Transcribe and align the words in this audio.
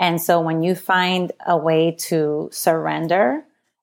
And 0.00 0.20
so 0.20 0.40
when 0.40 0.62
you 0.62 0.76
find 0.76 1.32
a 1.44 1.56
way 1.56 1.90
to 2.06 2.48
surrender 2.52 3.42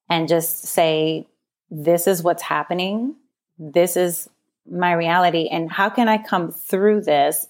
and 0.10 0.30
just 0.30 0.64
say, 0.64 1.28
this 1.70 2.08
is 2.08 2.24
what's 2.24 2.44
happening, 2.44 3.16
this 3.60 3.98
is 3.98 4.30
my 4.70 4.94
reality, 4.94 5.50
and 5.50 5.70
how 5.70 5.90
can 5.90 6.08
I 6.08 6.18
come 6.18 6.52
through 6.52 7.02
this 7.02 7.48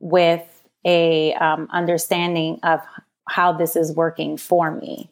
with 0.00 0.42
a 0.86 1.34
um, 1.34 1.68
understanding 1.70 2.60
of 2.62 2.80
how 3.28 3.52
this 3.52 3.76
is 3.76 3.92
working 3.92 4.38
for 4.38 4.70
me 4.70 5.10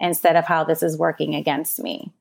instead 0.00 0.34
of 0.34 0.44
how 0.44 0.64
this 0.64 0.82
is 0.82 0.98
working 0.98 1.36
against 1.36 1.80
me. 1.80 2.12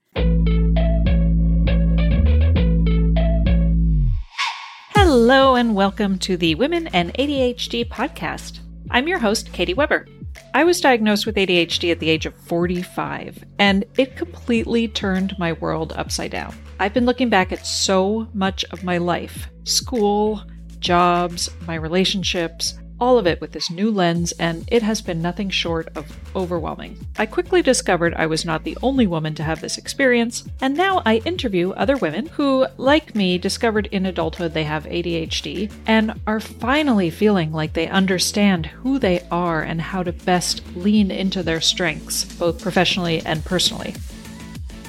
Hello, 4.94 5.55
and 5.55 5.73
welcome 5.75 6.20
to 6.20 6.38
the 6.38 6.53
Women 6.53 6.88
and 6.88 7.14
ADHD 7.16 7.88
podcast. 7.88 8.59
I'm 8.94 9.08
your 9.08 9.17
host, 9.17 9.52
Katie 9.53 9.73
Weber. 9.73 10.05
I 10.53 10.63
was 10.63 10.80
diagnosed 10.80 11.25
with 11.25 11.36
ADHD 11.36 11.89
at 11.89 11.99
the 11.99 12.11
age 12.11 12.27
of 12.27 12.36
45, 12.36 13.44
and 13.58 13.86
it 13.97 14.16
completely 14.16 14.88
turned 14.88 15.36
my 15.39 15.53
world 15.53 15.94
upside 15.95 16.30
down. 16.30 16.55
I've 16.80 16.94
been 16.94 17.08
looking 17.08 17.27
back 17.27 17.52
at 17.52 17.65
so 17.65 18.27
much 18.36 18.64
of 18.65 18.83
my 18.83 18.99
life 18.99 19.49
school, 19.64 20.43
jobs, 20.77 21.49
my 21.65 21.73
relationships, 21.73 22.76
all 23.03 23.17
of 23.17 23.27
it 23.27 23.41
with 23.41 23.52
this 23.52 23.69
new 23.69 23.91
lens, 23.91 24.31
and 24.39 24.64
it 24.71 24.81
has 24.81 25.02
been 25.02 25.21
nothing 25.21 25.49
short 25.49 25.89
of 25.93 26.17
overwhelming. 26.37 26.97
I 27.17 27.25
quickly 27.25 27.61
discovered 27.61 28.14
I 28.14 28.27
was 28.27 28.45
not 28.45 28.64
the 28.64 28.77
only 28.81 29.05
woman 29.05 29.36
to 29.36 29.43
have 29.43 29.59
this 29.59 29.77
experience, 29.77 30.45
and 30.61 30.77
now 30.77 31.02
I 31.05 31.17
interview 31.25 31.71
other 31.71 31.97
women 31.97 32.27
who, 32.27 32.65
like 32.77 33.14
me, 33.14 33.37
discovered 33.37 33.87
in 33.87 34.05
adulthood 34.05 34.53
they 34.53 34.64
have 34.64 34.86
ADHD 34.86 35.69
and 35.86 36.17
are 36.25 36.39
finally 36.39 37.09
feeling 37.09 37.52
like 37.52 37.73
they 37.73 37.89
understand 37.89 38.67
who 38.67 38.97
they 38.99 39.20
are 39.30 39.61
and 39.61 39.81
how 39.81 40.02
to 40.03 40.14
best 40.14 40.64
lean 40.73 41.11
into 41.11 41.43
their 41.43 41.59
strengths, 41.59 42.23
both 42.23 42.61
professionally 42.61 43.21
and 43.25 43.43
personally. 43.43 43.95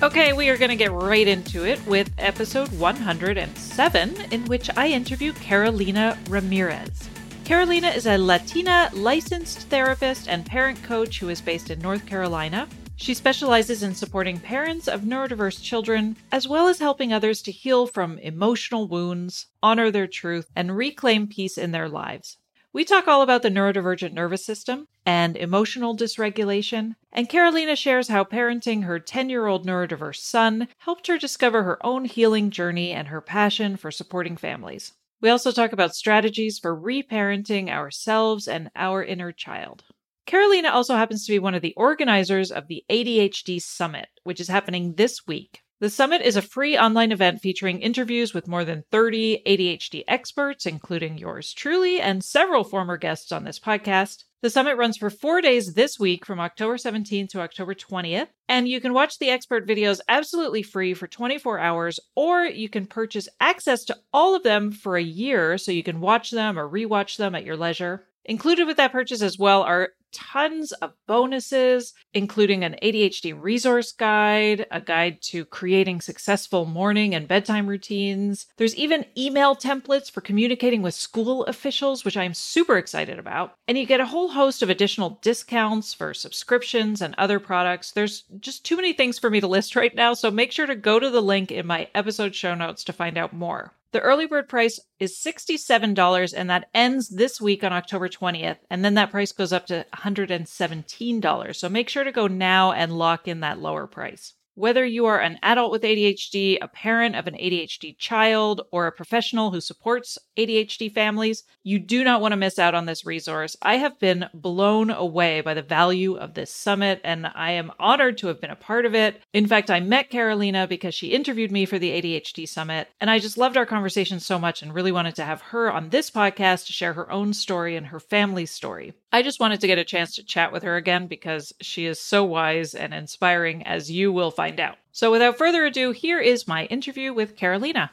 Okay, 0.05 0.33
we 0.33 0.49
are 0.51 0.57
going 0.57 0.71
to 0.71 0.77
get 0.77 0.93
right 0.93 1.27
into 1.27 1.67
it 1.67 1.85
with 1.85 2.13
episode 2.19 2.69
107, 2.79 4.15
in 4.31 4.45
which 4.45 4.71
I 4.77 4.87
interview 4.87 5.33
Carolina 5.33 6.17
Ramirez. 6.29 7.11
Carolina 7.45 7.89
is 7.89 8.07
a 8.07 8.17
Latina 8.17 8.89
licensed 8.95 9.69
therapist 9.69 10.29
and 10.31 10.47
parent 10.47 10.83
coach 10.83 11.21
who 11.21 11.29
is 11.29 11.43
based 11.43 11.69
in 11.69 11.79
North 11.79 12.07
Carolina. 12.07 12.67
She 12.97 13.13
specializes 13.13 13.83
in 13.83 13.95
supporting 13.95 14.41
parents 14.41 14.89
of 14.89 15.03
neurodiverse 15.03 15.63
children, 15.63 16.17
as 16.33 16.49
well 16.49 16.69
as 16.69 16.79
helping 16.79 17.13
others 17.13 17.43
to 17.43 17.53
heal 17.53 17.87
from 17.87 18.19
emotional 18.21 18.89
wounds, 18.89 19.49
honor 19.63 19.91
their 19.91 20.07
truth, 20.07 20.47
and 20.57 20.75
reclaim 20.75 21.27
peace 21.27 21.59
in 21.59 21.73
their 21.73 21.87
lives. 21.87 22.39
We 22.73 22.83
talk 22.83 23.07
all 23.09 23.21
about 23.21 23.43
the 23.43 23.51
neurodivergent 23.51 24.15
nervous 24.15 24.43
system 24.43 24.89
and 25.05 25.37
emotional 25.37 25.95
dysregulation, 25.95 26.95
and 27.13 27.29
Carolina 27.29 27.77
shares 27.77 28.09
how 28.09 28.25
parenting 28.25 28.85
her 28.85 28.99
10 28.99 29.29
year 29.29 29.49
old 29.49 29.67
neurodiverse 29.67 30.17
son 30.17 30.69
helped 30.79 31.09
her 31.09 31.19
discover 31.19 31.65
her 31.65 31.85
own 31.85 32.07
healing 32.07 32.51
journey 32.51 32.91
and 32.91 33.09
her 33.09 33.21
passion 33.21 33.77
for 33.77 33.91
supporting 33.91 34.39
families. 34.39 34.95
We 35.25 35.31
also 35.31 35.53
talk 35.53 35.73
about 35.73 35.95
strategies 35.95 36.59
for 36.59 36.79
reparenting 36.79 37.71
ourselves 37.71 38.47
and 38.47 38.71
our 38.77 39.03
inner 39.03 39.33
child. 39.33 39.83
Carolina 40.27 40.69
also 40.69 40.97
happens 40.97 41.25
to 41.25 41.33
be 41.33 41.39
one 41.39 41.55
of 41.55 41.63
the 41.63 41.73
organizers 41.79 42.53
of 42.53 42.69
the 42.69 42.85
ADHD 42.91 43.59
Summit, 43.59 44.09
which 44.25 44.39
is 44.39 44.49
happening 44.49 44.97
this 44.97 45.27
week. 45.27 45.63
The 45.81 45.89
summit 45.89 46.21
is 46.21 46.37
a 46.37 46.43
free 46.43 46.77
online 46.77 47.11
event 47.11 47.41
featuring 47.41 47.81
interviews 47.81 48.35
with 48.35 48.47
more 48.47 48.67
than 48.67 48.85
30 48.91 49.43
ADHD 49.47 50.05
experts, 50.07 50.67
including 50.67 51.17
yours 51.17 51.55
truly 51.55 52.03
and 52.03 52.23
several 52.23 52.63
former 52.63 52.99
guests 52.99 53.33
on 53.33 53.45
this 53.45 53.59
podcast. 53.59 54.25
The 54.45 54.51
summit 54.51 54.77
runs 54.77 54.99
for 54.99 55.09
four 55.09 55.41
days 55.41 55.73
this 55.73 55.99
week 55.99 56.27
from 56.27 56.39
October 56.39 56.77
17th 56.77 57.31
to 57.31 57.41
October 57.41 57.75
20th. 57.75 58.29
And 58.47 58.69
you 58.69 58.79
can 58.79 58.93
watch 58.93 59.19
the 59.19 59.31
expert 59.31 59.67
videos 59.67 60.01
absolutely 60.07 60.63
free 60.63 60.93
for 60.93 61.07
24 61.07 61.59
hours, 61.59 61.99
or 62.15 62.45
you 62.45 62.69
can 62.69 62.85
purchase 62.85 63.27
access 63.41 63.85
to 63.85 63.97
all 64.13 64.37
of 64.37 64.43
them 64.43 64.71
for 64.71 64.99
a 64.99 65.03
year 65.03 65.57
so 65.57 65.73
you 65.73 65.83
can 65.83 65.99
watch 65.99 66.31
them 66.31 66.59
or 66.59 66.69
rewatch 66.69 67.17
them 67.17 67.35
at 67.35 67.47
your 67.47 67.57
leisure. 67.57 68.05
Included 68.27 68.67
with 68.67 68.77
that 68.77 68.93
purchase 68.93 69.23
as 69.23 69.39
well 69.39 69.63
are 69.63 69.93
tons 70.15 70.73
of 70.73 70.93
bonuses, 71.07 71.93
including 72.15 72.65
an 72.65 72.77
ADHD 72.83 73.35
resource 73.39 73.93
guide, 73.93 74.67
a 74.71 74.81
guide 74.81 75.21
to 75.23 75.45
creating 75.45 76.01
successful 76.01 76.65
morning 76.65 77.15
and 77.15 77.29
bedtime 77.29 77.67
routines. 77.67 78.47
There's 78.57 78.77
even 78.77 79.05
email 79.19 79.55
templates 79.55 80.11
for 80.11 80.21
communicating 80.21 80.81
with 80.81 80.95
school 80.95 81.45
officials, 81.45 82.05
which 82.05 82.17
I'm 82.17 82.35
super 82.35 82.79
excited 82.79 83.19
about. 83.19 83.57
And 83.69 83.77
you 83.77 83.85
get 83.85 84.01
a 84.01 84.07
whole 84.07 84.29
host 84.29 84.63
of 84.63 84.71
additional 84.71 85.19
discounts 85.23 85.93
for 85.93 86.15
subscriptions 86.15 87.03
and 87.03 87.15
other 87.19 87.41
products. 87.41 87.91
There's 87.91 88.25
just 88.41 88.65
too 88.65 88.77
many 88.77 88.93
things 88.93 89.19
for 89.19 89.29
me 89.29 89.41
to 89.41 89.49
list 89.49 89.77
right 89.77 89.95
now, 89.95 90.15
so 90.15 90.31
make 90.31 90.53
sure 90.53 90.67
to 90.67 90.77
go 90.77 90.99
to 90.99 91.11
the 91.11 91.23
link 91.23 91.51
in 91.51 91.67
my 91.67 91.89
episode 91.95 92.35
show 92.35 92.55
notes 92.55 92.85
to 92.85 92.93
find 92.93 93.19
out 93.19 93.33
more. 93.33 93.73
The 93.95 94.01
early 94.01 94.27
bird 94.27 94.49
price 94.49 94.81
is 94.99 95.17
$67 95.17 96.35
and 96.37 96.51
that 96.51 96.69
ends 96.75 97.11
this 97.11 97.41
week 97.41 97.63
on 97.63 97.73
October 97.73 98.09
20th. 98.09 98.57
And 98.69 98.85
then 98.85 98.95
that 98.95 99.13
price 99.13 99.31
goes 99.31 99.53
up 99.53 99.67
to 99.67 99.87
$117. 99.95 101.55
So 101.55 101.69
make 101.69 101.89
sure 101.89 102.03
to 102.03 102.11
go 102.11 102.27
now 102.27 102.73
and 102.73 102.99
lock 102.99 103.29
in 103.29 103.39
that 103.39 103.61
lower 103.61 103.87
price. 103.87 104.35
Whether 104.57 104.85
you 104.85 105.07
are 105.07 105.21
an 105.21 105.41
adult 105.43 105.73
with 105.73 105.83
ADHD, 105.83 106.59
a 106.63 106.69
parent 106.69 107.17
of 107.17 107.27
an 107.27 107.35
ADHD 107.35 107.99
child, 107.99 108.61
or 108.71 108.87
a 108.87 108.93
professional 108.93 109.51
who 109.51 109.61
supports 109.61 110.17
ADHD 110.39 110.93
families, 110.93 111.43
you 111.65 111.81
do 111.81 112.05
not 112.05 112.21
want 112.21 112.31
to 112.31 112.37
miss 112.37 112.57
out 112.57 112.73
on 112.73 112.87
this 112.87 113.05
resource. 113.05 113.57
I 113.63 113.79
have 113.79 113.99
been 113.99 114.27
blown 114.33 114.91
away 114.91 115.41
by 115.41 115.55
the 115.55 115.63
value 115.63 116.15
of 116.15 116.35
this 116.35 116.53
summit, 116.53 117.01
and 117.03 117.27
I 117.35 117.51
am 117.51 117.73
honored 117.81 118.17
to 118.19 118.29
have 118.29 118.41
been 118.41 118.53
a 118.53 118.57
part 118.57 118.87
of 118.87 118.95
it. 118.95 119.21
In 119.33 119.49
fact, 119.49 119.73
I 119.73 119.81
met 119.81 120.09
Carolina 120.09 120.69
because 120.69 120.95
she 120.95 121.09
interviewed 121.09 121.51
me 121.51 121.67
for 121.67 121.81
the 121.81 121.91
ADHD 121.91 122.49
summit, 122.49 122.87
and 123.01 123.11
I 123.11 123.19
just 123.19 123.37
loved 123.37 123.57
our 123.57 123.67
conversation 123.67 124.21
so 124.21 124.39
much 124.39 124.63
and 124.63 124.73
really 124.73 124.93
wanted 124.93 125.17
to 125.17 125.25
have 125.25 125.41
her 125.43 125.73
on 125.73 125.89
this 125.89 126.13
podcast 126.13 126.67
to 126.67 126.73
share 126.73 126.93
her 126.93 127.11
own 127.11 127.35
story 127.35 127.75
and 127.75 127.89
her 127.89 127.99
family's 127.99 128.53
story. 128.53 128.93
I 129.15 129.23
just 129.23 129.39
wanted 129.39 129.61
to 129.61 129.69
get 129.69 129.79
a 129.79 129.85
chance 129.85 130.17
to 130.17 130.25
chat 130.25 130.51
with 130.51 130.65
her 130.65 130.75
again 130.75 131.07
because 131.07 131.53
she 131.61 131.87
is 131.87 132.01
so 132.01 132.25
wise 132.25 132.75
and 132.75 132.93
inspiring, 132.93 133.65
as 133.65 133.89
you 133.89 134.13
will 134.13 134.33
find 134.33 134.59
out. 134.59 134.77
So, 134.91 135.13
without 135.13 135.39
further 135.39 135.65
ado, 135.65 135.93
here 135.93 136.19
is 136.19 136.49
my 136.49 136.65
interview 136.65 137.15
with 137.15 137.37
Carolina. 137.37 137.93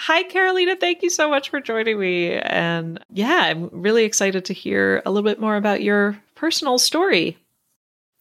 Hi, 0.00 0.24
Carolina. 0.24 0.76
Thank 0.76 1.02
you 1.02 1.08
so 1.08 1.30
much 1.30 1.48
for 1.48 1.62
joining 1.62 1.98
me. 1.98 2.34
And 2.34 3.02
yeah, 3.10 3.40
I'm 3.44 3.70
really 3.72 4.04
excited 4.04 4.44
to 4.44 4.52
hear 4.52 5.00
a 5.06 5.10
little 5.10 5.26
bit 5.26 5.40
more 5.40 5.56
about 5.56 5.82
your 5.82 6.20
personal 6.34 6.76
story. 6.76 7.38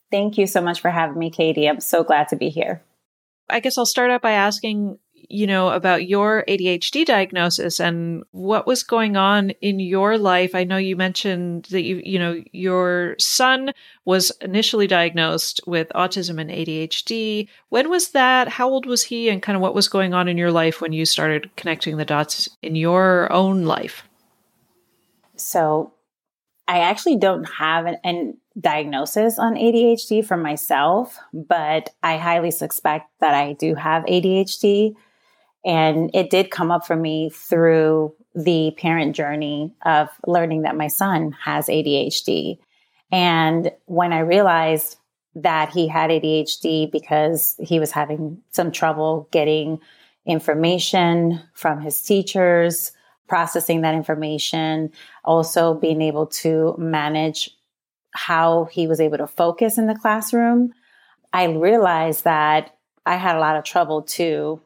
Thank 0.10 0.38
you 0.38 0.48
so 0.48 0.62
much 0.62 0.80
for 0.80 0.89
having 0.89 1.19
me, 1.19 1.30
Katie. 1.30 1.68
I'm 1.68 1.81
so 1.81 2.06
glad 2.06 2.30
to 2.30 2.38
be 2.38 2.48
here. 2.48 2.81
I 3.50 3.60
guess 3.60 3.77
I'll 3.77 3.86
start 3.86 4.12
out 4.12 4.21
by 4.21 4.31
asking 4.31 4.98
you 5.29 5.47
know, 5.47 5.69
about 5.69 6.07
your 6.07 6.44
ADHD 6.47 7.06
diagnosis 7.06 7.79
and 7.79 8.24
what 8.31 8.65
was 8.65 8.83
going 8.83 9.18
on 9.18 9.51
in 9.62 9.79
your 9.79 10.18
life. 10.18 10.56
I 10.56 10.63
know 10.63 10.77
you 10.77 10.95
mentioned 10.95 11.68
that 11.71 11.83
you, 11.83 12.01
you 12.03 12.18
know, 12.18 12.44
your 12.51 13.15
son 13.19 13.71
was 14.06 14.31
initially 14.41 14.88
diagnosed 14.88 15.59
with 15.68 15.89
autism 15.95 16.39
and 16.39 16.50
ADHD. 16.50 17.47
When 17.69 17.89
was 17.89 18.09
that? 18.09 18.47
How 18.47 18.69
old 18.69 18.85
was 18.85 19.03
he? 19.03 19.29
And 19.29 19.41
kind 19.41 19.56
of 19.56 19.62
what 19.62 19.75
was 19.75 19.88
going 19.88 20.13
on 20.13 20.27
in 20.27 20.38
your 20.38 20.51
life 20.51 20.81
when 20.81 20.94
you 20.94 21.06
started 21.06 21.50
connecting 21.56 21.97
the 21.97 22.06
dots 22.06 22.50
in 22.62 22.75
your 22.75 23.31
own 23.31 23.65
life? 23.65 24.03
So 25.35 25.94
I 26.68 26.79
actually 26.79 27.18
don't 27.18 27.45
have 27.45 27.85
an, 27.85 27.97
an 28.03 28.38
diagnosis 28.59 29.38
on 29.38 29.56
ADHD 29.56 30.25
for 30.25 30.38
myself, 30.38 31.18
but 31.33 31.89
I 32.01 32.18
highly 32.18 32.51
suspect 32.51 33.09
that 33.19 33.33
I 33.33 33.53
do 33.53 33.75
have 33.75 34.03
ADHD. 34.06 34.95
And 35.65 36.12
it 36.13 36.30
did 36.30 36.51
come 36.51 36.71
up 36.71 36.86
for 36.86 36.95
me 36.95 37.30
through 37.30 38.13
the 38.36 38.71
parent 38.77 39.15
journey 39.15 39.74
of 39.86 40.09
learning 40.25 40.62
that 40.62 40.77
my 40.77 40.88
son 40.88 41.36
has 41.44 41.68
ADHD. 41.68 42.59
And 43.12 43.71
when 43.86 44.13
I 44.13 44.19
realized 44.19 44.98
that 45.36 45.69
he 45.71 45.88
had 45.88 46.09
ADHD 46.09 46.92
because 46.92 47.56
he 47.59 47.80
was 47.80 47.92
having 47.92 48.42
some 48.51 48.71
trouble 48.71 49.27
getting 49.31 49.80
information 50.25 51.42
from 51.54 51.81
his 51.81 52.01
teachers, 52.01 52.92
processing 53.27 53.81
that 53.81 53.95
information, 53.95 54.92
also 55.24 55.74
being 55.74 56.01
able 56.01 56.27
to 56.27 56.75
manage 56.77 57.50
how 58.12 58.65
he 58.65 58.88
was 58.88 59.00
able 59.00 59.18
to 59.18 59.27
focus 59.27 59.77
in 59.77 59.88
the 59.88 59.95
classroom, 59.95 60.74
I 61.33 61.45
realized 61.45 62.24
that 62.24 62.75
I 63.06 63.15
had 63.15 63.36
a 63.36 63.39
lot 63.39 63.56
of 63.56 63.63
trouble 63.63 64.01
too 64.01 64.62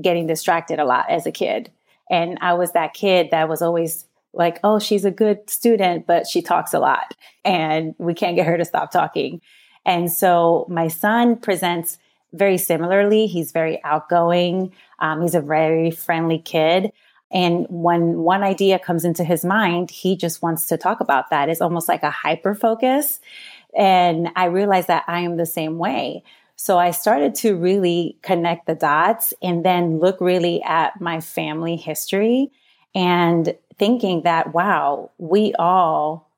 getting 0.00 0.26
distracted 0.26 0.78
a 0.78 0.84
lot 0.84 1.10
as 1.10 1.26
a 1.26 1.32
kid. 1.32 1.70
And 2.10 2.38
I 2.40 2.54
was 2.54 2.72
that 2.72 2.94
kid 2.94 3.30
that 3.30 3.48
was 3.48 3.62
always 3.62 4.06
like, 4.32 4.60
oh, 4.62 4.78
she's 4.78 5.04
a 5.04 5.10
good 5.10 5.48
student, 5.50 6.06
but 6.06 6.26
she 6.26 6.42
talks 6.42 6.72
a 6.72 6.78
lot 6.78 7.14
and 7.44 7.94
we 7.98 8.14
can't 8.14 8.36
get 8.36 8.46
her 8.46 8.56
to 8.56 8.64
stop 8.64 8.90
talking. 8.90 9.40
And 9.84 10.12
so 10.12 10.66
my 10.68 10.88
son 10.88 11.36
presents 11.36 11.98
very 12.32 12.58
similarly. 12.58 13.26
He's 13.26 13.52
very 13.52 13.82
outgoing. 13.84 14.72
Um, 14.98 15.22
he's 15.22 15.34
a 15.34 15.40
very 15.40 15.90
friendly 15.90 16.38
kid. 16.38 16.92
And 17.30 17.66
when 17.68 18.18
one 18.18 18.42
idea 18.42 18.78
comes 18.78 19.04
into 19.04 19.24
his 19.24 19.44
mind, 19.44 19.90
he 19.90 20.16
just 20.16 20.42
wants 20.42 20.66
to 20.66 20.76
talk 20.76 21.00
about 21.00 21.30
that. 21.30 21.48
It's 21.48 21.60
almost 21.60 21.88
like 21.88 22.02
a 22.02 22.10
hyper 22.10 22.54
focus. 22.54 23.20
And 23.76 24.30
I 24.34 24.46
realized 24.46 24.88
that 24.88 25.04
I 25.06 25.20
am 25.20 25.36
the 25.36 25.46
same 25.46 25.78
way. 25.78 26.22
So 26.60 26.76
I 26.76 26.90
started 26.90 27.36
to 27.36 27.54
really 27.54 28.18
connect 28.22 28.66
the 28.66 28.74
dots 28.74 29.32
and 29.40 29.64
then 29.64 30.00
look 30.00 30.20
really 30.20 30.60
at 30.64 31.00
my 31.00 31.20
family 31.20 31.76
history 31.76 32.50
and 32.96 33.54
thinking 33.78 34.22
that, 34.22 34.52
wow, 34.52 35.12
we 35.18 35.54
all 35.56 36.28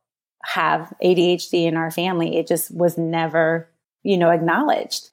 have 0.44 0.93
ADHD 1.02 1.64
in 1.64 1.78
our 1.78 1.90
family. 1.90 2.37
It 2.37 2.46
just 2.46 2.70
was 2.75 2.99
never, 2.99 3.70
you 4.02 4.19
know, 4.19 4.28
acknowledged. 4.28 5.08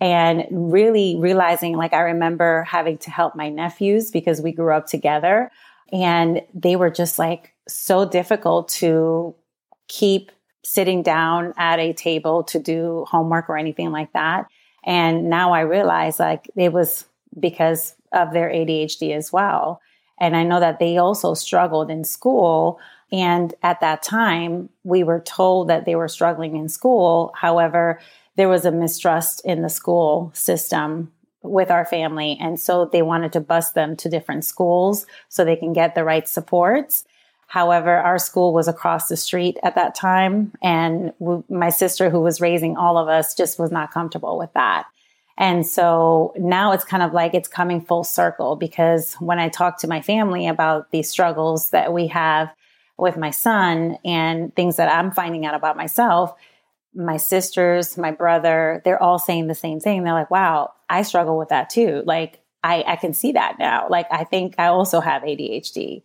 And 0.00 0.46
really 0.50 1.16
realizing, 1.18 1.76
like, 1.76 1.92
I 1.92 2.00
remember 2.00 2.62
having 2.62 2.98
to 2.98 3.10
help 3.10 3.34
my 3.34 3.48
nephews 3.48 4.12
because 4.12 4.40
we 4.40 4.52
grew 4.52 4.72
up 4.72 4.86
together 4.86 5.50
and 5.92 6.40
they 6.54 6.76
were 6.76 6.90
just 6.90 7.18
like 7.18 7.52
so 7.66 8.08
difficult 8.08 8.68
to 8.68 9.34
keep 9.88 10.30
sitting 10.64 11.02
down 11.02 11.52
at 11.56 11.78
a 11.78 11.92
table 11.92 12.44
to 12.44 12.58
do 12.58 13.04
homework 13.08 13.48
or 13.48 13.56
anything 13.56 13.90
like 13.90 14.12
that. 14.12 14.46
And 14.84 15.28
now 15.28 15.52
I 15.52 15.60
realize 15.60 16.18
like 16.18 16.50
it 16.56 16.72
was 16.72 17.04
because 17.38 17.94
of 18.12 18.32
their 18.32 18.48
ADHD 18.50 19.14
as 19.14 19.32
well. 19.32 19.80
And 20.20 20.36
I 20.36 20.44
know 20.44 20.60
that 20.60 20.78
they 20.78 20.98
also 20.98 21.34
struggled 21.34 21.90
in 21.90 22.04
school. 22.04 22.78
And 23.10 23.54
at 23.62 23.80
that 23.80 24.02
time, 24.02 24.68
we 24.84 25.02
were 25.02 25.20
told 25.20 25.68
that 25.68 25.84
they 25.84 25.96
were 25.96 26.08
struggling 26.08 26.56
in 26.56 26.68
school. 26.68 27.32
However, 27.36 28.00
there 28.36 28.48
was 28.48 28.64
a 28.64 28.70
mistrust 28.70 29.44
in 29.44 29.62
the 29.62 29.68
school 29.68 30.30
system 30.34 31.12
with 31.42 31.70
our 31.70 31.84
family. 31.84 32.38
And 32.40 32.58
so 32.58 32.86
they 32.86 33.02
wanted 33.02 33.32
to 33.32 33.40
bus 33.40 33.72
them 33.72 33.96
to 33.96 34.08
different 34.08 34.44
schools 34.44 35.06
so 35.28 35.44
they 35.44 35.56
can 35.56 35.72
get 35.72 35.94
the 35.94 36.04
right 36.04 36.28
supports. 36.28 37.04
However, 37.52 37.94
our 37.94 38.18
school 38.18 38.54
was 38.54 38.66
across 38.66 39.08
the 39.08 39.16
street 39.18 39.58
at 39.62 39.74
that 39.74 39.94
time. 39.94 40.52
And 40.62 41.12
my 41.50 41.68
sister, 41.68 42.08
who 42.08 42.22
was 42.22 42.40
raising 42.40 42.78
all 42.78 42.96
of 42.96 43.08
us, 43.08 43.34
just 43.34 43.58
was 43.58 43.70
not 43.70 43.92
comfortable 43.92 44.38
with 44.38 44.50
that. 44.54 44.86
And 45.36 45.66
so 45.66 46.32
now 46.38 46.72
it's 46.72 46.86
kind 46.86 47.02
of 47.02 47.12
like 47.12 47.34
it's 47.34 47.50
coming 47.50 47.82
full 47.82 48.04
circle 48.04 48.56
because 48.56 49.12
when 49.16 49.38
I 49.38 49.50
talk 49.50 49.80
to 49.80 49.86
my 49.86 50.00
family 50.00 50.48
about 50.48 50.92
these 50.92 51.10
struggles 51.10 51.68
that 51.72 51.92
we 51.92 52.06
have 52.06 52.50
with 52.96 53.18
my 53.18 53.30
son 53.30 53.98
and 54.02 54.56
things 54.56 54.76
that 54.76 54.90
I'm 54.90 55.10
finding 55.10 55.44
out 55.44 55.54
about 55.54 55.76
myself, 55.76 56.34
my 56.94 57.18
sisters, 57.18 57.98
my 57.98 58.12
brother, 58.12 58.80
they're 58.82 59.02
all 59.02 59.18
saying 59.18 59.48
the 59.48 59.54
same 59.54 59.78
thing. 59.78 60.04
They're 60.04 60.14
like, 60.14 60.30
wow, 60.30 60.72
I 60.88 61.02
struggle 61.02 61.36
with 61.36 61.50
that 61.50 61.68
too. 61.68 62.02
Like, 62.06 62.40
I, 62.64 62.82
I 62.86 62.96
can 62.96 63.12
see 63.12 63.32
that 63.32 63.58
now. 63.58 63.88
Like, 63.90 64.06
I 64.10 64.24
think 64.24 64.54
I 64.56 64.68
also 64.68 65.00
have 65.00 65.20
ADHD. 65.20 66.04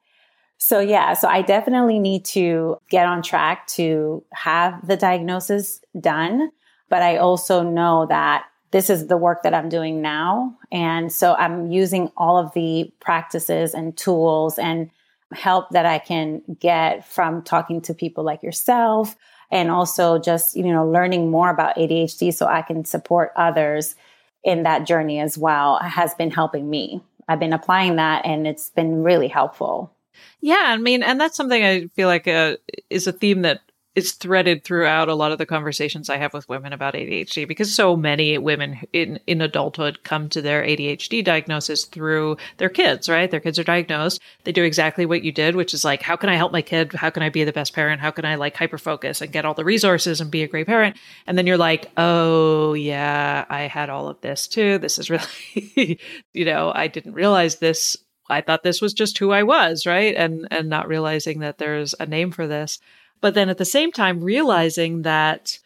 So 0.58 0.80
yeah, 0.80 1.14
so 1.14 1.28
I 1.28 1.42
definitely 1.42 2.00
need 2.00 2.26
to 2.26 2.78
get 2.90 3.06
on 3.06 3.22
track 3.22 3.68
to 3.68 4.24
have 4.34 4.86
the 4.88 4.98
diagnosis 4.98 5.82
done. 6.00 6.52
But 6.90 7.02
I 7.02 7.18
also 7.18 7.64
know 7.64 8.06
that 8.08 8.46
this 8.72 8.90
is 8.90 9.08
the 9.08 9.18
work 9.18 9.44
that 9.44 9.54
I'm 9.54 9.70
doing 9.70 10.02
now. 10.02 10.58
And 10.72 11.12
so 11.12 11.36
I'm 11.36 11.72
using 11.72 12.12
all 12.18 12.38
of 12.38 12.54
the 12.54 12.92
practices 13.00 13.74
and 13.74 13.96
tools 13.96 14.58
and 14.58 14.90
help 15.34 15.70
that 15.72 15.86
I 15.86 16.00
can 16.00 16.42
get 16.60 17.06
from 17.06 17.44
talking 17.44 17.82
to 17.82 17.94
people 17.94 18.24
like 18.24 18.44
yourself 18.44 19.16
and 19.52 19.70
also 19.70 20.20
just, 20.20 20.56
you 20.56 20.64
know, 20.64 20.88
learning 20.88 21.30
more 21.30 21.50
about 21.50 21.76
ADHD 21.76 22.34
so 22.34 22.46
I 22.48 22.62
can 22.62 22.86
support 22.86 23.32
others 23.36 23.96
in 24.44 24.64
that 24.64 24.88
journey 24.88 25.20
as 25.20 25.38
well 25.38 25.80
has 25.80 26.14
been 26.16 26.32
helping 26.32 26.70
me. 26.70 27.02
I've 27.28 27.40
been 27.40 27.54
applying 27.54 27.98
that 27.98 28.26
and 28.26 28.48
it's 28.48 28.70
been 28.70 29.04
really 29.04 29.28
helpful. 29.28 29.94
Yeah, 30.42 30.64
I 30.64 30.78
mean, 30.78 31.04
and 31.04 31.20
that's 31.20 31.38
something 31.38 31.64
I 31.64 31.88
feel 31.96 32.08
like 32.08 32.28
uh, 32.28 32.58
is 32.90 33.08
a 33.08 33.12
theme 33.12 33.42
that 33.44 33.62
is 33.98 34.12
threaded 34.12 34.64
throughout 34.64 35.10
a 35.10 35.16
lot 35.16 35.32
of 35.32 35.40
the 35.40 35.46
conversations 35.48 36.08
I 36.08 36.18
have 36.18 36.32
with 36.32 36.48
women 36.48 36.72
about 36.72 36.94
ADHD 36.94 37.48
because 37.48 37.74
so 37.74 37.98
many 37.98 38.38
women 38.38 38.78
in, 38.94 39.20
in 39.26 39.42
adulthood 39.42 40.04
come 40.04 40.30
to 40.30 40.42
their 40.44 40.62
ADHD 40.62 41.26
diagnosis 41.26 41.86
through 41.86 42.38
their 42.58 42.70
kids, 42.70 43.10
right? 43.10 43.30
Their 43.30 43.40
kids 43.40 43.58
are 43.58 43.64
diagnosed. 43.64 44.22
They 44.44 44.52
do 44.52 44.64
exactly 44.64 45.08
what 45.08 45.24
you 45.24 45.32
did, 45.32 45.56
which 45.56 45.74
is 45.74 45.84
like, 45.84 46.04
how 46.04 46.16
can 46.16 46.30
I 46.30 46.36
help 46.36 46.52
my 46.52 46.62
kid? 46.62 46.94
How 46.94 47.10
can 47.10 47.24
I 47.24 47.30
be 47.30 47.44
the 47.44 47.52
best 47.52 47.74
parent? 47.74 48.00
How 48.00 48.12
can 48.12 48.24
I 48.24 48.36
like 48.36 48.56
hyper 48.56 48.78
focus 48.78 49.20
and 49.20 49.32
get 49.32 49.46
all 49.46 49.56
the 49.56 49.66
resources 49.66 50.22
and 50.22 50.30
be 50.30 50.44
a 50.44 50.48
great 50.48 50.68
parent? 50.68 50.96
And 51.26 51.36
then 51.36 51.48
you're 51.48 51.58
like, 51.58 51.90
oh 51.98 52.76
yeah, 52.76 53.46
I 53.50 53.62
had 53.62 53.90
all 53.90 54.10
of 54.10 54.22
this 54.22 54.48
too. 54.48 54.78
This 54.78 55.00
is 55.00 55.10
really, 55.10 56.00
you 56.36 56.46
know, 56.46 56.72
I 56.72 56.86
didn't 56.86 57.14
realize 57.14 57.56
this 57.56 57.98
I 58.30 58.42
thought 58.42 58.64
this 58.64 58.82
was 58.82 58.94
just 58.94 59.18
who 59.18 59.32
I 59.32 59.44
was, 59.44 59.86
right? 59.86 60.16
And 60.16 60.48
and 60.52 60.70
not 60.70 60.88
realizing 60.88 61.40
that 61.40 61.58
there's 61.58 61.96
a 62.00 62.06
name 62.06 62.32
for 62.32 62.48
this. 62.48 62.80
But 63.22 63.34
then 63.34 63.50
at 63.50 63.58
the 63.58 63.66
same 63.66 63.92
time 63.92 64.24
realizing 64.24 65.02
that 65.04 65.60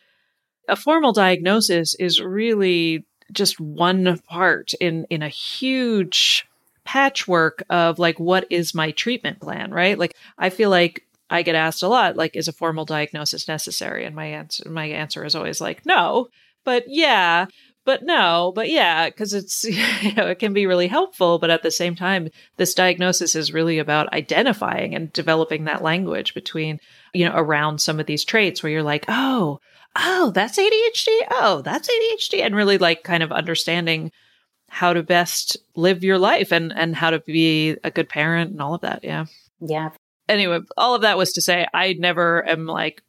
a 0.67 0.75
formal 0.75 1.11
diagnosis 1.11 1.95
is 1.95 2.21
really 2.21 3.05
just 3.31 3.59
one 3.59 4.17
part 4.29 4.73
in 4.75 5.05
in 5.09 5.21
a 5.21 5.29
huge 5.29 6.47
patchwork 6.83 7.63
of 7.69 7.99
like 7.99 8.19
what 8.19 8.45
is 8.49 8.73
my 8.73 8.91
treatment 8.91 9.39
plan, 9.39 9.71
right? 9.71 9.97
Like 9.97 10.15
I 10.37 10.49
feel 10.49 10.69
like 10.69 11.03
I 11.29 11.43
get 11.43 11.55
asked 11.55 11.83
a 11.83 11.87
lot 11.87 12.15
like 12.17 12.35
is 12.35 12.47
a 12.47 12.53
formal 12.53 12.85
diagnosis 12.85 13.47
necessary 13.47 14.05
and 14.05 14.15
my 14.15 14.25
answer 14.25 14.69
my 14.69 14.85
answer 14.85 15.23
is 15.25 15.35
always 15.35 15.61
like 15.61 15.85
no, 15.85 16.29
but 16.63 16.83
yeah, 16.87 17.45
but 17.83 18.03
no, 18.03 18.51
but 18.55 18.69
yeah, 18.69 19.09
because 19.09 19.33
it's 19.33 19.63
you 20.03 20.13
know 20.13 20.27
it 20.27 20.39
can 20.39 20.53
be 20.53 20.67
really 20.67 20.87
helpful, 20.87 21.39
but 21.39 21.49
at 21.49 21.63
the 21.63 21.71
same 21.71 21.95
time, 21.95 22.29
this 22.57 22.73
diagnosis 22.73 23.35
is 23.35 23.53
really 23.53 23.79
about 23.79 24.13
identifying 24.13 24.93
and 24.95 25.11
developing 25.13 25.65
that 25.65 25.81
language 25.81 26.33
between 26.33 26.79
you 27.13 27.25
know 27.25 27.33
around 27.35 27.79
some 27.79 27.99
of 27.99 28.05
these 28.05 28.23
traits 28.23 28.61
where 28.61 28.71
you're 28.71 28.83
like, 28.83 29.05
oh, 29.07 29.59
oh, 29.95 30.31
that's 30.31 30.57
ADHD, 30.57 31.07
oh, 31.31 31.61
that's 31.63 31.89
ADHD, 31.89 32.41
and 32.45 32.55
really 32.55 32.77
like 32.77 33.03
kind 33.03 33.23
of 33.23 33.31
understanding 33.31 34.11
how 34.69 34.93
to 34.93 35.03
best 35.03 35.57
live 35.75 36.03
your 36.03 36.17
life 36.17 36.51
and 36.51 36.71
and 36.73 36.95
how 36.95 37.09
to 37.09 37.19
be 37.19 37.77
a 37.83 37.91
good 37.91 38.09
parent 38.09 38.51
and 38.51 38.61
all 38.61 38.75
of 38.75 38.81
that. 38.81 39.03
Yeah, 39.03 39.25
yeah. 39.59 39.89
Anyway, 40.29 40.59
all 40.77 40.95
of 40.95 41.01
that 41.01 41.17
was 41.17 41.33
to 41.33 41.41
say, 41.41 41.67
I 41.73 41.93
never 41.93 42.47
am 42.47 42.65
like 42.65 43.01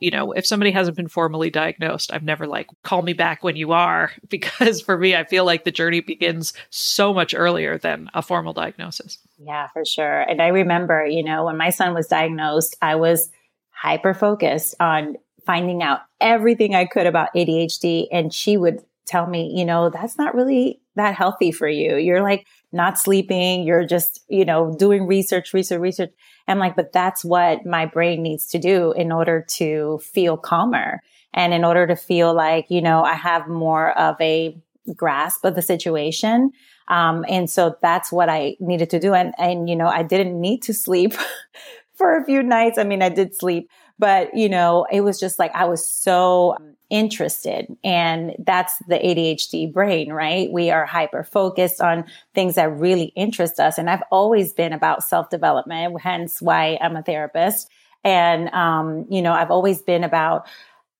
you 0.00 0.10
know, 0.10 0.32
if 0.32 0.46
somebody 0.46 0.70
hasn't 0.70 0.96
been 0.96 1.08
formally 1.08 1.50
diagnosed, 1.50 2.12
I've 2.12 2.22
never 2.22 2.46
like, 2.46 2.68
call 2.82 3.02
me 3.02 3.12
back 3.12 3.42
when 3.42 3.56
you 3.56 3.72
are, 3.72 4.12
because 4.28 4.80
for 4.80 4.96
me, 4.96 5.14
I 5.14 5.24
feel 5.24 5.44
like 5.44 5.64
the 5.64 5.70
journey 5.70 6.00
begins 6.00 6.52
so 6.70 7.12
much 7.12 7.34
earlier 7.34 7.78
than 7.78 8.10
a 8.14 8.22
formal 8.22 8.52
diagnosis. 8.52 9.18
Yeah, 9.38 9.68
for 9.68 9.84
sure. 9.84 10.22
And 10.22 10.40
I 10.40 10.48
remember, 10.48 11.06
you 11.06 11.22
know, 11.22 11.44
when 11.44 11.56
my 11.56 11.70
son 11.70 11.94
was 11.94 12.06
diagnosed, 12.06 12.76
I 12.80 12.96
was 12.96 13.30
hyper 13.70 14.14
focused 14.14 14.74
on 14.80 15.16
finding 15.44 15.82
out 15.82 16.00
everything 16.20 16.74
I 16.74 16.86
could 16.86 17.06
about 17.06 17.34
ADHD. 17.34 18.08
And 18.10 18.32
she 18.32 18.56
would 18.56 18.82
tell 19.06 19.26
me, 19.26 19.52
you 19.56 19.64
know, 19.64 19.90
that's 19.90 20.18
not 20.18 20.34
really 20.34 20.80
that 20.96 21.14
healthy 21.14 21.52
for 21.52 21.68
you. 21.68 21.96
You're 21.96 22.22
like 22.22 22.46
not 22.72 22.98
sleeping. 22.98 23.64
You're 23.64 23.86
just, 23.86 24.24
you 24.28 24.44
know, 24.44 24.74
doing 24.76 25.06
research, 25.06 25.54
research, 25.54 25.80
research. 25.80 26.10
I'm 26.48 26.58
like, 26.58 26.76
but 26.76 26.92
that's 26.92 27.24
what 27.24 27.66
my 27.66 27.86
brain 27.86 28.22
needs 28.22 28.46
to 28.48 28.58
do 28.58 28.92
in 28.92 29.10
order 29.12 29.44
to 29.56 29.98
feel 30.02 30.36
calmer 30.36 31.02
and 31.34 31.52
in 31.52 31.64
order 31.64 31.86
to 31.86 31.96
feel 31.96 32.32
like, 32.34 32.66
you 32.70 32.80
know, 32.80 33.02
I 33.02 33.14
have 33.14 33.48
more 33.48 33.96
of 33.98 34.16
a 34.20 34.56
grasp 34.94 35.44
of 35.44 35.54
the 35.54 35.62
situation. 35.62 36.52
Um, 36.88 37.24
and 37.28 37.50
so 37.50 37.76
that's 37.82 38.12
what 38.12 38.28
I 38.28 38.56
needed 38.60 38.90
to 38.90 39.00
do. 39.00 39.12
And, 39.12 39.34
and, 39.38 39.68
you 39.68 39.76
know, 39.76 39.88
I 39.88 40.02
didn't 40.02 40.40
need 40.40 40.62
to 40.62 40.74
sleep 40.74 41.14
for 41.94 42.16
a 42.16 42.24
few 42.24 42.42
nights. 42.42 42.78
I 42.78 42.84
mean, 42.84 43.02
I 43.02 43.08
did 43.08 43.34
sleep, 43.34 43.68
but, 43.98 44.34
you 44.36 44.48
know, 44.48 44.86
it 44.90 45.00
was 45.00 45.18
just 45.18 45.38
like 45.38 45.52
I 45.54 45.64
was 45.64 45.84
so 45.84 46.56
interested. 46.90 47.76
And 47.82 48.34
that's 48.38 48.78
the 48.88 48.96
ADHD 48.96 49.72
brain, 49.72 50.12
right? 50.12 50.50
We 50.50 50.70
are 50.70 50.86
hyper 50.86 51.24
focused 51.24 51.80
on 51.80 52.04
things 52.34 52.54
that 52.54 52.70
really 52.70 53.12
interest 53.16 53.58
us. 53.58 53.78
And 53.78 53.90
I've 53.90 54.02
always 54.10 54.52
been 54.52 54.72
about 54.72 55.02
self 55.02 55.30
development, 55.30 56.00
hence 56.00 56.40
why 56.40 56.78
I'm 56.80 56.96
a 56.96 57.02
therapist. 57.02 57.68
And, 58.04 58.48
um, 58.50 59.06
you 59.10 59.20
know, 59.20 59.32
I've 59.32 59.50
always 59.50 59.82
been 59.82 60.04
about 60.04 60.46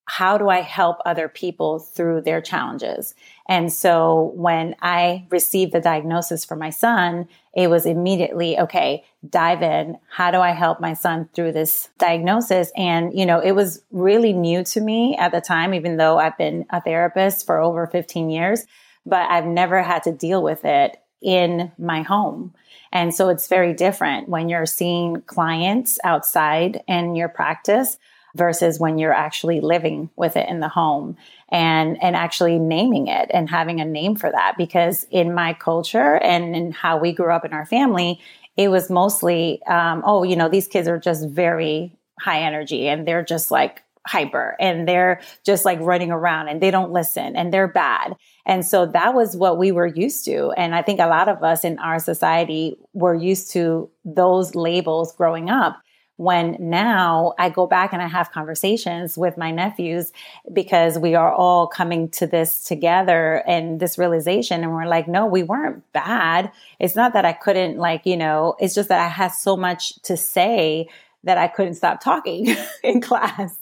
how 0.07 0.38
do 0.38 0.49
I 0.49 0.61
help 0.61 0.99
other 1.05 1.28
people 1.28 1.81
through 1.81 2.23
their 2.23 2.40
challenges? 2.40 3.14
And 3.49 3.73
so 3.73 4.33
when 4.35 4.75
I 4.83 5.26
received 5.31 5.73
the 5.73 5.81
diagnosis 5.81 6.45
for 6.45 6.57
my 6.57 6.71
son, 6.71 7.29
it 7.55 7.71
was 7.71 7.87
immediately, 7.87 8.59
okay, 8.59 9.05
dive 9.29 9.62
in. 9.62 9.99
How 10.11 10.31
do 10.31 10.38
I 10.38 10.50
help 10.50 10.81
my 10.81 10.95
son 10.95 11.29
through 11.33 11.53
this 11.53 11.88
diagnosis? 11.99 12.73
And, 12.76 13.17
you 13.17 13.25
know, 13.25 13.38
it 13.38 13.53
was 13.53 13.83
really 13.93 14.33
new 14.33 14.65
to 14.65 14.81
me 14.81 15.17
at 15.17 15.33
the 15.33 15.41
time, 15.41 15.75
even 15.75 15.97
though 15.97 16.19
I've 16.19 16.37
been 16.37 16.67
a 16.71 16.81
therapist 16.81 17.47
for 17.47 17.61
over 17.61 17.87
15 17.87 18.31
years, 18.31 18.65
but 19.05 19.31
I've 19.31 19.47
never 19.47 19.83
had 19.83 20.03
to 20.05 20.12
deal 20.12 20.43
with 20.43 20.65
it 20.65 21.00
in 21.23 21.73
my 21.79 22.03
home. 22.03 22.53
And 22.93 23.15
so 23.15 23.29
it's 23.29 23.49
very 23.49 23.75
different 23.75 24.29
when 24.29 24.49
you're 24.49 24.67
seeing 24.67 25.23
clients 25.23 25.99
outside 26.05 26.83
in 26.88 27.15
your 27.15 27.29
practice 27.29 27.99
versus 28.35 28.79
when 28.79 28.99
you're 28.99 29.12
actually 29.12 29.61
living 29.61 30.11
with 30.15 30.37
it 30.37 30.49
in 30.49 30.61
the 30.61 30.69
home 30.69 31.17
and 31.50 32.03
and 32.03 32.17
actually 32.17 32.59
naming 32.59 33.07
it 33.07 33.31
and 33.33 33.49
having 33.49 33.81
a 33.81 33.85
name 33.85 34.17
for 34.17 34.31
that 34.31 34.55
because 34.59 35.07
in 35.11 35.33
my 35.33 35.53
culture 35.53 36.17
and 36.17 36.57
in 36.57 36.73
how 36.73 36.99
we 36.99 37.12
grew 37.12 37.33
up 37.33 37.45
in 37.45 37.53
our 37.53 37.67
family 37.67 38.21
it 38.57 38.69
was 38.69 38.91
mostly 38.91 39.62
um, 39.67 40.03
oh 40.05 40.23
you 40.23 40.37
know 40.37 40.49
these 40.49 40.67
kids 40.67 40.88
are 40.88 40.99
just 40.99 41.29
very 41.29 41.93
high 42.19 42.41
energy 42.41 42.88
and 42.88 43.07
they're 43.07 43.25
just 43.25 43.50
like 43.50 43.83
hyper 44.07 44.57
and 44.61 44.87
they're 44.88 45.21
just 45.45 45.65
like 45.65 45.79
running 45.81 46.11
around 46.11 46.49
and 46.49 46.61
they 46.61 46.71
don't 46.71 46.93
listen 46.93 47.37
and 47.37 47.53
they're 47.53 47.69
bad. 47.69 48.15
And 48.47 48.65
so 48.65 48.87
that 48.87 49.15
was 49.15 49.37
what 49.37 49.59
we 49.59 49.73
were 49.73 49.87
used 49.87 50.25
to. 50.26 50.53
And 50.53 50.75
I 50.75 50.83
think 50.83 51.00
a 51.00 51.09
lot 51.09 51.29
of 51.29 51.43
us 51.43 51.65
in 51.65 51.79
our 51.81 51.99
society 51.99 52.76
were 52.93 53.15
used 53.15 53.50
to 53.53 53.91
those 54.05 54.55
labels 54.55 55.12
growing 55.12 55.50
up 55.50 55.81
when 56.17 56.57
now 56.59 57.35
I 57.39 57.51
go 57.51 57.67
back 57.67 57.93
and 57.93 58.01
I 58.01 58.09
have 58.09 58.33
conversations 58.33 59.19
with 59.19 59.37
my 59.37 59.51
nephews 59.51 60.13
because 60.53 60.99
we 60.99 61.15
are 61.15 61.33
all 61.33 61.67
coming 61.67 62.09
to 62.11 62.27
this 62.27 62.65
together 62.65 63.43
and 63.47 63.81
this 63.81 63.99
realization. 63.99 64.63
And 64.63 64.73
we're 64.73 64.87
like, 64.87 65.09
no, 65.09 65.27
we 65.27 65.43
weren't 65.43 65.91
bad. 65.93 66.51
It's 66.79 66.97
not 66.97 67.13
that 67.13 67.27
I 67.27 67.33
couldn't, 67.33 67.77
like, 67.77 68.07
you 68.07 68.17
know, 68.17 68.57
it's 68.59 68.75
just 68.75 68.89
that 68.89 69.01
I 69.01 69.09
had 69.09 69.29
so 69.29 69.57
much 69.57 70.01
to 70.03 70.17
say 70.17 70.89
that 71.25 71.37
I 71.37 71.49
couldn't 71.49 71.75
stop 71.75 72.01
talking 72.01 72.57
in 72.83 73.01
class. 73.01 73.59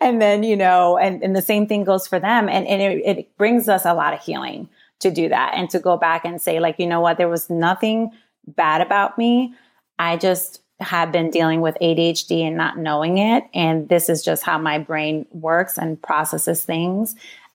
And 0.00 0.20
then, 0.20 0.42
you 0.42 0.56
know, 0.56 0.96
and, 0.96 1.22
and 1.22 1.36
the 1.36 1.42
same 1.42 1.66
thing 1.66 1.84
goes 1.84 2.06
for 2.06 2.18
them. 2.18 2.48
And, 2.48 2.66
and 2.66 2.80
it, 2.80 3.02
it 3.04 3.36
brings 3.36 3.68
us 3.68 3.84
a 3.84 3.94
lot 3.94 4.14
of 4.14 4.20
healing 4.20 4.68
to 5.00 5.10
do 5.10 5.28
that 5.28 5.54
and 5.56 5.68
to 5.70 5.78
go 5.78 5.96
back 5.96 6.24
and 6.24 6.40
say, 6.40 6.58
like, 6.58 6.78
you 6.78 6.86
know 6.86 7.00
what, 7.00 7.18
there 7.18 7.28
was 7.28 7.50
nothing 7.50 8.10
bad 8.46 8.80
about 8.80 9.18
me. 9.18 9.54
I 9.98 10.16
just 10.16 10.61
have 10.82 11.12
been 11.12 11.30
dealing 11.30 11.60
with 11.60 11.76
ADHD 11.80 12.42
and 12.42 12.56
not 12.56 12.78
knowing 12.78 13.18
it. 13.18 13.44
And 13.54 13.88
this 13.88 14.08
is 14.08 14.22
just 14.22 14.42
how 14.42 14.58
my 14.58 14.78
brain 14.78 15.26
works 15.30 15.78
and 15.78 16.00
processes 16.00 16.64
things. 16.64 17.14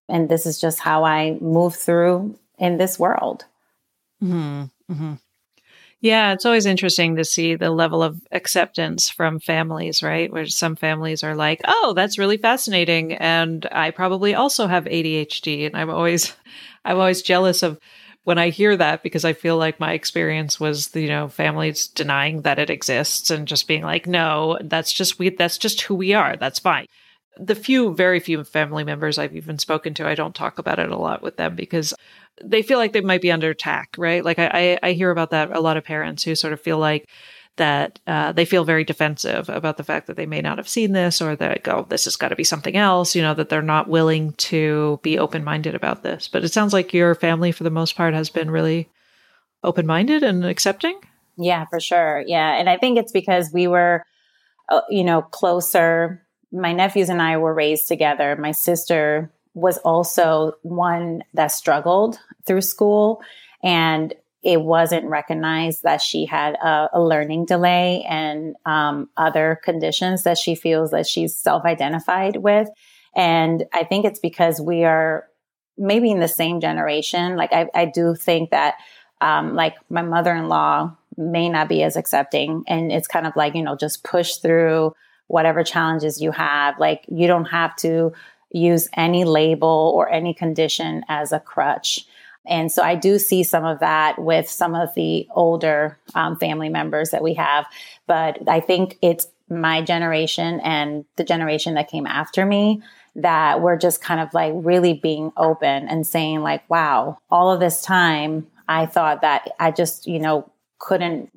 And 0.09 0.29
this 0.29 0.45
is 0.45 0.59
just 0.59 0.79
how 0.79 1.03
I 1.03 1.37
move 1.41 1.75
through 1.75 2.37
in 2.57 2.77
this 2.77 2.97
world. 2.97 3.45
Mm-hmm. 4.23 4.63
Mm-hmm. 4.91 5.13
Yeah, 5.99 6.33
it's 6.33 6.45
always 6.45 6.67
interesting 6.67 7.15
to 7.15 7.25
see 7.25 7.55
the 7.55 7.71
level 7.71 8.03
of 8.03 8.21
acceptance 8.31 9.09
from 9.09 9.39
families, 9.39 10.03
right? 10.03 10.31
Where 10.31 10.45
some 10.45 10.75
families 10.75 11.23
are 11.23 11.35
like, 11.35 11.59
"Oh, 11.65 11.93
that's 11.95 12.19
really 12.19 12.37
fascinating," 12.37 13.13
and 13.13 13.67
I 13.71 13.89
probably 13.89 14.35
also 14.35 14.67
have 14.67 14.85
ADHD, 14.85 15.65
and 15.65 15.75
I'm 15.75 15.89
always, 15.89 16.35
I'm 16.85 16.97
always 16.97 17.23
jealous 17.23 17.63
of 17.63 17.79
when 18.27 18.37
I 18.37 18.49
hear 18.49 18.75
that 18.75 19.03
because 19.03 19.23
I 19.23 19.31
feel 19.31 19.55
like 19.55 19.79
my 19.79 19.93
experience 19.93 20.59
was, 20.59 20.93
you 20.93 21.07
know, 21.07 21.29
families 21.29 21.87
denying 21.87 22.41
that 22.41 22.59
it 22.59 22.69
exists 22.69 23.31
and 23.31 23.47
just 23.47 23.69
being 23.69 23.83
like, 23.83 24.05
no, 24.05 24.57
that's 24.61 24.91
just 24.91 25.17
we, 25.17 25.29
that's 25.29 25.57
just 25.57 25.79
who 25.83 25.95
we 25.95 26.13
are. 26.13 26.35
That's 26.35 26.59
fine. 26.59 26.87
The 27.37 27.55
few, 27.55 27.95
very 27.95 28.19
few 28.19 28.43
family 28.43 28.83
members 28.83 29.17
I've 29.17 29.33
even 29.33 29.57
spoken 29.59 29.93
to, 29.93 30.05
I 30.05 30.13
don't 30.13 30.35
talk 30.35 30.59
about 30.59 30.77
it 30.77 30.91
a 30.91 30.97
lot 30.97 31.21
with 31.21 31.37
them 31.37 31.55
because 31.55 31.93
they 32.43 32.63
feel 32.63 32.77
like 32.77 32.91
they 32.91 32.99
might 32.99 33.21
be 33.21 33.31
under 33.31 33.49
attack, 33.49 33.95
right? 33.97 34.25
Like 34.25 34.39
I, 34.39 34.49
I, 34.53 34.79
I 34.89 34.91
hear 34.91 35.09
about 35.09 35.29
that 35.29 35.55
a 35.55 35.61
lot 35.61 35.77
of 35.77 35.85
parents 35.85 36.21
who 36.21 36.35
sort 36.35 36.51
of 36.51 36.59
feel 36.59 36.79
like 36.79 37.07
that 37.57 37.99
uh, 38.07 38.31
they 38.31 38.45
feel 38.45 38.63
very 38.63 38.83
defensive 38.83 39.49
about 39.49 39.77
the 39.77 39.83
fact 39.83 40.07
that 40.07 40.15
they 40.15 40.25
may 40.25 40.41
not 40.41 40.57
have 40.57 40.69
seen 40.69 40.93
this 40.93 41.21
or 41.21 41.35
that 41.35 41.67
oh 41.67 41.85
this 41.89 42.05
has 42.05 42.15
got 42.15 42.29
to 42.29 42.35
be 42.35 42.43
something 42.43 42.75
else 42.75 43.15
you 43.15 43.21
know 43.21 43.33
that 43.33 43.49
they're 43.49 43.61
not 43.61 43.89
willing 43.89 44.31
to 44.33 44.99
be 45.03 45.19
open-minded 45.19 45.75
about 45.75 46.03
this. 46.03 46.27
But 46.27 46.43
it 46.43 46.53
sounds 46.53 46.73
like 46.73 46.93
your 46.93 47.15
family 47.15 47.51
for 47.51 47.63
the 47.63 47.69
most 47.69 47.95
part 47.95 48.13
has 48.13 48.29
been 48.29 48.49
really 48.49 48.89
open-minded 49.63 50.23
and 50.23 50.45
accepting? 50.45 50.99
Yeah 51.37 51.65
for 51.65 51.79
sure. 51.79 52.23
Yeah 52.25 52.57
and 52.57 52.69
i 52.69 52.77
think 52.77 52.97
it's 52.97 53.11
because 53.11 53.51
we 53.53 53.67
were 53.67 54.05
uh, 54.69 54.81
you 54.89 55.03
know 55.03 55.21
closer. 55.21 56.23
My 56.51 56.71
nephews 56.71 57.09
and 57.09 57.21
i 57.21 57.37
were 57.37 57.53
raised 57.53 57.87
together. 57.87 58.35
My 58.37 58.51
sister 58.51 59.31
was 59.53 59.79
also 59.79 60.53
one 60.61 61.23
that 61.33 61.47
struggled 61.47 62.19
through 62.45 62.61
school 62.61 63.21
and 63.63 64.13
it 64.43 64.61
wasn't 64.61 65.05
recognized 65.05 65.83
that 65.83 66.01
she 66.01 66.25
had 66.25 66.55
a, 66.55 66.89
a 66.93 67.01
learning 67.01 67.45
delay 67.45 68.05
and 68.07 68.55
um, 68.65 69.09
other 69.17 69.59
conditions 69.63 70.23
that 70.23 70.37
she 70.37 70.55
feels 70.55 70.91
that 70.91 71.07
she's 71.07 71.35
self-identified 71.35 72.37
with. 72.37 72.69
And 73.15 73.65
I 73.73 73.83
think 73.83 74.05
it's 74.05 74.19
because 74.19 74.61
we 74.61 74.83
are 74.83 75.25
maybe 75.77 76.11
in 76.11 76.19
the 76.19 76.27
same 76.27 76.59
generation. 76.59 77.35
Like 77.35 77.51
I, 77.51 77.67
I 77.73 77.85
do 77.85 78.15
think 78.15 78.51
that, 78.51 78.75
um, 79.21 79.55
like 79.55 79.75
my 79.89 80.03
mother-in-law 80.03 80.95
may 81.17 81.49
not 81.49 81.67
be 81.67 81.81
as 81.81 81.95
accepting, 81.95 82.63
and 82.67 82.91
it's 82.91 83.07
kind 83.07 83.25
of 83.25 83.35
like 83.35 83.55
you 83.55 83.63
know 83.63 83.75
just 83.75 84.03
push 84.03 84.35
through 84.35 84.93
whatever 85.25 85.63
challenges 85.63 86.21
you 86.21 86.31
have. 86.31 86.79
Like 86.79 87.03
you 87.07 87.27
don't 87.27 87.45
have 87.45 87.75
to 87.77 88.13
use 88.51 88.87
any 88.95 89.25
label 89.25 89.91
or 89.95 90.09
any 90.09 90.33
condition 90.33 91.03
as 91.09 91.31
a 91.31 91.39
crutch. 91.39 92.05
And 92.47 92.71
so 92.71 92.81
I 92.81 92.95
do 92.95 93.19
see 93.19 93.43
some 93.43 93.65
of 93.65 93.79
that 93.79 94.19
with 94.19 94.49
some 94.49 94.75
of 94.75 94.93
the 94.95 95.27
older 95.31 95.97
um, 96.15 96.37
family 96.37 96.69
members 96.69 97.11
that 97.11 97.23
we 97.23 97.33
have. 97.35 97.65
But 98.07 98.47
I 98.47 98.59
think 98.59 98.97
it's 99.01 99.27
my 99.49 99.81
generation 99.81 100.59
and 100.61 101.05
the 101.15 101.23
generation 101.23 101.75
that 101.75 101.89
came 101.89 102.05
after 102.05 102.45
me 102.45 102.81
that 103.15 103.61
we're 103.61 103.77
just 103.77 104.01
kind 104.01 104.19
of 104.19 104.33
like 104.33 104.53
really 104.55 104.93
being 104.93 105.31
open 105.37 105.87
and 105.87 106.05
saying, 106.05 106.41
like, 106.41 106.69
wow, 106.69 107.17
all 107.31 107.51
of 107.51 107.59
this 107.59 107.81
time, 107.81 108.47
I 108.67 108.85
thought 108.85 109.21
that 109.21 109.49
I 109.59 109.71
just, 109.71 110.05
you 110.05 110.19
know, 110.19 110.51
couldn't 110.79 111.31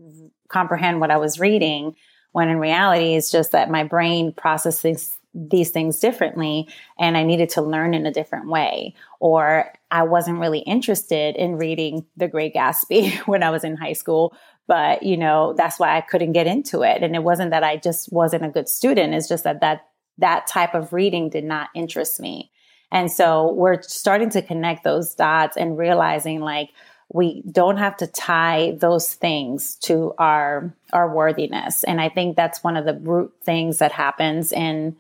comprehend 0.48 1.00
what 1.00 1.10
I 1.10 1.16
was 1.16 1.40
reading. 1.40 1.96
When 2.32 2.48
in 2.48 2.58
reality, 2.58 3.14
it's 3.14 3.30
just 3.30 3.52
that 3.52 3.70
my 3.70 3.84
brain 3.84 4.32
processes 4.32 5.16
these 5.34 5.70
things 5.70 5.98
differently 5.98 6.68
and 6.98 7.16
I 7.16 7.22
needed 7.22 7.50
to 7.50 7.62
learn 7.62 7.94
in 7.94 8.06
a 8.06 8.12
different 8.12 8.48
way. 8.48 8.94
Or 9.20 9.72
I 9.90 10.02
wasn't 10.02 10.40
really 10.40 10.60
interested 10.60 11.36
in 11.36 11.56
reading 11.56 12.06
The 12.16 12.28
Great 12.28 12.54
Gatsby 12.54 13.18
when 13.26 13.42
I 13.42 13.50
was 13.50 13.64
in 13.64 13.76
high 13.76 13.92
school. 13.92 14.34
But, 14.66 15.02
you 15.02 15.16
know, 15.16 15.54
that's 15.56 15.78
why 15.78 15.96
I 15.96 16.00
couldn't 16.00 16.32
get 16.32 16.46
into 16.46 16.82
it. 16.82 17.02
And 17.02 17.14
it 17.14 17.22
wasn't 17.22 17.50
that 17.50 17.64
I 17.64 17.76
just 17.76 18.12
wasn't 18.12 18.44
a 18.44 18.48
good 18.48 18.68
student. 18.68 19.14
It's 19.14 19.28
just 19.28 19.44
that 19.44 19.60
that, 19.60 19.88
that 20.18 20.46
type 20.46 20.74
of 20.74 20.92
reading 20.92 21.28
did 21.28 21.44
not 21.44 21.70
interest 21.74 22.20
me. 22.20 22.50
And 22.92 23.10
so 23.10 23.52
we're 23.52 23.82
starting 23.82 24.30
to 24.30 24.42
connect 24.42 24.84
those 24.84 25.14
dots 25.14 25.56
and 25.56 25.78
realizing 25.78 26.40
like, 26.40 26.70
we 27.12 27.42
don't 27.50 27.78
have 27.78 27.96
to 27.96 28.06
tie 28.06 28.76
those 28.78 29.14
things 29.14 29.74
to 29.76 30.14
our 30.18 30.72
our 30.92 31.12
worthiness 31.12 31.82
and 31.82 32.00
i 32.00 32.08
think 32.08 32.36
that's 32.36 32.62
one 32.62 32.76
of 32.76 32.84
the 32.84 32.94
root 32.94 33.32
things 33.42 33.78
that 33.78 33.90
happens 33.90 34.52
in 34.52 34.96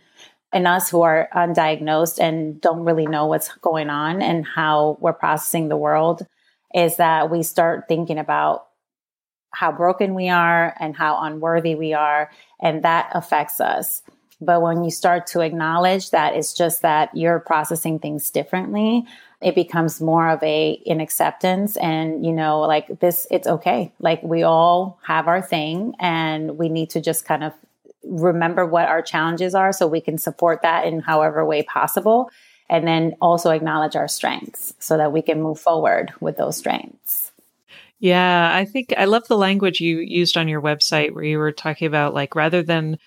in 0.52 0.66
us 0.66 0.90
who 0.90 1.02
are 1.02 1.28
undiagnosed 1.34 2.18
and 2.18 2.60
don't 2.60 2.84
really 2.84 3.06
know 3.06 3.26
what's 3.26 3.52
going 3.58 3.90
on 3.90 4.20
and 4.20 4.44
how 4.44 4.98
we're 5.00 5.12
processing 5.12 5.68
the 5.68 5.76
world 5.76 6.26
is 6.74 6.96
that 6.96 7.30
we 7.30 7.42
start 7.42 7.84
thinking 7.88 8.18
about 8.18 8.66
how 9.52 9.72
broken 9.72 10.14
we 10.14 10.28
are 10.28 10.74
and 10.78 10.96
how 10.96 11.20
unworthy 11.22 11.74
we 11.74 11.92
are. 11.92 12.30
And 12.60 12.84
that 12.84 13.10
affects 13.14 13.60
us. 13.60 14.02
But 14.40 14.62
when 14.62 14.84
you 14.84 14.90
start 14.90 15.26
to 15.28 15.40
acknowledge 15.40 16.10
that 16.10 16.34
it's 16.34 16.54
just 16.54 16.82
that 16.82 17.14
you're 17.14 17.40
processing 17.40 17.98
things 17.98 18.30
differently, 18.30 19.04
it 19.40 19.54
becomes 19.54 20.00
more 20.00 20.28
of 20.28 20.42
a 20.42 20.72
in 20.84 21.00
acceptance 21.00 21.76
and 21.78 22.24
you 22.24 22.32
know 22.32 22.60
like 22.60 23.00
this 23.00 23.26
it's 23.30 23.46
okay 23.46 23.90
like 23.98 24.22
we 24.22 24.42
all 24.42 24.98
have 25.02 25.28
our 25.28 25.40
thing 25.40 25.94
and 25.98 26.58
we 26.58 26.68
need 26.68 26.90
to 26.90 27.00
just 27.00 27.24
kind 27.24 27.42
of 27.42 27.54
remember 28.04 28.66
what 28.66 28.88
our 28.88 29.02
challenges 29.02 29.54
are 29.54 29.72
so 29.72 29.86
we 29.86 30.00
can 30.00 30.18
support 30.18 30.62
that 30.62 30.86
in 30.86 31.00
however 31.00 31.44
way 31.44 31.62
possible. 31.62 32.30
And 32.68 32.86
then 32.86 33.16
also 33.20 33.50
acknowledge 33.50 33.96
our 33.96 34.06
strengths 34.06 34.74
so 34.78 34.96
that 34.96 35.12
we 35.12 35.22
can 35.22 35.42
move 35.42 35.58
forward 35.58 36.12
with 36.20 36.36
those 36.36 36.56
strengths. 36.56 37.30
Yeah 38.00 38.50
i 38.54 38.64
think 38.64 38.94
i 38.96 39.04
love 39.04 39.28
the 39.28 39.36
language 39.36 39.78
you 39.78 39.98
used 39.98 40.38
on 40.38 40.48
your 40.48 40.62
website 40.62 41.12
where 41.12 41.22
you 41.22 41.38
were 41.38 41.52
talking 41.52 41.86
about 41.86 42.14
like 42.14 42.34
rather 42.34 42.62
than 42.62 42.98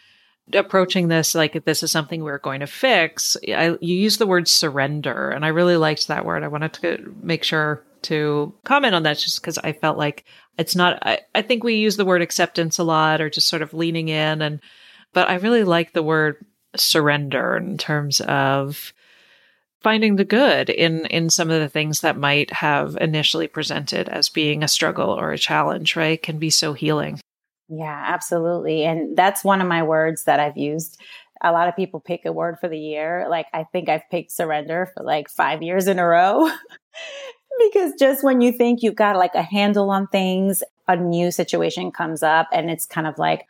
approaching 0.54 1.08
this 1.08 1.34
like 1.34 1.66
this 1.66 1.82
is 1.82 1.92
something 1.92 2.24
we're 2.24 2.38
going 2.38 2.60
to 2.60 2.68
fix 2.68 3.36
I, 3.48 3.78
you 3.82 3.96
use 3.96 4.18
the 4.18 4.28
word 4.28 4.48
surrender 4.48 5.32
and 5.32 5.44
i 5.44 5.48
really 5.48 5.78
liked 5.78 6.08
that 6.08 6.26
word. 6.26 6.44
I 6.44 6.48
wanted 6.48 6.74
to 6.74 7.16
make 7.22 7.44
sure 7.44 7.84
to 8.04 8.54
comment 8.66 8.94
on 8.94 9.04
that 9.04 9.18
just 9.18 9.42
because 9.42 9.58
i 9.58 9.72
felt 9.72 9.98
like 9.98 10.26
it's 10.60 10.76
not 10.76 11.00
I, 11.02 11.20
I 11.34 11.42
think 11.42 11.64
we 11.64 11.76
use 11.76 11.98
the 11.98 12.06
word 12.06 12.22
acceptance 12.22 12.78
a 12.78 12.84
lot 12.84 13.20
or 13.20 13.32
just 13.32 13.48
sort 13.48 13.64
of 13.64 13.74
leaning 13.74 14.10
in 14.10 14.44
and 14.44 14.60
but 15.14 15.30
i 15.30 15.36
really 15.36 15.64
like 15.64 15.94
the 15.94 16.04
word 16.04 16.44
surrender 16.76 17.56
in 17.56 17.78
terms 17.78 18.20
of 18.22 18.94
finding 19.82 20.16
the 20.16 20.26
good 20.26 20.70
in 20.70 21.06
in 21.08 21.30
some 21.30 21.50
of 21.50 21.60
the 21.60 21.70
things 21.70 22.02
that 22.02 22.18
might 22.18 22.52
have 22.52 22.98
initially 23.00 23.48
presented 23.48 24.10
as 24.10 24.30
being 24.30 24.64
a 24.64 24.68
struggle 24.68 25.10
or 25.10 25.32
a 25.32 25.38
challenge 25.38 25.96
right 25.96 26.22
can 26.24 26.40
be 26.40 26.50
so 26.50 26.74
healing 26.74 27.20
yeah, 27.70 28.04
absolutely. 28.08 28.84
And 28.84 29.16
that's 29.18 29.44
one 29.44 29.62
of 29.62 29.68
my 29.68 29.84
words 29.84 30.26
that 30.26 30.40
I've 30.40 30.58
used. 30.58 31.00
A 31.42 31.52
lot 31.52 31.68
of 31.68 31.76
people 31.76 32.00
pick 32.00 32.26
a 32.26 32.32
word 32.32 32.60
for 32.60 32.68
the 32.68 32.78
year. 32.78 33.26
Like 33.30 33.48
I 33.54 33.64
think 33.64 33.90
I've 33.90 34.10
picked 34.12 34.32
surrender 34.32 34.92
for 34.94 35.04
like 35.04 35.30
five 35.30 35.62
years 35.62 35.88
in 35.88 36.00
a 36.00 36.06
row. 36.06 36.50
because 37.72 37.94
just 38.00 38.24
when 38.24 38.42
you 38.42 38.52
think 38.52 38.82
you've 38.82 38.96
got 38.96 39.16
like 39.16 39.36
a 39.36 39.42
handle 39.42 39.90
on 39.90 40.08
things, 40.08 40.64
a 40.88 40.96
new 40.96 41.32
situation 41.32 41.92
comes 41.92 42.22
up 42.22 42.48
and 42.52 42.70
it's 42.70 42.86
kind 42.86 43.08
of 43.08 43.18
like, 43.18 43.48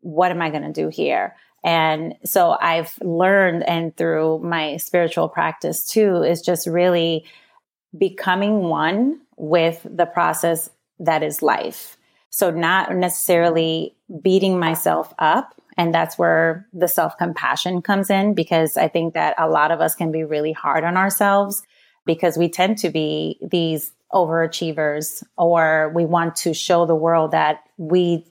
what 0.00 0.30
am 0.30 0.42
I 0.42 0.50
going 0.50 0.62
to 0.62 0.72
do 0.72 0.88
here? 0.88 1.36
And 1.62 2.14
so 2.24 2.56
I've 2.60 2.98
learned 3.02 3.64
and 3.64 3.94
through 3.96 4.38
my 4.38 4.78
spiritual 4.78 5.28
practice 5.28 5.86
too, 5.86 6.22
is 6.22 6.40
just 6.40 6.66
really 6.66 7.24
becoming 7.96 8.62
one 8.62 9.20
with 9.36 9.84
the 9.84 10.06
process 10.06 10.70
that 10.98 11.22
is 11.22 11.42
life 11.42 11.98
so 12.30 12.50
not 12.50 12.94
necessarily 12.94 13.96
beating 14.22 14.58
myself 14.58 15.12
up. 15.18 15.54
And 15.76 15.92
that's 15.92 16.16
where 16.16 16.66
the 16.72 16.88
self 16.88 17.16
compassion 17.18 17.82
comes 17.82 18.08
in 18.10 18.34
because 18.34 18.76
I 18.76 18.88
think 18.88 19.14
that 19.14 19.34
a 19.38 19.48
lot 19.48 19.70
of 19.70 19.80
us 19.80 19.94
can 19.94 20.12
be 20.12 20.24
really 20.24 20.52
hard 20.52 20.84
on 20.84 20.96
ourselves 20.96 21.62
because 22.06 22.38
we 22.38 22.48
tend 22.48 22.78
to 22.78 22.90
be 22.90 23.38
these 23.42 23.92
overachievers 24.12 25.22
or 25.36 25.92
we 25.94 26.04
want 26.04 26.36
to 26.36 26.54
show 26.54 26.86
the 26.86 26.94
world 26.94 27.32
that 27.32 27.60
we 27.76 28.26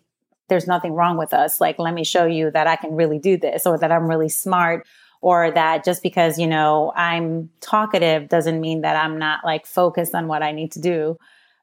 there's 0.49 0.67
nothing 0.67 0.93
wrong 0.93 1.17
with 1.17 1.33
us 1.33 1.61
like 1.61 1.79
let 1.79 1.93
me 1.93 2.03
show 2.03 2.25
you 2.25 2.51
that 2.51 2.67
I 2.67 2.75
can 2.75 2.95
really 2.95 3.19
do 3.19 3.37
this 3.37 3.65
or 3.65 3.77
that 3.77 3.91
I'm 3.91 4.07
really 4.07 4.29
smart 4.29 4.85
or 5.21 5.51
that 5.51 5.83
just 5.83 6.03
because 6.03 6.37
you 6.37 6.47
know 6.47 6.91
I'm 6.95 7.49
talkative 7.61 8.29
doesn't 8.29 8.59
mean 8.59 8.81
that 8.81 8.95
I'm 8.95 9.17
not 9.17 9.45
like 9.45 9.65
focused 9.65 10.13
on 10.13 10.27
what 10.27 10.43
I 10.43 10.51
need 10.51 10.71
to 10.73 10.81
do 10.81 11.17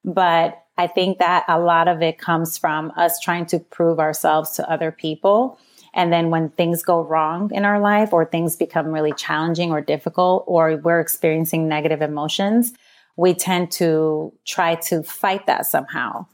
but 0.06 0.62
I 0.78 0.86
think 0.86 1.18
that 1.18 1.44
a 1.48 1.58
lot 1.58 1.88
of 1.88 2.00
it 2.00 2.18
comes 2.18 2.56
from 2.56 2.92
us 2.96 3.18
trying 3.18 3.46
to 3.46 3.58
prove 3.58 3.98
ourselves 3.98 4.52
to 4.52 4.70
other 4.70 4.92
people. 4.92 5.58
And 5.94 6.12
then 6.12 6.30
when 6.30 6.50
things 6.50 6.82
go 6.82 7.00
wrong 7.00 7.50
in 7.52 7.64
our 7.64 7.80
life 7.80 8.12
or 8.12 8.24
things 8.24 8.54
become 8.54 8.88
really 8.88 9.12
challenging 9.12 9.72
or 9.72 9.80
difficult 9.80 10.44
or 10.46 10.76
we're 10.76 11.00
experiencing 11.00 11.68
negative 11.68 12.02
emotions, 12.02 12.72
we 13.16 13.34
tend 13.34 13.72
to 13.72 14.32
try 14.44 14.74
to 14.74 15.02
fight 15.02 15.46
that 15.46 15.66
somehow. 15.66 16.26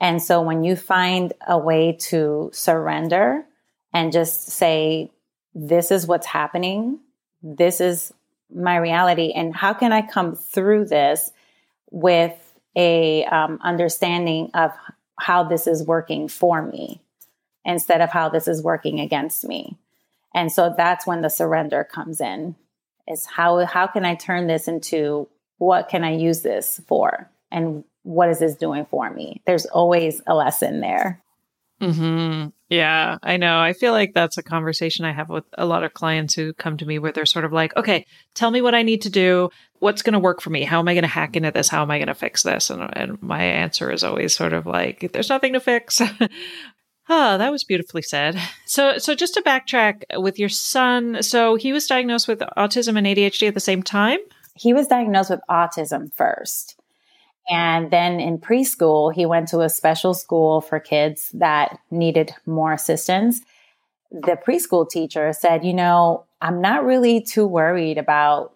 And 0.00 0.22
so 0.22 0.40
when 0.40 0.64
you 0.64 0.76
find 0.76 1.32
a 1.46 1.58
way 1.58 1.96
to 2.08 2.50
surrender 2.52 3.44
and 3.92 4.12
just 4.12 4.48
say, 4.48 5.10
this 5.54 5.90
is 5.90 6.06
what's 6.06 6.26
happening. 6.26 7.00
This 7.42 7.80
is 7.80 8.12
my 8.54 8.76
reality. 8.76 9.32
And 9.32 9.54
how 9.54 9.74
can 9.74 9.92
I 9.92 10.02
come 10.02 10.36
through 10.36 10.86
this 10.86 11.30
with 11.90 12.34
a 12.76 13.24
um, 13.24 13.58
understanding 13.62 14.50
of 14.54 14.72
how 15.18 15.44
this 15.44 15.66
is 15.66 15.82
working 15.82 16.28
for 16.28 16.62
me 16.62 17.00
instead 17.64 18.00
of 18.00 18.10
how 18.10 18.28
this 18.28 18.48
is 18.48 18.62
working 18.62 19.00
against 19.00 19.44
me. 19.44 19.76
And 20.34 20.50
so 20.50 20.72
that's 20.74 21.06
when 21.06 21.20
the 21.20 21.28
surrender 21.28 21.84
comes 21.84 22.20
in 22.20 22.54
is 23.08 23.26
how 23.26 23.64
how 23.66 23.86
can 23.86 24.04
I 24.04 24.14
turn 24.14 24.46
this 24.46 24.68
into 24.68 25.28
what 25.58 25.88
can 25.88 26.04
I 26.04 26.14
use 26.14 26.42
this 26.42 26.80
for 26.86 27.28
and 27.50 27.84
what 28.02 28.28
is 28.28 28.38
this 28.38 28.56
doing 28.56 28.86
for 28.86 29.10
me? 29.10 29.42
There's 29.46 29.66
always 29.66 30.20
a 30.26 30.34
lesson 30.34 30.80
there. 30.80 31.22
Hmm. 31.80 32.48
Yeah, 32.68 33.16
I 33.22 33.38
know. 33.38 33.58
I 33.58 33.72
feel 33.72 33.92
like 33.92 34.12
that's 34.12 34.36
a 34.36 34.42
conversation 34.42 35.06
I 35.06 35.12
have 35.12 35.30
with 35.30 35.44
a 35.56 35.64
lot 35.64 35.82
of 35.82 35.94
clients 35.94 36.34
who 36.34 36.52
come 36.52 36.76
to 36.76 36.86
me 36.86 36.98
where 36.98 37.10
they're 37.10 37.24
sort 37.24 37.46
of 37.46 37.54
like, 37.54 37.74
"Okay, 37.74 38.04
tell 38.34 38.50
me 38.50 38.60
what 38.60 38.74
I 38.74 38.82
need 38.82 39.02
to 39.02 39.10
do. 39.10 39.48
What's 39.78 40.02
going 40.02 40.12
to 40.12 40.18
work 40.18 40.42
for 40.42 40.50
me? 40.50 40.64
How 40.64 40.78
am 40.78 40.88
I 40.88 40.94
going 40.94 41.02
to 41.02 41.08
hack 41.08 41.36
into 41.36 41.50
this? 41.50 41.68
How 41.68 41.80
am 41.80 41.90
I 41.90 41.98
going 41.98 42.08
to 42.08 42.14
fix 42.14 42.42
this?" 42.42 42.68
And 42.68 42.86
and 42.96 43.20
my 43.22 43.42
answer 43.42 43.90
is 43.90 44.04
always 44.04 44.34
sort 44.34 44.52
of 44.52 44.66
like, 44.66 45.10
"There's 45.12 45.30
nothing 45.30 45.54
to 45.54 45.60
fix." 45.60 46.02
Oh, 47.12 47.38
that 47.38 47.50
was 47.50 47.64
beautifully 47.64 48.02
said. 48.02 48.40
So, 48.66 48.98
so 48.98 49.16
just 49.16 49.34
to 49.34 49.42
backtrack 49.42 50.04
with 50.20 50.38
your 50.38 50.48
son, 50.48 51.24
so 51.24 51.56
he 51.56 51.72
was 51.72 51.88
diagnosed 51.88 52.28
with 52.28 52.38
autism 52.56 52.96
and 52.96 53.04
ADHD 53.04 53.48
at 53.48 53.54
the 53.54 53.58
same 53.58 53.82
time. 53.82 54.20
He 54.54 54.72
was 54.72 54.86
diagnosed 54.86 55.30
with 55.30 55.40
autism 55.50 56.14
first. 56.14 56.79
And 57.50 57.90
then 57.90 58.20
in 58.20 58.38
preschool, 58.38 59.12
he 59.12 59.26
went 59.26 59.48
to 59.48 59.60
a 59.60 59.68
special 59.68 60.14
school 60.14 60.60
for 60.60 60.78
kids 60.78 61.30
that 61.34 61.80
needed 61.90 62.32
more 62.46 62.72
assistance. 62.72 63.40
The 64.12 64.38
preschool 64.46 64.88
teacher 64.88 65.32
said, 65.32 65.64
You 65.64 65.74
know, 65.74 66.24
I'm 66.40 66.60
not 66.60 66.84
really 66.84 67.20
too 67.20 67.46
worried 67.46 67.98
about 67.98 68.54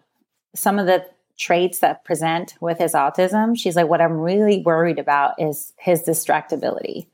some 0.55 0.79
of 0.79 0.85
the 0.85 1.05
traits 1.37 1.79
that 1.79 2.05
present 2.05 2.55
with 2.61 2.77
his 2.77 2.93
autism. 2.93 3.57
She's 3.57 3.75
like, 3.75 3.89
What 3.89 4.01
I'm 4.01 4.13
really 4.13 4.61
worried 4.61 4.97
about 4.97 5.33
is 5.39 5.73
his 5.77 6.03
distractibility. 6.03 7.07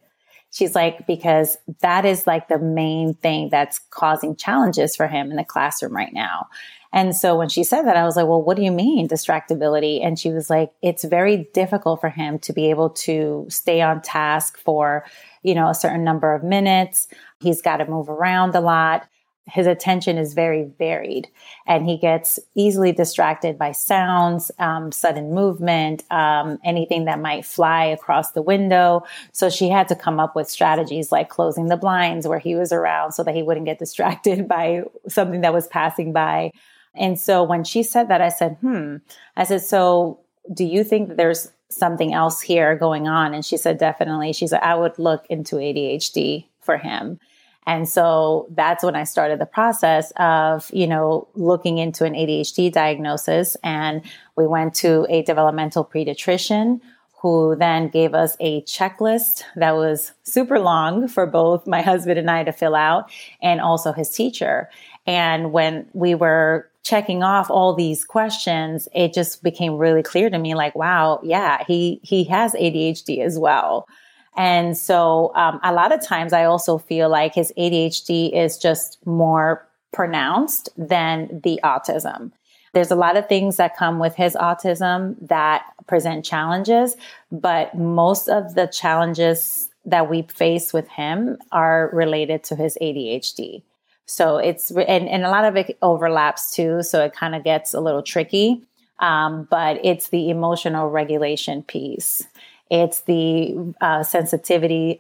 She's 0.54 0.76
like, 0.76 1.08
because 1.08 1.58
that 1.80 2.06
is 2.06 2.28
like 2.28 2.50
the 2.50 2.60
main 2.60 3.13
thing 3.15 3.50
that's 3.50 3.80
causing 3.89 4.36
challenges 4.36 4.98
for 4.98 5.08
him 5.08 5.32
in 5.32 5.38
the 5.38 5.46
classroom 5.46 5.96
right 5.96 6.13
now. 6.13 6.48
And 6.93 7.15
so 7.15 7.38
when 7.38 7.49
she 7.49 7.63
said 7.63 7.84
that, 7.84 7.95
I 7.95 8.04
was 8.04 8.15
like, 8.15 8.27
well, 8.27 8.41
what 8.41 8.58
do 8.58 8.63
you 8.63 8.71
mean 8.71 9.08
distractibility? 9.08 10.06
And 10.06 10.19
she 10.19 10.32
was 10.32 10.49
like, 10.49 10.71
it's 10.82 11.04
very 11.04 11.49
difficult 11.54 12.01
for 12.01 12.10
him 12.10 12.39
to 12.39 12.54
be 12.54 12.69
able 12.69 12.89
to 12.89 13.45
stay 13.49 13.82
on 13.82 14.01
task 14.01 14.58
for, 14.58 15.06
you 15.43 15.56
know, 15.56 15.69
a 15.69 15.75
certain 15.75 16.04
number 16.04 16.34
of 16.34 16.43
minutes. 16.43 17.08
He's 17.39 17.62
got 17.62 17.77
to 17.77 17.86
move 17.86 18.10
around 18.10 18.56
a 18.56 18.62
lot 18.62 19.08
his 19.51 19.67
attention 19.67 20.17
is 20.17 20.34
very 20.34 20.63
varied 20.77 21.27
and 21.67 21.86
he 21.86 21.97
gets 21.97 22.39
easily 22.56 22.91
distracted 22.91 23.58
by 23.58 23.71
sounds, 23.71 24.51
um, 24.60 24.91
sudden 24.91 25.34
movement, 25.34 26.04
um, 26.12 26.60
anything 26.63 27.06
that 27.06 27.19
might 27.19 27.45
fly 27.45 27.86
across 27.86 28.32
the 28.32 28.41
window. 28.41 29.04
So 29.32 29.49
she 29.49 29.69
had 29.69 29.88
to 29.89 29.95
come 29.95 30.19
up 30.19 30.36
with 30.36 30.49
strategies 30.49 31.12
like 31.12 31.30
closing 31.30 31.67
the 31.67 31.77
blinds 31.77 32.27
where 32.27 32.39
he 32.39 32.56
was 32.56 32.71
around 32.71 33.13
so 33.13 33.23
that 33.23 33.36
he 33.36 33.43
wouldn't 33.43 33.65
get 33.65 33.80
distracted 33.80 34.47
by 34.47 34.84
something 35.08 35.41
that 35.41 35.54
was 35.54 35.67
passing 35.67 36.13
by. 36.13 36.51
And 36.95 37.19
so 37.19 37.43
when 37.43 37.63
she 37.63 37.84
said 37.84 38.10
that, 38.10 38.21
I 38.21 38.30
said, 38.30 38.58
hmm, 38.62 38.97
I 39.36 39.43
said, 39.43 39.62
so 39.62 40.19
do 40.54 40.65
you 40.65 40.84
think 40.84 41.10
that 41.10 41.17
there's 41.17 41.51
something 41.69 42.13
else 42.13 42.41
here 42.41 42.75
going 42.75 43.08
on? 43.08 43.34
And 43.34 43.45
she 43.45 43.58
said, 43.58 43.77
definitely. 43.77 44.34
She 44.34 44.47
said, 44.47 44.62
I 44.62 44.75
would 44.75 44.99
look 44.99 45.25
into 45.30 45.56
ADHD 45.56 46.45
for 46.60 46.77
him. 46.77 47.19
And 47.67 47.88
so 47.88 48.47
that's 48.49 48.84
when 48.84 48.95
I 48.95 49.04
started 49.04 49.39
the 49.39 49.45
process 49.45 50.12
of, 50.17 50.69
you 50.73 50.88
know, 50.88 51.27
looking 51.36 51.77
into 51.77 52.06
an 52.06 52.13
ADHD 52.13 52.71
diagnosis. 52.71 53.56
And 53.63 54.01
we 54.36 54.47
went 54.47 54.73
to 54.75 55.06
a 55.10 55.21
developmental 55.21 55.86
pediatrician 55.86 56.82
who 57.21 57.56
then 57.56 57.88
gave 57.88 58.15
us 58.15 58.36
a 58.39 58.63
checklist 58.63 59.43
that 59.56 59.75
was 59.75 60.12
super 60.23 60.60
long 60.60 61.08
for 61.08 61.27
both 61.27 61.67
my 61.67 61.82
husband 61.84 62.17
and 62.17 62.32
I 62.32 62.43
to 62.43 62.51
fill 62.51 62.75
out 62.75 63.12
and 63.41 63.62
also 63.62 63.93
his 63.93 64.10
teacher. 64.10 64.69
And 65.06 65.51
when 65.51 65.88
we 65.93 66.15
were 66.15 66.70
checking 66.91 67.23
off 67.23 67.49
all 67.49 67.73
these 67.73 68.04
questions, 68.04 68.89
it 68.93 69.13
just 69.13 69.41
became 69.43 69.77
really 69.77 70.04
clear 70.04 70.30
to 70.30 70.38
me 70.38 70.56
like, 70.56 70.75
wow, 70.75 71.21
yeah, 71.23 71.63
he, 71.65 72.01
he 72.04 72.25
has 72.25 72.51
ADHD 72.51 73.23
as 73.23 73.39
well. 73.39 73.88
And 74.36 74.77
so 74.77 75.32
um, 75.36 75.62
a 75.63 75.71
lot 75.71 75.93
of 75.93 76.06
times 76.06 76.34
I 76.34 76.43
also 76.43 76.77
feel 76.77 77.08
like 77.08 77.34
his 77.34 77.54
ADHD 77.58 78.34
is 78.34 78.58
just 78.58 78.97
more 79.06 79.65
pronounced 79.93 80.67
than 80.75 81.39
the 81.45 81.62
autism. 81.63 82.34
There's 82.73 82.91
a 82.91 82.95
lot 82.95 83.15
of 83.15 83.30
things 83.30 83.56
that 83.56 83.77
come 83.77 83.97
with 83.97 84.15
his 84.15 84.36
autism 84.36 85.15
that 85.30 85.63
present 85.88 86.25
challenges, 86.25 86.97
but 87.32 87.73
most 87.73 88.27
of 88.27 88.56
the 88.56 88.67
challenges 88.67 89.69
that 89.86 90.10
we 90.10 90.23
face 90.23 90.73
with 90.73 90.89
him 90.89 91.38
are 91.54 91.89
related 91.93 92.43
to 92.45 92.58
his 92.58 92.77
ADHD. 92.82 93.63
So 94.12 94.38
it's, 94.38 94.71
and, 94.71 95.08
and 95.08 95.24
a 95.24 95.30
lot 95.30 95.45
of 95.45 95.56
it 95.56 95.78
overlaps 95.82 96.54
too. 96.54 96.84
So 96.84 97.04
it 97.04 97.13
kind 97.13 97.36
of 97.36 97.43
gets 97.43 97.74
a 97.74 97.80
little 97.80 98.04
tricky. 98.04 98.63
Um, 99.00 99.47
but 99.50 99.84
it's 99.84 100.10
the 100.10 100.30
emotional 100.30 100.89
regulation 100.89 101.63
piece. 101.63 102.21
It's 102.69 103.02
the 103.02 103.74
uh, 103.82 104.04
sensitivity, 104.04 105.00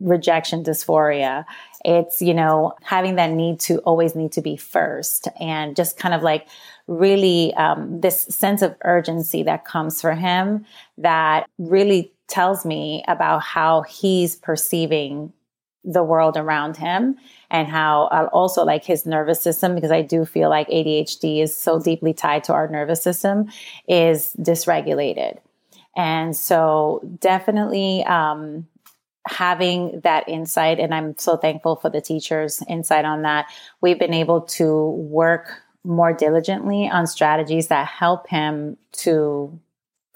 rejection 0.00 0.64
dysphoria. 0.64 1.44
It's, 1.84 2.22
you 2.22 2.32
know, 2.32 2.74
having 2.82 3.16
that 3.16 3.30
need 3.30 3.60
to 3.60 3.78
always 3.80 4.14
need 4.14 4.32
to 4.32 4.40
be 4.40 4.56
first 4.56 5.28
and 5.38 5.76
just 5.76 5.98
kind 5.98 6.14
of 6.14 6.22
like 6.22 6.46
really 6.86 7.52
um, 7.54 8.00
this 8.00 8.22
sense 8.22 8.62
of 8.62 8.74
urgency 8.84 9.42
that 9.42 9.64
comes 9.64 10.00
for 10.00 10.14
him 10.14 10.64
that 10.98 11.46
really 11.58 12.12
tells 12.28 12.64
me 12.64 13.04
about 13.08 13.42
how 13.42 13.82
he's 13.82 14.36
perceiving 14.36 15.32
the 15.84 16.02
world 16.02 16.36
around 16.36 16.76
him 16.76 17.16
and 17.50 17.68
how 17.68 18.04
uh, 18.04 18.28
also 18.32 18.64
like 18.64 18.84
his 18.84 19.06
nervous 19.06 19.40
system 19.40 19.74
because 19.74 19.90
i 19.90 20.02
do 20.02 20.24
feel 20.24 20.50
like 20.50 20.68
adhd 20.68 21.42
is 21.42 21.56
so 21.56 21.80
deeply 21.80 22.12
tied 22.12 22.44
to 22.44 22.52
our 22.52 22.68
nervous 22.68 23.02
system 23.02 23.48
is 23.88 24.34
dysregulated 24.38 25.38
and 25.96 26.36
so 26.36 27.00
definitely 27.18 28.04
um, 28.04 28.66
having 29.26 30.00
that 30.04 30.28
insight 30.28 30.78
and 30.78 30.94
i'm 30.94 31.16
so 31.16 31.36
thankful 31.36 31.76
for 31.76 31.88
the 31.88 32.00
teachers 32.00 32.62
insight 32.68 33.04
on 33.04 33.22
that 33.22 33.46
we've 33.80 33.98
been 33.98 34.14
able 34.14 34.42
to 34.42 34.90
work 34.90 35.62
more 35.84 36.12
diligently 36.12 36.88
on 36.88 37.06
strategies 37.06 37.68
that 37.68 37.86
help 37.86 38.28
him 38.28 38.76
to 38.92 39.58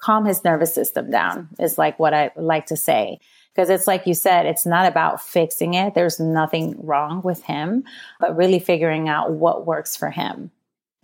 calm 0.05 0.25
his 0.25 0.43
nervous 0.43 0.73
system 0.73 1.09
down 1.09 1.49
is 1.59 1.77
like 1.77 1.97
what 1.97 2.13
I 2.13 2.31
like 2.35 2.67
to 2.67 2.77
say. 2.77 3.19
Because 3.55 3.69
it's 3.69 3.87
like 3.87 4.05
you 4.05 4.13
said, 4.13 4.45
it's 4.45 4.65
not 4.65 4.85
about 4.85 5.23
fixing 5.23 5.75
it. 5.75 5.93
There's 5.93 6.19
nothing 6.19 6.75
wrong 6.85 7.21
with 7.21 7.43
him, 7.43 7.85
but 8.19 8.35
really 8.35 8.59
figuring 8.59 9.07
out 9.07 9.31
what 9.31 9.65
works 9.65 9.95
for 9.95 10.09
him 10.09 10.51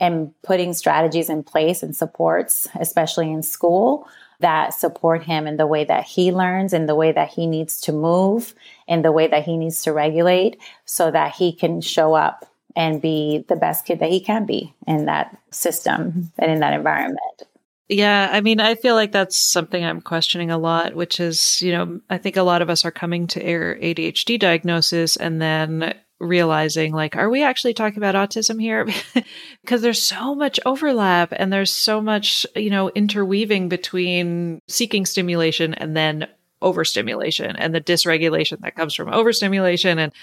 and 0.01 0.33
putting 0.41 0.73
strategies 0.73 1.29
in 1.29 1.43
place 1.43 1.81
and 1.81 1.95
supports, 1.95 2.67
especially 2.77 3.31
in 3.31 3.41
school, 3.43 4.07
that 4.39 4.73
support 4.73 5.23
him 5.23 5.45
in 5.47 5.57
the 5.57 5.67
way 5.67 5.85
that 5.85 6.03
he 6.03 6.31
learns, 6.31 6.73
in 6.73 6.87
the 6.87 6.95
way 6.95 7.11
that 7.11 7.29
he 7.29 7.45
needs 7.45 7.79
to 7.79 7.93
move, 7.93 8.55
in 8.87 9.03
the 9.03 9.11
way 9.11 9.27
that 9.27 9.45
he 9.45 9.55
needs 9.55 9.83
to 9.83 9.93
regulate, 9.93 10.59
so 10.83 11.11
that 11.11 11.35
he 11.35 11.53
can 11.53 11.79
show 11.79 12.15
up 12.15 12.45
and 12.75 13.01
be 13.01 13.45
the 13.47 13.55
best 13.55 13.85
kid 13.85 13.99
that 13.99 14.09
he 14.09 14.19
can 14.19 14.45
be 14.45 14.73
in 14.87 15.05
that 15.05 15.37
system 15.51 16.31
and 16.39 16.51
in 16.51 16.59
that 16.59 16.73
environment. 16.73 17.43
Yeah, 17.91 18.29
I 18.31 18.39
mean, 18.39 18.61
I 18.61 18.75
feel 18.75 18.95
like 18.95 19.11
that's 19.11 19.35
something 19.35 19.83
I'm 19.83 19.99
questioning 19.99 20.49
a 20.49 20.57
lot, 20.57 20.95
which 20.95 21.19
is, 21.19 21.61
you 21.61 21.73
know, 21.73 21.99
I 22.09 22.17
think 22.19 22.37
a 22.37 22.41
lot 22.41 22.61
of 22.61 22.69
us 22.69 22.85
are 22.85 22.91
coming 22.91 23.27
to 23.27 23.43
ADHD 23.43 24.39
diagnosis 24.39 25.17
and 25.17 25.41
then 25.41 25.93
realizing, 26.17 26.93
like, 26.93 27.17
are 27.17 27.29
we 27.29 27.43
actually 27.43 27.73
talking 27.73 27.97
about 27.97 28.15
autism 28.15 28.61
here? 28.61 28.87
because 29.61 29.81
there's 29.81 30.01
so 30.01 30.33
much 30.33 30.57
overlap 30.65 31.33
and 31.35 31.51
there's 31.51 31.73
so 31.73 31.99
much, 31.99 32.45
you 32.55 32.69
know, 32.69 32.89
interweaving 32.91 33.67
between 33.67 34.61
seeking 34.69 35.05
stimulation 35.05 35.73
and 35.73 35.93
then 35.93 36.29
overstimulation 36.61 37.57
and 37.57 37.75
the 37.75 37.81
dysregulation 37.81 38.57
that 38.61 38.75
comes 38.75 38.95
from 38.95 39.09
overstimulation 39.11 39.97
and 39.97 40.13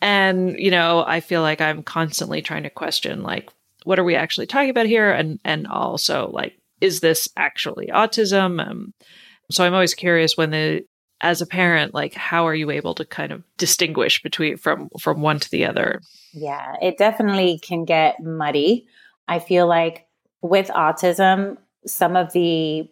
and 0.00 0.56
you 0.56 0.70
know 0.70 1.04
i 1.04 1.18
feel 1.18 1.42
like 1.42 1.60
i'm 1.60 1.82
constantly 1.82 2.40
trying 2.40 2.62
to 2.62 2.70
question 2.70 3.24
like 3.24 3.50
what 3.82 3.98
are 3.98 4.04
we 4.04 4.14
actually 4.14 4.46
talking 4.46 4.70
about 4.70 4.86
here 4.86 5.10
and 5.10 5.40
and 5.44 5.66
also 5.66 6.30
like 6.32 6.59
is 6.80 7.00
this 7.00 7.28
actually 7.36 7.86
autism? 7.86 8.64
Um, 8.64 8.94
so 9.50 9.64
I'm 9.64 9.74
always 9.74 9.94
curious 9.94 10.36
when 10.36 10.50
the 10.50 10.84
as 11.22 11.42
a 11.42 11.46
parent 11.46 11.92
like 11.92 12.14
how 12.14 12.46
are 12.46 12.54
you 12.54 12.70
able 12.70 12.94
to 12.94 13.04
kind 13.04 13.30
of 13.30 13.42
distinguish 13.58 14.22
between 14.22 14.56
from 14.56 14.88
from 14.98 15.20
one 15.20 15.38
to 15.38 15.50
the 15.50 15.66
other? 15.66 16.00
Yeah 16.32 16.76
it 16.80 16.98
definitely 16.98 17.58
can 17.58 17.84
get 17.84 18.20
muddy. 18.22 18.86
I 19.28 19.38
feel 19.38 19.66
like 19.66 20.06
with 20.40 20.68
autism 20.68 21.58
some 21.86 22.16
of 22.16 22.32
the 22.32 22.88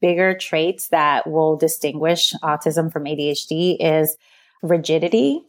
bigger 0.00 0.34
traits 0.34 0.88
that 0.88 1.28
will 1.28 1.56
distinguish 1.56 2.32
autism 2.42 2.92
from 2.92 3.04
adhd 3.04 3.76
is 3.80 4.16
rigidity 4.62 5.42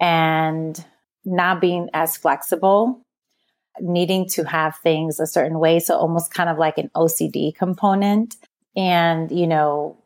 and 0.00 0.84
not 1.24 1.60
being 1.60 1.88
as 1.92 2.16
flexible 2.16 3.03
needing 3.80 4.28
to 4.28 4.44
have 4.44 4.76
things 4.76 5.20
a 5.20 5.26
certain 5.26 5.58
way. 5.58 5.80
So 5.80 5.96
almost 5.96 6.32
kind 6.32 6.48
of 6.48 6.58
like 6.58 6.78
an 6.78 6.90
OCD 6.94 7.54
component. 7.54 8.36
And, 8.76 9.30
you 9.30 9.46
know, 9.46 9.96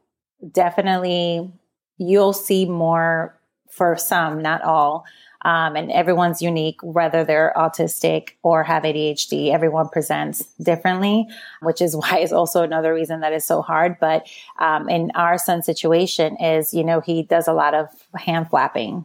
definitely 0.52 1.50
you'll 1.98 2.32
see 2.32 2.64
more 2.64 3.38
for 3.70 3.96
some, 3.96 4.42
not 4.42 4.62
all. 4.62 5.04
Um, 5.42 5.76
and 5.76 5.92
everyone's 5.92 6.42
unique, 6.42 6.80
whether 6.82 7.24
they're 7.24 7.52
autistic 7.56 8.30
or 8.42 8.64
have 8.64 8.82
ADHD. 8.82 9.52
Everyone 9.52 9.88
presents 9.88 10.44
differently, 10.60 11.26
which 11.62 11.80
is 11.80 11.94
why 11.96 12.18
is 12.18 12.32
also 12.32 12.62
another 12.62 12.92
reason 12.92 13.20
that 13.20 13.32
is 13.32 13.44
so 13.44 13.62
hard. 13.62 13.98
But 14.00 14.28
um, 14.58 14.88
in 14.88 15.12
our 15.14 15.38
son's 15.38 15.66
situation, 15.66 16.36
is 16.38 16.74
you 16.74 16.82
know 16.82 17.00
he 17.00 17.22
does 17.22 17.46
a 17.46 17.52
lot 17.52 17.74
of 17.74 17.88
hand 18.16 18.50
flapping, 18.50 19.04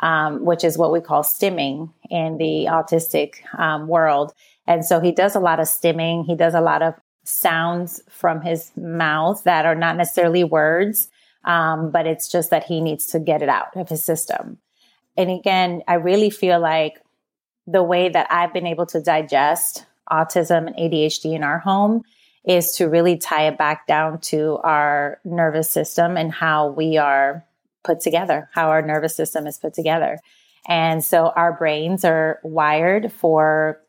um, 0.00 0.44
which 0.44 0.64
is 0.64 0.76
what 0.76 0.92
we 0.92 1.00
call 1.00 1.22
stimming 1.22 1.92
in 2.10 2.38
the 2.38 2.66
autistic 2.68 3.34
um, 3.58 3.86
world. 3.86 4.32
And 4.66 4.84
so 4.84 5.00
he 5.00 5.12
does 5.12 5.34
a 5.34 5.40
lot 5.40 5.60
of 5.60 5.66
stimming. 5.66 6.26
He 6.26 6.34
does 6.34 6.54
a 6.54 6.60
lot 6.60 6.82
of 6.82 6.94
sounds 7.24 8.02
from 8.08 8.40
his 8.40 8.72
mouth 8.76 9.44
that 9.44 9.66
are 9.66 9.74
not 9.74 9.96
necessarily 9.96 10.44
words, 10.44 11.08
um, 11.44 11.90
but 11.90 12.06
it's 12.06 12.28
just 12.28 12.50
that 12.50 12.64
he 12.64 12.80
needs 12.80 13.06
to 13.06 13.20
get 13.20 13.42
it 13.42 13.48
out 13.48 13.76
of 13.76 13.88
his 13.88 14.02
system. 14.02 14.58
And 15.16 15.30
again, 15.30 15.82
I 15.86 15.94
really 15.94 16.30
feel 16.30 16.60
like 16.60 17.02
the 17.66 17.82
way 17.82 18.08
that 18.08 18.26
I've 18.30 18.52
been 18.52 18.66
able 18.66 18.86
to 18.86 19.00
digest 19.00 19.84
autism 20.10 20.66
and 20.66 20.76
ADHD 20.76 21.34
in 21.34 21.44
our 21.44 21.58
home 21.58 22.02
is 22.44 22.72
to 22.76 22.88
really 22.88 23.18
tie 23.18 23.48
it 23.48 23.58
back 23.58 23.86
down 23.86 24.18
to 24.20 24.58
our 24.64 25.20
nervous 25.24 25.70
system 25.70 26.16
and 26.16 26.32
how 26.32 26.68
we 26.68 26.96
are 26.96 27.44
put 27.84 28.00
together, 28.00 28.48
how 28.52 28.68
our 28.68 28.82
nervous 28.82 29.14
system 29.14 29.46
is 29.46 29.58
put 29.58 29.74
together. 29.74 30.18
And 30.66 31.04
so 31.04 31.32
our 31.36 31.52
brains 31.52 32.04
are 32.04 32.40
wired 32.42 33.12
for 33.12 33.80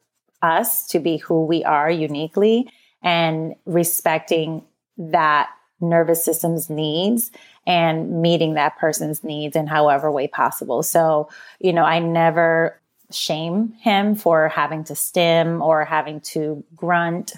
us 0.42 0.88
to 0.88 1.00
be 1.00 1.18
who 1.18 1.46
we 1.46 1.64
are 1.64 1.92
uniquely 1.92 2.70
and 3.04 3.56
respecting 3.66 4.64
that 4.98 5.50
nervous 5.80 6.24
system's 6.24 6.70
needs 6.70 7.32
and 7.66 8.22
meeting 8.22 8.54
that 8.54 8.78
person's 8.78 9.24
needs 9.24 9.56
in 9.56 9.68
however 9.68 10.12
way 10.12 10.28
possible. 10.28 10.84
So, 10.84 11.30
you 11.60 11.74
know, 11.74 11.84
I 11.84 12.00
never 12.00 12.80
shame 13.12 13.74
him 13.80 14.16
for 14.16 14.50
having 14.50 14.84
to 14.86 14.96
stim 14.96 15.62
or 15.62 15.84
having 15.86 16.22
to 16.22 16.64
grunt. 16.76 17.34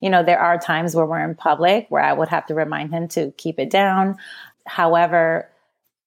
You 0.00 0.10
know, 0.10 0.22
there 0.22 0.38
are 0.38 0.58
times 0.58 0.94
where 0.94 1.06
we're 1.06 1.24
in 1.24 1.34
public 1.34 1.86
where 1.88 2.02
I 2.02 2.12
would 2.12 2.28
have 2.28 2.46
to 2.46 2.54
remind 2.54 2.92
him 2.92 3.08
to 3.08 3.32
keep 3.32 3.58
it 3.58 3.70
down. 3.70 4.18
However, 4.66 5.48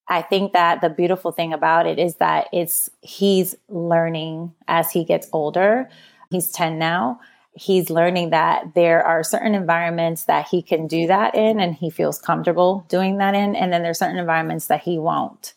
I 0.10 0.24
think 0.24 0.54
that 0.54 0.82
the 0.82 0.90
beautiful 0.90 1.32
thing 1.32 1.54
about 1.54 1.86
it 1.86 2.00
is 2.00 2.16
that 2.16 2.48
it's 2.52 2.90
he's 3.02 3.56
learning 3.70 4.54
as 4.68 4.92
he 4.92 5.06
gets 5.06 5.30
older. 5.32 5.88
He's 6.32 6.52
10 6.52 6.80
now. 6.80 7.20
He's 7.54 7.90
learning 7.90 8.32
that 8.32 8.74
there 8.74 9.04
are 9.06 9.24
certain 9.24 9.54
environments 9.54 10.26
that 10.26 10.48
he 10.48 10.62
can 10.62 10.88
do 10.88 11.08
that 11.08 11.36
in 11.36 11.60
and 11.60 11.76
he 11.76 11.90
feels 11.90 12.20
comfortable 12.20 12.86
doing 12.90 13.18
that 13.18 13.36
in. 13.36 13.56
And 13.56 13.72
then 13.72 13.84
there's 13.84 14.00
certain 14.00 14.18
environments 14.18 14.68
that 14.68 14.82
he 14.82 14.98
won't. 14.98 15.54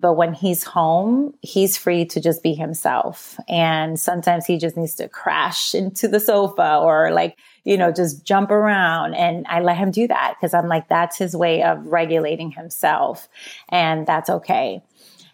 But 0.00 0.14
when 0.14 0.34
he's 0.34 0.62
home, 0.62 1.34
he's 1.40 1.76
free 1.76 2.04
to 2.06 2.20
just 2.20 2.42
be 2.42 2.54
himself. 2.54 3.38
And 3.48 3.98
sometimes 3.98 4.44
he 4.46 4.58
just 4.58 4.76
needs 4.76 4.94
to 4.96 5.08
crash 5.08 5.74
into 5.74 6.06
the 6.06 6.20
sofa 6.20 6.78
or 6.78 7.10
like, 7.10 7.38
you 7.66 7.76
know, 7.76 7.90
just 7.90 8.24
jump 8.24 8.52
around. 8.52 9.14
And 9.14 9.44
I 9.48 9.60
let 9.60 9.76
him 9.76 9.90
do 9.90 10.06
that 10.06 10.36
because 10.36 10.54
I'm 10.54 10.68
like, 10.68 10.88
that's 10.88 11.18
his 11.18 11.34
way 11.34 11.64
of 11.64 11.84
regulating 11.84 12.52
himself. 12.52 13.28
And 13.68 14.06
that's 14.06 14.30
okay. 14.30 14.80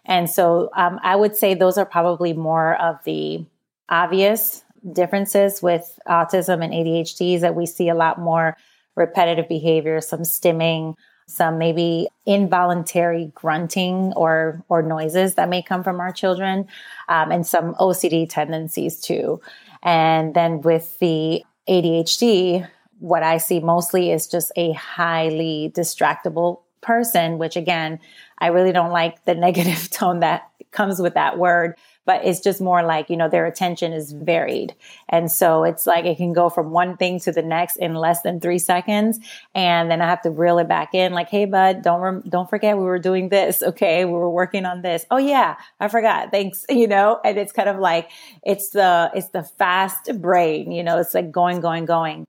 And 0.03 0.27
so 0.27 0.71
um, 0.75 0.99
I 1.03 1.15
would 1.15 1.37
say 1.37 1.53
those 1.53 1.77
are 1.77 1.85
probably 1.85 2.33
more 2.33 2.75
of 2.81 2.97
the 3.05 3.45
obvious 3.87 4.63
differences 4.91 5.61
with 5.61 5.99
autism 6.07 6.63
and 6.63 6.73
ADHD 6.73 7.35
is 7.35 7.41
that 7.41 7.55
we 7.55 7.67
see 7.67 7.87
a 7.87 7.95
lot 7.95 8.19
more 8.19 8.57
repetitive 8.95 9.47
behavior, 9.47 10.01
some 10.01 10.21
stimming, 10.21 10.95
some 11.27 11.59
maybe 11.59 12.07
involuntary 12.25 13.31
grunting 13.35 14.11
or 14.15 14.61
or 14.69 14.81
noises 14.81 15.35
that 15.35 15.49
may 15.49 15.61
come 15.61 15.83
from 15.83 15.99
our 16.01 16.11
children, 16.11 16.67
um, 17.07 17.31
and 17.31 17.47
some 17.47 17.75
OCD 17.75 18.29
tendencies 18.29 18.99
too. 18.99 19.39
And 19.83 20.33
then 20.33 20.61
with 20.61 20.99
the 20.99 21.43
ADHD, 21.67 22.67
what 22.99 23.23
I 23.23 23.37
see 23.37 23.59
mostly 23.59 24.11
is 24.11 24.27
just 24.27 24.51
a 24.55 24.71
highly 24.73 25.71
distractible 25.75 26.61
person, 26.81 27.37
which 27.37 27.55
again, 27.55 27.99
I 28.39 28.47
really 28.47 28.71
don't 28.71 28.91
like 28.91 29.23
the 29.25 29.35
negative 29.47 29.89
tone 29.89 30.19
that 30.19 30.49
comes 30.71 30.99
with 30.99 31.13
that 31.13 31.37
word. 31.37 31.75
But 32.05 32.25
it's 32.25 32.39
just 32.39 32.61
more 32.61 32.83
like, 32.83 33.09
you 33.09 33.17
know, 33.17 33.29
their 33.29 33.45
attention 33.45 33.93
is 33.93 34.11
varied. 34.11 34.75
And 35.09 35.31
so 35.31 35.63
it's 35.63 35.87
like 35.87 36.05
it 36.05 36.17
can 36.17 36.33
go 36.33 36.49
from 36.49 36.71
one 36.71 36.97
thing 36.97 37.19
to 37.21 37.31
the 37.31 37.41
next 37.41 37.77
in 37.77 37.93
less 37.95 38.21
than 38.21 38.39
three 38.39 38.59
seconds. 38.59 39.19
And 39.55 39.89
then 39.89 40.01
I 40.01 40.07
have 40.07 40.21
to 40.23 40.29
reel 40.29 40.59
it 40.59 40.67
back 40.67 40.93
in 40.93 41.13
like, 41.13 41.29
Hey, 41.29 41.45
bud, 41.45 41.81
don't, 41.81 42.01
rem- 42.01 42.23
don't 42.27 42.49
forget 42.49 42.77
we 42.77 42.83
were 42.83 42.99
doing 42.99 43.29
this. 43.29 43.63
Okay. 43.63 44.05
We 44.05 44.11
were 44.11 44.29
working 44.29 44.65
on 44.65 44.81
this. 44.81 45.05
Oh 45.09 45.17
yeah, 45.17 45.55
I 45.79 45.87
forgot. 45.87 46.31
Thanks. 46.31 46.65
You 46.83 46.87
know, 46.87 47.19
and 47.23 47.37
it's 47.37 47.53
kind 47.53 47.69
of 47.69 47.77
like, 47.79 48.09
it's 48.43 48.71
the, 48.71 49.11
it's 49.13 49.29
the 49.29 49.43
fast 49.43 50.09
brain, 50.19 50.71
you 50.71 50.83
know, 50.83 50.97
it's 50.97 51.13
like 51.13 51.31
going, 51.31 51.61
going, 51.61 51.85
going. 51.85 52.25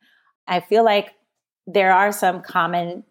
I 0.47 0.61
feel 0.61 0.85
like 0.85 1.13
there 1.67 1.93
are 1.93 2.13
some 2.13 2.43
common 2.43 3.05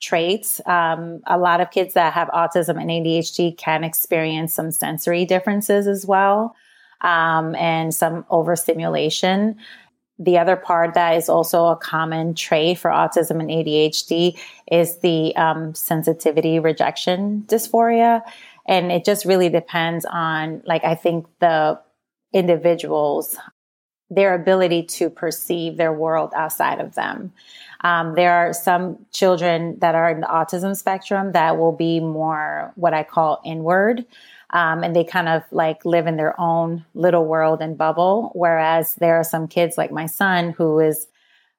traits. 0.00 0.60
Um, 0.66 1.20
a 1.26 1.38
lot 1.38 1.60
of 1.60 1.70
kids 1.70 1.94
that 1.94 2.12
have 2.12 2.28
autism 2.28 2.80
and 2.80 2.90
ADHD 2.90 3.56
can 3.56 3.84
experience 3.84 4.54
some 4.54 4.70
sensory 4.70 5.24
differences 5.24 5.86
as 5.86 6.06
well, 6.06 6.54
um, 7.00 7.54
and 7.54 7.94
some 7.94 8.24
overstimulation. 8.30 9.56
The 10.18 10.38
other 10.38 10.56
part 10.56 10.94
that 10.94 11.16
is 11.16 11.28
also 11.28 11.66
a 11.66 11.76
common 11.76 12.34
trait 12.34 12.78
for 12.78 12.90
autism 12.90 13.38
and 13.40 13.50
ADHD 13.50 14.38
is 14.70 14.98
the 14.98 15.36
um, 15.36 15.74
sensitivity 15.74 16.58
rejection 16.58 17.44
dysphoria. 17.46 18.22
And 18.66 18.90
it 18.90 19.04
just 19.04 19.24
really 19.24 19.48
depends 19.48 20.06
on, 20.06 20.62
like, 20.64 20.84
I 20.84 20.94
think 20.94 21.26
the 21.40 21.78
individuals, 22.32 23.36
their 24.10 24.34
ability 24.34 24.84
to 24.84 25.10
perceive 25.10 25.76
their 25.76 25.92
world 25.92 26.32
outside 26.34 26.80
of 26.80 26.94
them. 26.94 27.32
Um, 27.82 28.14
there 28.14 28.32
are 28.32 28.52
some 28.52 29.04
children 29.12 29.78
that 29.80 29.94
are 29.94 30.10
in 30.10 30.20
the 30.20 30.26
autism 30.26 30.76
spectrum 30.76 31.32
that 31.32 31.58
will 31.58 31.72
be 31.72 32.00
more 32.00 32.72
what 32.76 32.94
I 32.94 33.02
call 33.02 33.40
inward. 33.44 34.04
Um, 34.50 34.84
and 34.84 34.94
they 34.94 35.04
kind 35.04 35.28
of 35.28 35.42
like 35.50 35.84
live 35.84 36.06
in 36.06 36.16
their 36.16 36.38
own 36.40 36.84
little 36.94 37.26
world 37.26 37.60
and 37.60 37.76
bubble. 37.76 38.30
Whereas 38.34 38.94
there 38.94 39.16
are 39.16 39.24
some 39.24 39.48
kids 39.48 39.76
like 39.76 39.90
my 39.90 40.06
son 40.06 40.50
who 40.50 40.78
is 40.78 41.08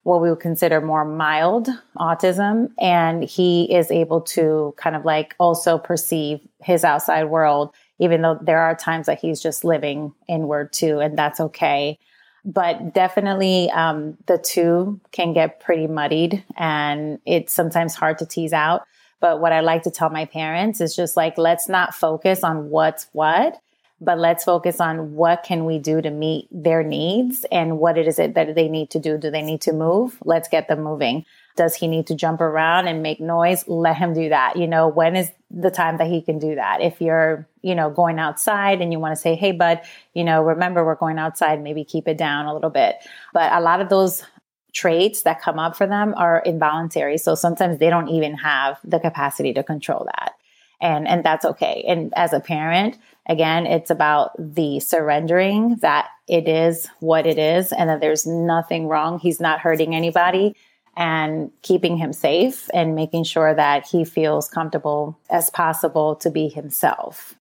what 0.03 0.21
we 0.21 0.29
would 0.29 0.39
consider 0.39 0.79
more 0.79 1.03
mild 1.03 1.67
autism. 1.97 2.71
And 2.79 3.23
he 3.23 3.65
is 3.73 3.91
able 3.91 4.21
to 4.21 4.73
kind 4.77 4.95
of 4.95 5.03
like 5.03 5.35
also 5.37 5.77
perceive 5.77 6.39
his 6.63 6.85
outside 6.85 7.25
world, 7.25 7.75
even 7.99 8.21
though 8.21 8.39
there 8.41 8.59
are 8.59 8.73
times 8.73 9.07
that 9.07 9.19
he's 9.19 9.41
just 9.41 9.65
living 9.65 10.13
inward 10.29 10.71
too. 10.71 10.99
And 10.99 11.17
that's 11.17 11.41
okay 11.41 11.99
but 12.47 12.93
definitely 12.93 13.69
um, 13.71 14.17
the 14.25 14.37
two 14.37 15.01
can 15.11 15.33
get 15.33 15.59
pretty 15.59 15.85
muddied 15.85 16.45
and 16.55 17.19
it's 17.25 17.53
sometimes 17.53 17.93
hard 17.93 18.17
to 18.19 18.25
tease 18.25 18.53
out. 18.53 18.83
But 19.19 19.41
what 19.41 19.51
I 19.51 19.59
like 19.59 19.83
to 19.83 19.91
tell 19.91 20.09
my 20.09 20.23
parents 20.23 20.79
is 20.79 20.95
just 20.95 21.17
like, 21.17 21.37
let's 21.37 21.67
not 21.67 21.93
focus 21.93 22.45
on 22.45 22.69
what's 22.69 23.07
what, 23.11 23.59
but 23.99 24.17
let's 24.17 24.45
focus 24.45 24.79
on 24.79 25.13
what 25.13 25.43
can 25.43 25.65
we 25.65 25.77
do 25.77 26.01
to 26.01 26.09
meet 26.09 26.47
their 26.49 26.83
needs 26.83 27.45
and 27.51 27.79
what 27.79 27.97
it 27.97 28.07
is 28.07 28.17
it 28.17 28.35
that 28.35 28.55
they 28.55 28.69
need 28.69 28.91
to 28.91 28.99
do. 28.99 29.17
Do 29.17 29.29
they 29.29 29.41
need 29.41 29.61
to 29.61 29.73
move? 29.73 30.17
Let's 30.23 30.47
get 30.47 30.69
them 30.69 30.83
moving. 30.83 31.25
Does 31.57 31.75
he 31.75 31.87
need 31.87 32.07
to 32.07 32.15
jump 32.15 32.39
around 32.39 32.87
and 32.87 33.03
make 33.03 33.19
noise? 33.19 33.67
Let 33.67 33.97
him 33.97 34.13
do 34.13 34.29
that. 34.29 34.55
You 34.55 34.67
know, 34.67 34.87
when 34.87 35.15
is 35.15 35.29
the 35.51 35.71
time 35.71 35.97
that 35.97 36.07
he 36.07 36.21
can 36.21 36.39
do 36.39 36.55
that? 36.55 36.81
If 36.81 37.01
you're, 37.01 37.47
you 37.61 37.75
know, 37.75 37.89
going 37.89 38.19
outside 38.19 38.79
and 38.79 38.93
you 38.93 38.99
want 38.99 39.15
to 39.15 39.21
say, 39.21 39.35
Hey, 39.35 39.51
bud, 39.51 39.81
you 40.13 40.23
know, 40.23 40.41
remember 40.41 40.85
we're 40.85 40.95
going 40.95 41.19
outside, 41.19 41.61
maybe 41.61 41.83
keep 41.83 42.07
it 42.07 42.17
down 42.17 42.45
a 42.45 42.53
little 42.53 42.69
bit. 42.69 42.95
But 43.33 43.51
a 43.51 43.59
lot 43.59 43.81
of 43.81 43.89
those 43.89 44.23
traits 44.71 45.23
that 45.23 45.41
come 45.41 45.57
up 45.57 45.75
for 45.75 45.87
them 45.87 46.13
are 46.15 46.39
involuntary. 46.45 47.17
So 47.17 47.35
sometimes 47.35 47.79
they 47.79 47.89
don't 47.89 48.09
even 48.09 48.35
have 48.35 48.79
the 48.83 48.99
capacity 48.99 49.53
to 49.53 49.63
control 49.63 50.05
that. 50.05 50.33
And, 50.79 51.07
and 51.07 51.23
that's 51.23 51.43
okay. 51.43 51.83
And 51.87 52.13
as 52.15 52.33
a 52.33 52.39
parent, 52.39 52.99
again, 53.27 53.65
it's 53.65 53.89
about 53.89 54.31
the 54.37 54.79
surrendering 54.79 55.77
that 55.77 56.09
it 56.27 56.47
is 56.47 56.87
what 56.99 57.25
it 57.25 57.39
is 57.39 57.71
and 57.71 57.89
that 57.89 57.99
there's 57.99 58.27
nothing 58.27 58.87
wrong. 58.87 59.17
He's 59.17 59.39
not 59.39 59.59
hurting 59.59 59.95
anybody 59.95 60.55
and 60.97 61.51
keeping 61.61 61.95
him 61.95 62.11
safe 62.11 62.69
and 62.73 62.95
making 62.95 63.23
sure 63.23 63.53
that 63.53 63.87
he 63.87 64.03
feels 64.03 64.49
comfortable 64.49 65.17
as 65.29 65.51
possible 65.51 66.15
to 66.15 66.31
be 66.31 66.49
himself. 66.49 67.35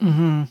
Mm-hmm. 0.00 0.44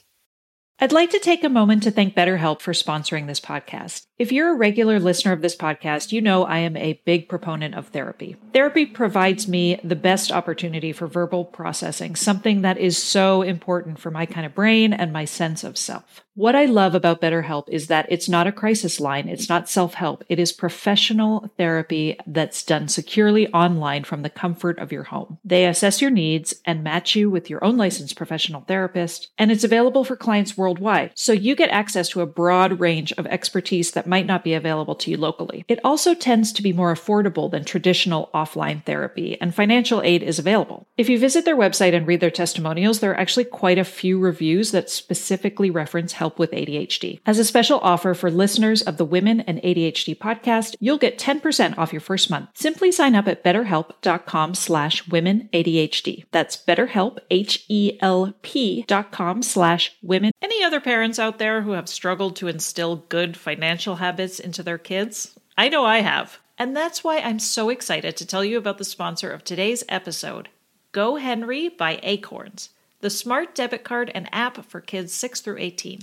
I'd 0.80 0.92
like 0.92 1.10
to 1.10 1.20
take 1.20 1.44
a 1.44 1.50
moment 1.50 1.84
to 1.84 1.92
thank 1.92 2.16
BetterHelp 2.16 2.62
for 2.62 2.74
sponsoring 2.74 3.28
this 3.28 3.40
podcast. 3.40 4.06
If 4.22 4.32
you're 4.32 4.54
a 4.54 4.56
regular 4.56 5.00
listener 5.00 5.32
of 5.32 5.42
this 5.42 5.56
podcast, 5.56 6.12
you 6.12 6.22
know 6.22 6.44
I 6.44 6.60
am 6.60 6.78
a 6.78 7.02
big 7.06 7.28
proponent 7.28 7.74
of 7.74 7.88
therapy. 7.88 8.36
Therapy 8.54 8.86
provides 8.86 9.48
me 9.48 9.80
the 9.84 9.96
best 9.96 10.32
opportunity 10.32 10.94
for 10.94 11.08
verbal 11.08 11.44
processing, 11.44 12.16
something 12.16 12.62
that 12.62 12.78
is 12.78 13.02
so 13.02 13.42
important 13.42 13.98
for 13.98 14.12
my 14.12 14.28
kind 14.28 14.46
of 14.46 14.54
brain 14.54 14.94
and 14.94 15.12
my 15.12 15.26
sense 15.26 15.64
of 15.64 15.76
self. 15.76 16.24
What 16.34 16.56
I 16.56 16.64
love 16.64 16.96
about 16.96 17.20
BetterHelp 17.20 17.68
is 17.68 17.88
that 17.88 18.06
it's 18.10 18.30
not 18.30 18.48
a 18.48 18.54
crisis 18.54 19.02
line. 19.02 19.28
It's 19.28 19.50
not 19.50 19.68
self-help. 19.68 20.24
It 20.30 20.40
is 20.40 20.54
professional 20.54 21.52
therapy 21.58 22.18
that's 22.26 22.64
done 22.64 22.88
securely 22.88 23.50
online 23.50 24.06
from 24.06 24.22
the 24.22 24.30
comfort 24.30 24.80
of 24.80 24.94
your 24.94 25.04
home. 25.04 25.40
They 25.44 25.66
assess 25.66 26.02
your 26.02 26.10
needs 26.10 26.54
and 26.64 26.86
match 26.86 27.18
you 27.18 27.30
with 27.30 27.50
your 27.50 27.62
own 27.62 27.76
licensed 27.76 28.16
professional 28.16 28.62
therapist, 28.62 29.30
and 29.38 29.52
it's 29.52 29.66
available 29.66 30.06
for 30.06 30.16
clients 30.16 30.58
worldwide. 30.58 31.12
So 31.16 31.34
you 31.34 31.54
get 31.54 31.70
access 31.70 32.08
to 32.10 32.22
a 32.22 32.26
broad 32.26 32.80
range 32.80 33.12
of 33.14 33.28
expertise 33.28 33.92
that 33.92 34.08
might 34.12 34.26
not 34.28 34.44
be 34.44 34.54
available 34.54 34.96
to 34.96 35.10
you 35.10 35.16
locally. 35.16 35.64
It 35.70 35.80
also 35.86 36.14
tends 36.14 36.52
to 36.52 36.62
be 36.62 36.74
more 36.74 36.94
affordable 36.94 37.50
than 37.50 37.64
traditional 37.64 38.30
offline 38.34 38.84
therapy, 38.86 39.40
and 39.40 39.56
financial 39.56 40.02
aid 40.02 40.22
is 40.22 40.38
available. 40.38 40.86
If 40.98 41.08
you 41.08 41.18
visit 41.18 41.46
their 41.46 41.56
website 41.56 41.96
and 41.96 42.06
read 42.06 42.20
their 42.20 42.30
testimonials, 42.30 43.00
there 43.00 43.12
are 43.12 43.20
actually 43.20 43.46
quite 43.46 43.78
a 43.78 43.86
few 43.86 44.20
reviews 44.20 44.72
that 44.72 44.90
specifically 44.90 45.70
reference 45.70 46.12
help 46.12 46.38
with 46.38 46.52
ADHD. 46.52 47.22
As 47.26 47.40
a 47.40 47.46
special 47.46 47.80
offer 47.80 48.14
for 48.14 48.30
listeners 48.30 48.82
of 48.82 48.98
the 48.98 49.06
Women 49.06 49.40
and 49.42 49.62
ADHD 49.62 50.18
podcast, 50.18 50.76
you'll 50.82 50.98
get 50.98 51.18
10% 51.18 51.78
off 51.78 51.94
your 51.94 52.02
first 52.02 52.30
month. 52.30 52.50
Simply 52.54 52.92
sign 52.92 53.16
up 53.16 53.30
at 53.30 53.46
betterhelp.com 53.46 54.56
slash 54.56 55.08
women 55.08 55.48
ADHD. 55.54 56.26
That's 56.32 56.58
betterhelp, 56.58 57.20
H-E-L-P 57.30 58.84
dot 58.88 59.12
com 59.14 59.42
slash 59.42 59.96
women. 60.02 60.32
Any 60.42 60.64
other 60.64 60.82
parents 60.82 61.18
out 61.18 61.40
there 61.40 61.62
who 61.62 61.72
have 61.72 61.88
struggled 61.88 62.36
to 62.38 62.50
instill 62.50 62.98
good 62.98 63.38
financial 63.38 64.01
habits 64.02 64.40
into 64.40 64.62
their 64.62 64.78
kids? 64.78 65.40
I 65.58 65.70
know 65.70 65.86
I 65.86 66.02
have. 66.02 66.40
And 66.58 66.76
that's 66.76 67.04
why 67.04 67.20
I'm 67.20 67.40
so 67.40 67.70
excited 67.70 68.18
to 68.18 68.26
tell 68.26 68.44
you 68.44 68.58
about 68.58 68.78
the 68.78 68.84
sponsor 68.84 69.32
of 69.32 69.44
today's 69.44 69.84
episode, 69.88 70.50
GoHenry 70.94 71.76
by 71.78 72.00
Acorns 72.04 72.70
the 73.02 73.10
smart 73.10 73.54
debit 73.56 73.84
card 73.84 74.12
and 74.14 74.30
app 74.32 74.64
for 74.66 74.80
kids 74.80 75.14
6 75.14 75.42
through 75.42 75.58
18. 75.58 76.02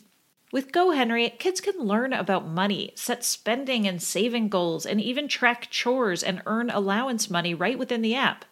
With 0.50 0.72
GoHenry, 0.72 1.38
kids 1.38 1.61
can 1.61 1.78
learn 1.78 2.12
about 2.12 2.48
money, 2.48 2.92
set 2.94 3.24
spending 3.24 3.87
and 3.87 4.02
saving 4.02 4.48
goals, 4.48 4.84
and 4.84 5.00
even 5.00 5.28
track 5.28 5.68
chores 5.70 6.22
and 6.22 6.42
earn 6.46 6.70
allowance 6.70 7.30
money 7.30 7.54
right 7.54 7.78
within 7.78 8.02
the 8.02 8.14
app. 8.14 8.44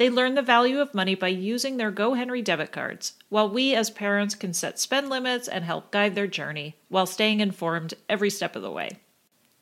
They 0.00 0.08
learn 0.08 0.34
the 0.34 0.40
value 0.40 0.80
of 0.80 0.94
money 0.94 1.14
by 1.14 1.28
using 1.28 1.76
their 1.76 1.92
GoHenry 1.92 2.42
debit 2.42 2.72
cards, 2.72 3.12
while 3.28 3.50
we 3.50 3.74
as 3.74 3.90
parents 3.90 4.34
can 4.34 4.54
set 4.54 4.78
spend 4.78 5.10
limits 5.10 5.46
and 5.46 5.62
help 5.62 5.90
guide 5.90 6.14
their 6.14 6.26
journey 6.26 6.76
while 6.88 7.04
staying 7.04 7.40
informed 7.40 7.92
every 8.08 8.30
step 8.30 8.56
of 8.56 8.62
the 8.62 8.70
way. 8.70 9.00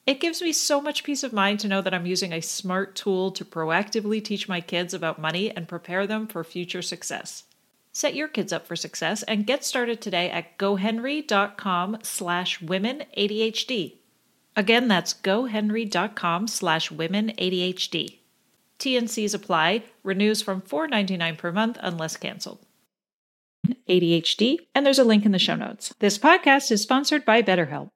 It 0.06 0.20
gives 0.20 0.40
me 0.40 0.52
so 0.52 0.80
much 0.80 1.02
peace 1.02 1.24
of 1.24 1.32
mind 1.32 1.58
to 1.58 1.66
know 1.66 1.82
that 1.82 1.92
I'm 1.92 2.06
using 2.06 2.32
a 2.32 2.40
smart 2.40 2.94
tool 2.94 3.32
to 3.32 3.44
proactively 3.44 4.22
teach 4.22 4.48
my 4.48 4.60
kids 4.60 4.94
about 4.94 5.18
money 5.18 5.50
and 5.50 5.66
prepare 5.66 6.06
them 6.06 6.28
for 6.28 6.44
future 6.44 6.82
success. 6.82 7.42
Set 7.90 8.14
your 8.14 8.28
kids 8.28 8.52
up 8.52 8.64
for 8.64 8.76
success 8.76 9.24
and 9.24 9.44
get 9.44 9.64
started 9.64 10.00
today 10.00 10.30
at 10.30 10.56
gohenry.com 10.56 11.98
slash 12.02 12.62
women 12.62 13.02
ADHD. 13.16 13.96
Again, 14.54 14.86
that's 14.86 15.14
gohenry.com 15.14 16.46
slash 16.46 16.92
women 16.92 17.32
ADHD. 17.38 18.17
TNCs 18.78 19.34
apply, 19.34 19.82
renews 20.02 20.42
from 20.42 20.62
$4.99 20.62 21.38
per 21.38 21.52
month 21.52 21.78
unless 21.80 22.16
canceled. 22.16 22.60
ADHD, 23.88 24.58
and 24.74 24.86
there's 24.86 24.98
a 24.98 25.04
link 25.04 25.26
in 25.26 25.32
the 25.32 25.38
show 25.38 25.56
notes. 25.56 25.94
This 25.98 26.18
podcast 26.18 26.70
is 26.70 26.82
sponsored 26.82 27.24
by 27.24 27.42
BetterHelp. 27.42 27.90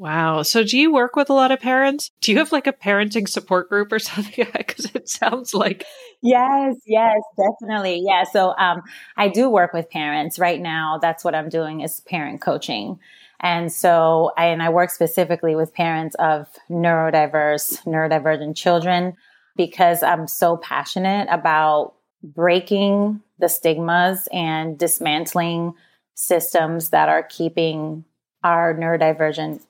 Wow. 0.00 0.42
So 0.42 0.64
do 0.64 0.78
you 0.78 0.90
work 0.90 1.14
with 1.14 1.28
a 1.28 1.34
lot 1.34 1.50
of 1.52 1.60
parents? 1.60 2.10
Do 2.22 2.32
you 2.32 2.38
have 2.38 2.52
like 2.52 2.66
a 2.66 2.72
parenting 2.72 3.28
support 3.28 3.68
group 3.68 3.92
or 3.92 3.98
something? 3.98 4.46
Because 4.56 4.86
it 4.94 5.10
sounds 5.10 5.52
like. 5.52 5.84
Yes, 6.22 6.76
yes, 6.86 7.20
definitely. 7.36 8.02
Yeah. 8.06 8.24
So 8.24 8.54
um, 8.56 8.80
I 9.18 9.28
do 9.28 9.50
work 9.50 9.74
with 9.74 9.90
parents 9.90 10.38
right 10.38 10.60
now. 10.60 10.98
That's 11.00 11.22
what 11.22 11.34
I'm 11.34 11.50
doing 11.50 11.82
is 11.82 12.00
parent 12.00 12.40
coaching. 12.40 12.98
And 13.40 13.70
so 13.70 14.32
I, 14.38 14.46
and 14.46 14.62
I 14.62 14.70
work 14.70 14.90
specifically 14.90 15.54
with 15.54 15.74
parents 15.74 16.16
of 16.18 16.48
neurodiverse, 16.70 17.84
neurodivergent 17.84 18.56
children 18.56 19.16
because 19.56 20.02
I'm 20.02 20.26
so 20.26 20.56
passionate 20.56 21.28
about 21.30 21.94
breaking 22.22 23.20
the 23.38 23.48
stigmas 23.48 24.28
and 24.32 24.78
dismantling 24.78 25.74
systems 26.14 26.90
that 26.90 27.08
are 27.08 27.22
keeping 27.22 28.04
our 28.44 28.74
neurodivergent 28.74 29.62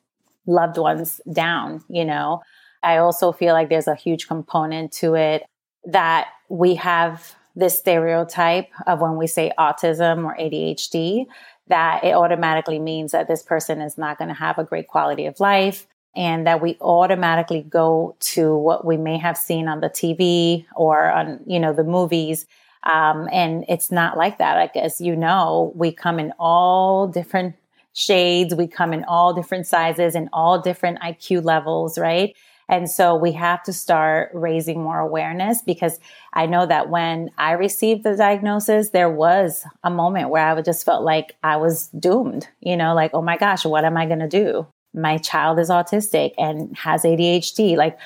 loved 0.46 0.78
ones 0.78 1.20
down, 1.32 1.84
you 1.88 2.04
know. 2.04 2.42
I 2.82 2.96
also 2.96 3.30
feel 3.32 3.52
like 3.52 3.68
there's 3.68 3.88
a 3.88 3.94
huge 3.94 4.26
component 4.26 4.92
to 4.94 5.14
it 5.14 5.44
that 5.84 6.28
we 6.48 6.74
have 6.76 7.34
this 7.54 7.78
stereotype 7.78 8.68
of 8.86 9.00
when 9.00 9.16
we 9.16 9.26
say 9.26 9.52
autism 9.58 10.24
or 10.24 10.36
ADHD 10.36 11.26
that 11.68 12.02
it 12.04 12.14
automatically 12.14 12.78
means 12.78 13.12
that 13.12 13.28
this 13.28 13.42
person 13.42 13.80
is 13.80 13.96
not 13.96 14.18
going 14.18 14.28
to 14.28 14.34
have 14.34 14.58
a 14.58 14.64
great 14.64 14.88
quality 14.88 15.26
of 15.26 15.38
life 15.40 15.86
and 16.16 16.46
that 16.46 16.60
we 16.60 16.76
automatically 16.80 17.62
go 17.62 18.16
to 18.20 18.56
what 18.56 18.84
we 18.84 18.96
may 18.96 19.18
have 19.18 19.36
seen 19.36 19.68
on 19.68 19.80
the 19.80 19.88
TV 19.88 20.66
or 20.74 21.10
on, 21.10 21.40
you 21.46 21.60
know, 21.60 21.72
the 21.72 21.84
movies. 21.84 22.46
Um, 22.82 23.28
and 23.32 23.64
it's 23.68 23.92
not 23.92 24.16
like 24.16 24.38
that. 24.38 24.56
Like, 24.56 24.76
as 24.76 25.00
you 25.00 25.14
know, 25.14 25.72
we 25.74 25.92
come 25.92 26.18
in 26.18 26.32
all 26.38 27.06
different 27.06 27.54
shades. 27.92 28.54
We 28.54 28.66
come 28.66 28.92
in 28.92 29.04
all 29.04 29.34
different 29.34 29.66
sizes 29.66 30.14
and 30.14 30.28
all 30.32 30.60
different 30.60 31.00
IQ 31.00 31.44
levels, 31.44 31.98
right? 31.98 32.34
And 32.68 32.88
so 32.88 33.16
we 33.16 33.32
have 33.32 33.64
to 33.64 33.72
start 33.72 34.30
raising 34.32 34.80
more 34.80 35.00
awareness 35.00 35.60
because 35.60 35.98
I 36.32 36.46
know 36.46 36.66
that 36.66 36.88
when 36.88 37.30
I 37.36 37.52
received 37.52 38.04
the 38.04 38.16
diagnosis, 38.16 38.90
there 38.90 39.10
was 39.10 39.64
a 39.82 39.90
moment 39.90 40.30
where 40.30 40.46
I 40.46 40.62
just 40.62 40.84
felt 40.84 41.02
like 41.02 41.34
I 41.42 41.56
was 41.56 41.88
doomed, 41.88 42.46
you 42.60 42.76
know, 42.76 42.94
like, 42.94 43.10
oh 43.12 43.22
my 43.22 43.36
gosh, 43.36 43.64
what 43.64 43.84
am 43.84 43.96
I 43.96 44.06
going 44.06 44.20
to 44.20 44.28
do? 44.28 44.68
My 44.94 45.18
child 45.18 45.58
is 45.58 45.70
autistic 45.70 46.34
and 46.38 46.76
has 46.76 47.02
ADHD. 47.02 47.76
Like 47.76 47.98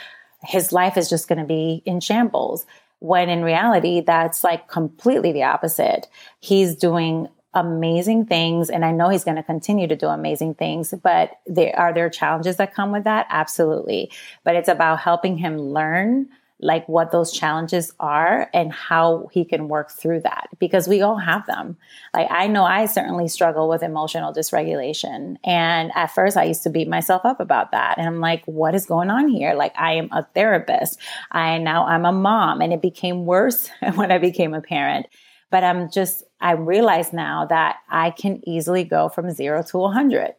his 0.43 0.73
life 0.73 0.97
is 0.97 1.09
just 1.09 1.29
going 1.29 1.39
to 1.39 1.45
be 1.45 1.83
in 1.85 2.01
shambles. 2.01 2.67
When 3.01 3.29
in 3.29 3.43
reality, 3.43 4.01
that's 4.01 4.45
like 4.45 4.69
completely 4.69 5.33
the 5.33 5.43
opposite. 5.43 6.07
He's 6.41 6.75
doing 6.75 7.29
amazing 7.55 8.27
things 8.27 8.69
and 8.69 8.85
I 8.85 8.91
know 8.91 9.09
he's 9.09 9.25
going 9.25 9.37
to 9.37 9.43
continue 9.43 9.87
to 9.87 9.97
do 9.97 10.09
amazing 10.09 10.55
things, 10.55 10.93
but 11.03 11.39
there 11.47 11.79
are 11.79 11.95
there 11.95 12.11
challenges 12.11 12.57
that 12.57 12.75
come 12.75 12.91
with 12.91 13.05
that? 13.05 13.27
Absolutely. 13.31 14.11
But 14.43 14.57
it's 14.57 14.69
about 14.69 15.01
helping 15.01 15.39
him 15.39 15.59
learn 15.59 16.29
like 16.65 16.89
what 16.89 17.13
those 17.13 17.31
challenges 17.31 17.93
are 18.01 18.49
and 18.55 18.73
how 18.73 19.29
he 19.31 19.45
can 19.45 19.69
work 19.69 19.93
through 19.93 20.21
that 20.21 20.49
because 20.59 20.89
we 20.89 21.03
all 21.03 21.19
have 21.19 21.47
them. 21.47 21.77
Like 22.15 22.27
I 22.31 22.47
know 22.47 22.65
I 22.65 22.87
certainly 22.87 23.29
struggle 23.29 23.69
with 23.69 23.83
emotional 23.83 24.33
dysregulation. 24.33 25.37
And 25.45 25.93
at 25.95 26.07
first 26.07 26.39
I 26.39 26.45
used 26.45 26.63
to 26.63 26.71
beat 26.71 26.89
myself 26.89 27.27
up 27.27 27.39
about 27.39 27.73
that. 27.73 27.99
And 27.99 28.07
I'm 28.07 28.19
like, 28.19 28.43
what 28.47 28.75
is 28.75 28.87
going 28.87 29.11
on 29.11 29.29
here? 29.29 29.53
Like 29.53 29.75
I 29.79 29.97
am 29.97 30.09
a 30.11 30.27
therapist. 30.35 30.99
I 31.31 31.59
now 31.59 31.85
I'm 31.85 32.07
a 32.07 32.13
mom 32.13 32.63
and 32.63 32.73
it 32.73 32.81
became 32.81 33.27
worse 33.27 33.69
when 33.97 34.11
I 34.11 34.17
became 34.17 34.55
a 34.55 34.63
parent. 34.63 35.07
But 35.51 35.65
I'm 35.65 35.91
just, 35.91 36.25
I 36.41 36.53
realize 36.53 37.13
now 37.13 37.45
that 37.45 37.77
I 37.91 38.11
can 38.11 38.41
easily 38.49 38.85
go 38.85 39.11
from 39.11 39.31
zero 39.31 39.63
to 39.65 39.77
100. 39.77 40.33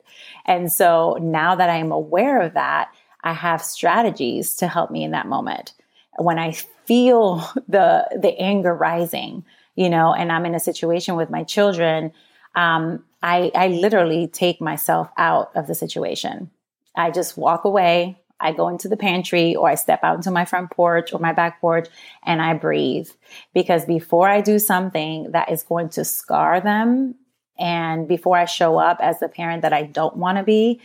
And 0.47 0.71
so 0.71 1.19
now 1.21 1.53
that 1.53 1.69
I'm 1.69 1.91
aware 1.91 2.41
of 2.41 2.55
that, 2.55 2.89
I 3.23 3.33
have 3.33 3.63
strategies 3.63 4.55
to 4.55 4.67
help 4.67 4.89
me 4.89 5.03
in 5.03 5.11
that 5.11 5.27
moment. 5.27 5.73
When 6.17 6.39
I 6.39 6.51
feel 6.86 7.38
the, 7.67 8.08
the 8.19 8.38
anger 8.39 8.73
rising, 8.73 9.45
you 9.75 9.89
know, 9.89 10.13
and 10.13 10.32
I'm 10.32 10.45
in 10.45 10.56
a 10.56 10.60
situation 10.60 11.15
with 11.15 11.30
my 11.30 11.43
children, 11.43 12.12
um, 12.56 13.04
I, 13.21 13.51
I 13.56 13.67
literally 13.67 14.28
take 14.28 14.62
myself 14.62 15.10
out 15.17 15.51
of 15.56 15.67
the 15.67 15.75
situation. 15.75 16.51
I 16.95 17.12
just 17.12 17.38
walk 17.38 17.65
away. 17.65 18.21
I 18.39 18.51
go 18.51 18.67
into 18.67 18.88
the 18.88 18.97
pantry 18.97 19.56
or 19.56 19.69
I 19.69 19.75
step 19.75 20.04
out 20.04 20.17
into 20.17 20.32
my 20.32 20.45
front 20.45 20.71
porch 20.71 21.13
or 21.13 21.19
my 21.19 21.34
back 21.34 21.62
porch 21.62 21.88
and 22.23 22.41
I 22.41 22.54
breathe. 22.54 23.10
Because 23.54 23.86
before 23.86 24.30
I 24.30 24.41
do 24.41 24.60
something 24.60 25.32
that 25.32 25.51
is 25.51 25.63
going 25.63 25.89
to 25.89 26.06
scar 26.06 26.60
them 26.62 27.15
and 27.58 28.08
before 28.08 28.38
I 28.38 28.45
show 28.45 28.78
up 28.78 28.97
as 29.01 29.19
the 29.19 29.30
parent 29.30 29.62
that 29.62 29.73
I 29.73 29.84
don't 29.84 30.17
want 30.17 30.38
to 30.38 30.43
be, 30.43 30.82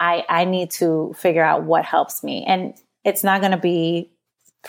I, 0.00 0.24
I 0.28 0.44
need 0.44 0.70
to 0.72 1.14
figure 1.16 1.44
out 1.44 1.64
what 1.64 1.84
helps 1.84 2.22
me. 2.22 2.44
And 2.46 2.74
it's 3.04 3.24
not 3.24 3.40
going 3.40 3.52
to 3.52 3.58
be 3.58 4.10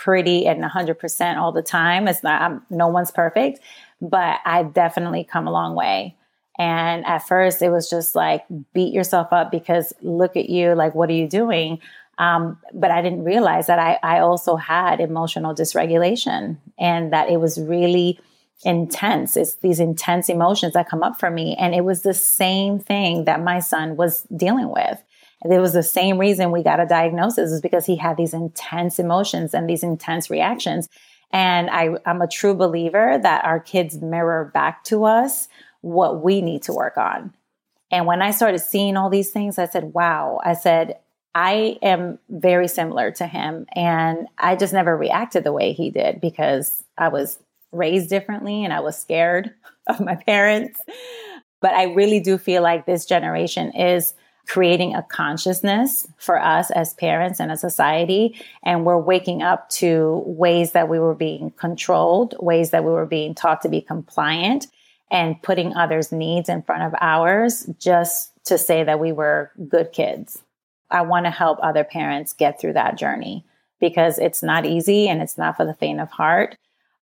pretty 0.00 0.46
and 0.46 0.64
100% 0.64 1.36
all 1.36 1.52
the 1.52 1.62
time. 1.62 2.08
It's 2.08 2.22
not, 2.22 2.40
I'm, 2.40 2.62
no 2.70 2.88
one's 2.88 3.10
perfect, 3.10 3.60
but 4.00 4.38
I've 4.46 4.72
definitely 4.72 5.24
come 5.24 5.46
a 5.46 5.52
long 5.52 5.74
way. 5.74 6.16
And 6.58 7.04
at 7.06 7.26
first, 7.26 7.62
it 7.62 7.70
was 7.70 7.88
just 7.88 8.14
like, 8.14 8.44
beat 8.72 8.92
yourself 8.94 9.28
up 9.32 9.50
because 9.50 9.92
look 10.00 10.36
at 10.36 10.48
you, 10.48 10.74
like, 10.74 10.94
what 10.94 11.10
are 11.10 11.14
you 11.14 11.28
doing? 11.28 11.80
Um, 12.18 12.58
but 12.74 12.90
I 12.90 13.02
didn't 13.02 13.24
realize 13.24 13.66
that 13.66 13.78
I, 13.78 13.98
I 14.02 14.20
also 14.20 14.56
had 14.56 15.00
emotional 15.00 15.54
dysregulation 15.54 16.56
and 16.78 17.12
that 17.12 17.30
it 17.30 17.38
was 17.38 17.60
really 17.60 18.18
intense. 18.64 19.36
It's 19.36 19.56
these 19.56 19.80
intense 19.80 20.28
emotions 20.28 20.74
that 20.74 20.88
come 20.88 21.02
up 21.02 21.18
for 21.18 21.30
me. 21.30 21.56
And 21.58 21.74
it 21.74 21.84
was 21.84 22.02
the 22.02 22.14
same 22.14 22.78
thing 22.78 23.24
that 23.24 23.42
my 23.42 23.60
son 23.60 23.96
was 23.96 24.22
dealing 24.36 24.70
with. 24.70 25.02
It 25.44 25.58
was 25.58 25.72
the 25.72 25.82
same 25.82 26.18
reason 26.18 26.50
we 26.50 26.62
got 26.62 26.80
a 26.80 26.86
diagnosis 26.86 27.50
is 27.50 27.60
because 27.60 27.86
he 27.86 27.96
had 27.96 28.16
these 28.16 28.34
intense 28.34 28.98
emotions 28.98 29.54
and 29.54 29.68
these 29.68 29.82
intense 29.82 30.28
reactions. 30.28 30.88
And 31.32 31.70
I, 31.70 31.90
I'm 32.04 32.20
a 32.20 32.28
true 32.28 32.54
believer 32.54 33.18
that 33.22 33.44
our 33.44 33.60
kids 33.60 34.00
mirror 34.00 34.50
back 34.52 34.84
to 34.84 35.04
us 35.04 35.48
what 35.80 36.22
we 36.22 36.42
need 36.42 36.62
to 36.64 36.72
work 36.72 36.98
on. 36.98 37.32
And 37.90 38.06
when 38.06 38.22
I 38.22 38.32
started 38.32 38.60
seeing 38.60 38.96
all 38.96 39.10
these 39.10 39.30
things, 39.30 39.58
I 39.58 39.66
said, 39.66 39.94
wow, 39.94 40.40
I 40.44 40.54
said, 40.54 40.98
I 41.34 41.78
am 41.82 42.18
very 42.28 42.68
similar 42.68 43.10
to 43.12 43.26
him. 43.26 43.66
And 43.74 44.26
I 44.38 44.56
just 44.56 44.72
never 44.72 44.96
reacted 44.96 45.44
the 45.44 45.52
way 45.52 45.72
he 45.72 45.90
did 45.90 46.20
because 46.20 46.84
I 46.98 47.08
was 47.08 47.38
raised 47.72 48.10
differently 48.10 48.64
and 48.64 48.72
I 48.72 48.80
was 48.80 48.98
scared 48.98 49.54
of 49.86 50.00
my 50.00 50.16
parents. 50.16 50.80
But 51.60 51.74
I 51.74 51.92
really 51.94 52.20
do 52.20 52.38
feel 52.38 52.62
like 52.62 52.86
this 52.86 53.06
generation 53.06 53.72
is 53.72 54.14
creating 54.50 54.96
a 54.96 55.02
consciousness 55.04 56.08
for 56.16 56.36
us 56.42 56.72
as 56.72 56.92
parents 56.94 57.38
and 57.38 57.52
a 57.52 57.56
society. 57.56 58.34
And 58.64 58.84
we're 58.84 58.98
waking 58.98 59.42
up 59.42 59.68
to 59.70 60.24
ways 60.26 60.72
that 60.72 60.88
we 60.88 60.98
were 60.98 61.14
being 61.14 61.52
controlled, 61.52 62.34
ways 62.40 62.70
that 62.70 62.82
we 62.82 62.90
were 62.90 63.06
being 63.06 63.32
taught 63.32 63.62
to 63.62 63.68
be 63.68 63.80
compliant 63.80 64.66
and 65.08 65.40
putting 65.40 65.76
others' 65.76 66.10
needs 66.10 66.48
in 66.48 66.62
front 66.62 66.82
of 66.82 66.98
ours 67.00 67.64
just 67.78 68.32
to 68.46 68.58
say 68.58 68.82
that 68.82 68.98
we 68.98 69.12
were 69.12 69.52
good 69.68 69.92
kids. 69.92 70.42
I 70.90 71.02
want 71.02 71.26
to 71.26 71.30
help 71.30 71.60
other 71.62 71.84
parents 71.84 72.32
get 72.32 72.60
through 72.60 72.72
that 72.72 72.98
journey 72.98 73.44
because 73.78 74.18
it's 74.18 74.42
not 74.42 74.66
easy 74.66 75.08
and 75.08 75.22
it's 75.22 75.38
not 75.38 75.56
for 75.56 75.64
the 75.64 75.74
faint 75.74 76.00
of 76.00 76.10
heart 76.10 76.56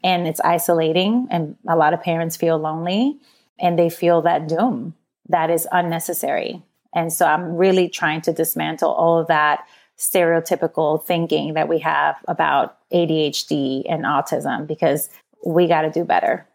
and 0.04 0.28
it's 0.28 0.40
isolating 0.40 1.28
and 1.30 1.56
a 1.66 1.76
lot 1.76 1.94
of 1.94 2.02
parents 2.02 2.36
feel 2.36 2.58
lonely 2.58 3.16
and 3.58 3.78
they 3.78 3.88
feel 3.88 4.20
that 4.20 4.48
doom 4.48 4.92
that 5.30 5.50
is 5.50 5.66
unnecessary. 5.72 6.62
And 6.94 7.12
so 7.12 7.26
I'm 7.26 7.56
really 7.56 7.88
trying 7.88 8.22
to 8.22 8.32
dismantle 8.32 8.90
all 8.90 9.18
of 9.18 9.28
that 9.28 9.66
stereotypical 9.98 11.04
thinking 11.04 11.54
that 11.54 11.68
we 11.68 11.80
have 11.80 12.16
about 12.28 12.78
ADHD 12.90 13.82
and 13.88 14.04
autism 14.04 14.66
because 14.66 15.08
we 15.44 15.66
got 15.66 15.82
to 15.82 15.90
do 15.90 16.04
better. 16.04 16.46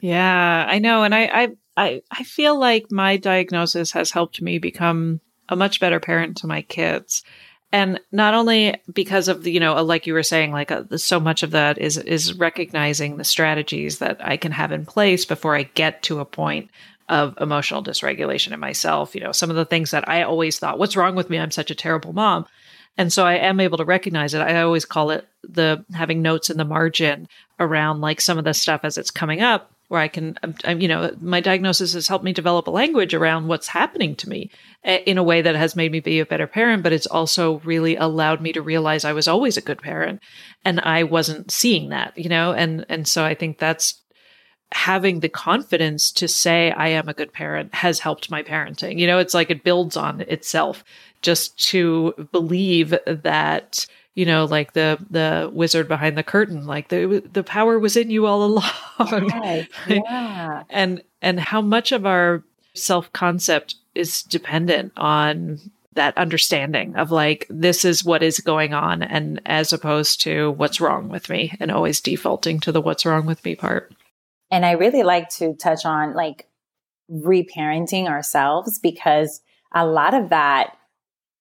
Yeah, 0.00 0.66
I 0.68 0.78
know 0.78 1.04
and 1.04 1.14
I 1.14 1.22
I 1.22 1.48
I 1.76 2.02
I 2.10 2.24
feel 2.24 2.58
like 2.58 2.90
my 2.90 3.16
diagnosis 3.16 3.92
has 3.92 4.10
helped 4.10 4.42
me 4.42 4.58
become 4.58 5.20
a 5.48 5.56
much 5.56 5.80
better 5.80 6.00
parent 6.00 6.38
to 6.38 6.46
my 6.46 6.62
kids 6.62 7.22
and 7.74 8.00
not 8.12 8.34
only 8.34 8.80
because 8.92 9.26
of 9.26 9.42
the 9.42 9.50
you 9.50 9.58
know 9.58 9.82
like 9.82 10.06
you 10.06 10.14
were 10.14 10.22
saying 10.22 10.52
like 10.52 10.70
uh, 10.70 10.84
so 10.96 11.18
much 11.18 11.42
of 11.42 11.50
that 11.50 11.76
is 11.76 11.98
is 11.98 12.32
recognizing 12.34 13.16
the 13.16 13.24
strategies 13.24 13.98
that 13.98 14.16
i 14.26 14.36
can 14.36 14.52
have 14.52 14.72
in 14.72 14.86
place 14.86 15.24
before 15.24 15.56
i 15.56 15.64
get 15.64 16.02
to 16.02 16.20
a 16.20 16.24
point 16.24 16.70
of 17.08 17.36
emotional 17.40 17.82
dysregulation 17.82 18.52
in 18.52 18.60
myself 18.60 19.14
you 19.14 19.20
know 19.20 19.32
some 19.32 19.50
of 19.50 19.56
the 19.56 19.64
things 19.64 19.90
that 19.90 20.08
i 20.08 20.22
always 20.22 20.58
thought 20.58 20.78
what's 20.78 20.96
wrong 20.96 21.14
with 21.14 21.30
me? 21.30 21.38
I'm 21.38 21.50
such 21.50 21.70
a 21.70 21.74
terrible 21.74 22.12
mom. 22.12 22.46
And 22.96 23.12
so 23.12 23.24
i 23.24 23.34
am 23.34 23.58
able 23.58 23.78
to 23.78 23.84
recognize 23.84 24.34
it. 24.34 24.40
I 24.40 24.62
always 24.62 24.84
call 24.84 25.10
it 25.10 25.26
the 25.42 25.84
having 25.92 26.22
notes 26.22 26.50
in 26.50 26.56
the 26.56 26.64
margin 26.64 27.28
around 27.58 28.00
like 28.00 28.20
some 28.20 28.38
of 28.38 28.44
the 28.44 28.54
stuff 28.54 28.82
as 28.84 28.98
it's 28.98 29.10
coming 29.10 29.40
up 29.40 29.70
where 29.88 30.00
I 30.00 30.08
can, 30.08 30.38
I'm, 30.64 30.80
you 30.80 30.88
know, 30.88 31.14
my 31.20 31.40
diagnosis 31.40 31.92
has 31.92 32.08
helped 32.08 32.24
me 32.24 32.32
develop 32.32 32.66
a 32.66 32.70
language 32.70 33.12
around 33.12 33.48
what's 33.48 33.68
happening 33.68 34.16
to 34.16 34.28
me 34.28 34.50
in 34.82 35.18
a 35.18 35.22
way 35.22 35.42
that 35.42 35.54
has 35.56 35.76
made 35.76 35.92
me 35.92 36.00
be 36.00 36.20
a 36.20 36.26
better 36.26 36.46
parent, 36.46 36.82
but 36.82 36.92
it's 36.92 37.06
also 37.06 37.58
really 37.60 37.94
allowed 37.96 38.40
me 38.40 38.52
to 38.52 38.62
realize 38.62 39.04
I 39.04 39.12
was 39.12 39.28
always 39.28 39.56
a 39.56 39.62
good 39.62 39.82
parent 39.82 40.20
and 40.64 40.80
I 40.80 41.02
wasn't 41.02 41.50
seeing 41.50 41.90
that, 41.90 42.16
you 42.16 42.28
know, 42.28 42.52
and, 42.52 42.86
and 42.88 43.06
so 43.06 43.24
I 43.24 43.34
think 43.34 43.58
that's 43.58 44.00
having 44.72 45.20
the 45.20 45.28
confidence 45.28 46.10
to 46.12 46.28
say 46.28 46.70
I 46.72 46.88
am 46.88 47.08
a 47.08 47.14
good 47.14 47.32
parent 47.32 47.74
has 47.74 48.00
helped 48.00 48.30
my 48.30 48.42
parenting. 48.42 48.98
You 48.98 49.06
know, 49.06 49.18
it's 49.18 49.34
like 49.34 49.50
it 49.50 49.64
builds 49.64 49.96
on 49.96 50.22
itself 50.22 50.84
just 51.22 51.58
to 51.70 52.28
believe 52.32 52.94
that 53.06 53.86
you 54.14 54.24
know, 54.24 54.44
like 54.44 54.74
the 54.74 54.98
the 55.10 55.50
wizard 55.52 55.88
behind 55.88 56.16
the 56.16 56.22
curtain, 56.22 56.66
like 56.66 56.88
the 56.88 57.22
the 57.32 57.42
power 57.42 57.78
was 57.78 57.96
in 57.96 58.10
you 58.10 58.26
all 58.26 58.44
along. 58.44 58.70
Right. 58.98 59.68
Yeah. 59.88 60.62
and 60.70 61.02
and 61.20 61.40
how 61.40 61.60
much 61.60 61.90
of 61.92 62.06
our 62.06 62.42
self 62.74 63.12
concept 63.12 63.76
is 63.94 64.22
dependent 64.22 64.92
on 64.96 65.58
that 65.94 66.16
understanding 66.18 66.96
of 66.96 67.10
like 67.10 67.46
this 67.48 67.84
is 67.84 68.04
what 68.04 68.22
is 68.22 68.40
going 68.40 68.74
on 68.74 69.02
and 69.02 69.40
as 69.46 69.72
opposed 69.72 70.20
to 70.22 70.50
what's 70.52 70.80
wrong 70.80 71.08
with 71.08 71.28
me 71.28 71.56
and 71.60 71.70
always 71.70 72.00
defaulting 72.00 72.58
to 72.60 72.72
the 72.72 72.80
what's 72.80 73.06
wrong 73.06 73.26
with 73.26 73.44
me 73.44 73.54
part. 73.54 73.92
And 74.50 74.64
I 74.64 74.72
really 74.72 75.02
like 75.02 75.28
to 75.30 75.54
touch 75.54 75.84
on 75.84 76.14
like 76.14 76.46
reparenting 77.10 78.06
ourselves 78.06 78.78
because 78.78 79.40
a 79.74 79.86
lot 79.86 80.14
of 80.14 80.30
that 80.30 80.76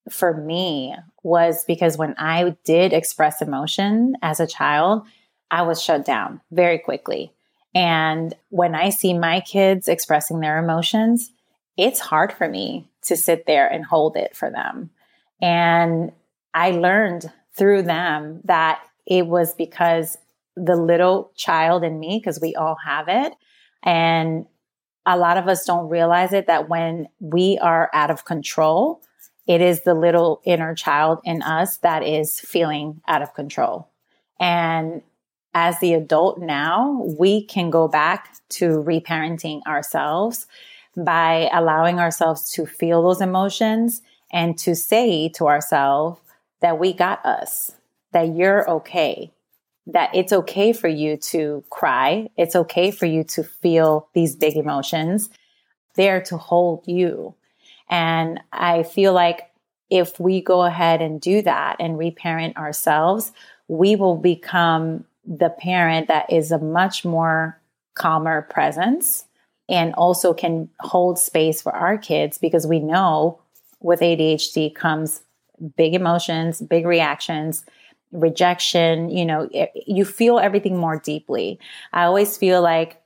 for 0.09 0.35
me 0.35 0.95
was 1.23 1.63
because 1.65 1.97
when 1.97 2.15
I 2.17 2.55
did 2.65 2.91
express 2.91 3.41
emotion 3.41 4.15
as 4.21 4.39
a 4.39 4.47
child, 4.47 5.05
I 5.49 5.61
was 5.61 5.81
shut 5.81 6.05
down 6.05 6.41
very 6.51 6.79
quickly. 6.79 7.31
And 7.75 8.33
when 8.49 8.75
I 8.75 8.89
see 8.89 9.13
my 9.13 9.39
kids 9.39 9.87
expressing 9.87 10.39
their 10.39 10.57
emotions, 10.57 11.31
it's 11.77 11.99
hard 11.99 12.33
for 12.33 12.47
me 12.47 12.87
to 13.03 13.15
sit 13.15 13.45
there 13.45 13.67
and 13.67 13.85
hold 13.85 14.15
it 14.15 14.35
for 14.35 14.49
them. 14.49 14.91
And 15.41 16.11
I 16.53 16.71
learned 16.71 17.31
through 17.55 17.83
them 17.83 18.41
that 18.45 18.83
it 19.05 19.27
was 19.27 19.53
because 19.55 20.17
the 20.55 20.75
little 20.75 21.31
child 21.35 21.83
in 21.83 21.99
me, 21.99 22.19
because 22.19 22.39
we 22.41 22.55
all 22.55 22.77
have 22.85 23.07
it. 23.07 23.33
And 23.81 24.45
a 25.05 25.17
lot 25.17 25.37
of 25.37 25.47
us 25.47 25.65
don't 25.65 25.89
realize 25.89 26.31
it 26.31 26.47
that 26.47 26.69
when 26.69 27.07
we 27.19 27.57
are 27.61 27.89
out 27.93 28.09
of 28.11 28.25
control, 28.25 29.01
it 29.47 29.59
is 29.59 29.81
the 29.81 29.93
little 29.93 30.41
inner 30.45 30.73
child 30.73 31.19
in 31.25 31.41
us 31.41 31.77
that 31.77 32.03
is 32.03 32.39
feeling 32.39 33.01
out 33.07 33.21
of 33.21 33.33
control. 33.33 33.89
And 34.39 35.01
as 35.53 35.79
the 35.79 35.93
adult 35.93 36.39
now, 36.39 37.03
we 37.19 37.43
can 37.43 37.69
go 37.69 37.87
back 37.87 38.35
to 38.49 38.81
reparenting 38.83 39.61
ourselves 39.67 40.47
by 40.95 41.49
allowing 41.51 41.99
ourselves 41.99 42.51
to 42.51 42.65
feel 42.65 43.03
those 43.03 43.21
emotions 43.21 44.01
and 44.31 44.57
to 44.59 44.75
say 44.75 45.29
to 45.29 45.47
ourselves 45.47 46.19
that 46.61 46.79
we 46.79 46.93
got 46.93 47.23
us, 47.25 47.73
that 48.13 48.35
you're 48.35 48.69
okay, 48.69 49.31
that 49.87 50.13
it's 50.15 50.31
okay 50.31 50.73
for 50.73 50.87
you 50.87 51.17
to 51.17 51.63
cry. 51.69 52.29
It's 52.37 52.55
okay 52.55 52.91
for 52.91 53.05
you 53.05 53.23
to 53.25 53.43
feel 53.43 54.07
these 54.13 54.35
big 54.35 54.55
emotions. 54.55 55.29
There 55.95 56.21
to 56.21 56.37
hold 56.37 56.87
you. 56.87 57.35
And 57.89 58.39
I 58.51 58.83
feel 58.83 59.13
like 59.13 59.49
if 59.89 60.19
we 60.19 60.41
go 60.41 60.63
ahead 60.63 61.01
and 61.01 61.19
do 61.21 61.41
that 61.41 61.75
and 61.79 61.97
reparent 61.97 62.57
ourselves, 62.57 63.31
we 63.67 63.95
will 63.95 64.17
become 64.17 65.05
the 65.25 65.49
parent 65.49 66.07
that 66.07 66.31
is 66.31 66.51
a 66.51 66.57
much 66.57 67.05
more 67.05 67.59
calmer 67.93 68.41
presence 68.43 69.25
and 69.69 69.93
also 69.93 70.33
can 70.33 70.69
hold 70.79 71.19
space 71.19 71.61
for 71.61 71.73
our 71.73 71.97
kids 71.97 72.37
because 72.37 72.67
we 72.67 72.79
know 72.79 73.39
with 73.79 73.99
ADHD 73.99 74.73
comes 74.73 75.21
big 75.77 75.93
emotions, 75.93 76.61
big 76.61 76.85
reactions, 76.85 77.65
rejection, 78.13 79.09
you 79.09 79.25
know, 79.25 79.49
it, 79.51 79.71
you 79.85 80.05
feel 80.05 80.39
everything 80.39 80.77
more 80.77 80.97
deeply. 80.97 81.59
I 81.91 82.05
always 82.05 82.37
feel 82.37 82.61
like 82.61 83.01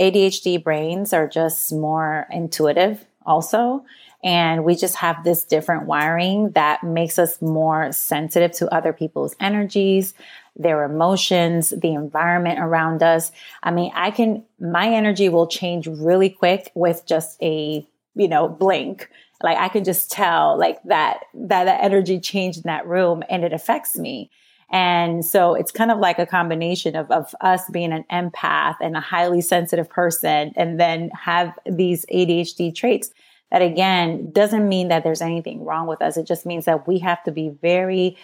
ADHD 0.00 0.62
brains 0.62 1.12
are 1.12 1.26
just 1.26 1.72
more 1.72 2.26
intuitive 2.30 3.04
also. 3.24 3.84
And 4.24 4.64
we 4.64 4.74
just 4.74 4.96
have 4.96 5.22
this 5.22 5.44
different 5.44 5.86
wiring 5.86 6.50
that 6.50 6.82
makes 6.82 7.18
us 7.18 7.40
more 7.40 7.92
sensitive 7.92 8.52
to 8.52 8.74
other 8.74 8.92
people's 8.92 9.36
energies, 9.38 10.12
their 10.56 10.82
emotions, 10.82 11.70
the 11.70 11.94
environment 11.94 12.58
around 12.58 13.02
us. 13.02 13.30
I 13.62 13.70
mean, 13.70 13.92
I 13.94 14.10
can, 14.10 14.44
my 14.58 14.88
energy 14.88 15.28
will 15.28 15.46
change 15.46 15.86
really 15.86 16.30
quick 16.30 16.72
with 16.74 17.06
just 17.06 17.40
a, 17.40 17.86
you 18.16 18.28
know, 18.28 18.48
blink. 18.48 19.08
Like 19.40 19.56
I 19.56 19.68
can 19.68 19.84
just 19.84 20.10
tell 20.10 20.58
like 20.58 20.82
that, 20.84 21.20
that, 21.34 21.64
that 21.64 21.84
energy 21.84 22.18
changed 22.18 22.58
in 22.58 22.64
that 22.64 22.88
room 22.88 23.22
and 23.30 23.44
it 23.44 23.52
affects 23.52 23.96
me. 23.96 24.32
And 24.70 25.24
so 25.24 25.54
it's 25.54 25.72
kind 25.72 25.90
of 25.90 25.98
like 25.98 26.18
a 26.18 26.26
combination 26.26 26.94
of, 26.94 27.10
of 27.10 27.34
us 27.40 27.68
being 27.70 27.92
an 27.92 28.04
empath 28.12 28.76
and 28.80 28.96
a 28.96 29.00
highly 29.00 29.40
sensitive 29.40 29.88
person 29.88 30.52
and 30.56 30.78
then 30.78 31.10
have 31.10 31.58
these 31.64 32.04
ADHD 32.12 32.74
traits 32.74 33.10
that 33.50 33.62
again 33.62 34.30
doesn't 34.30 34.68
mean 34.68 34.88
that 34.88 35.04
there's 35.04 35.22
anything 35.22 35.64
wrong 35.64 35.86
with 35.86 36.02
us. 36.02 36.18
It 36.18 36.26
just 36.26 36.44
means 36.44 36.66
that 36.66 36.86
we 36.86 36.98
have 36.98 37.22
to 37.24 37.32
be 37.32 37.48
very 37.48 38.16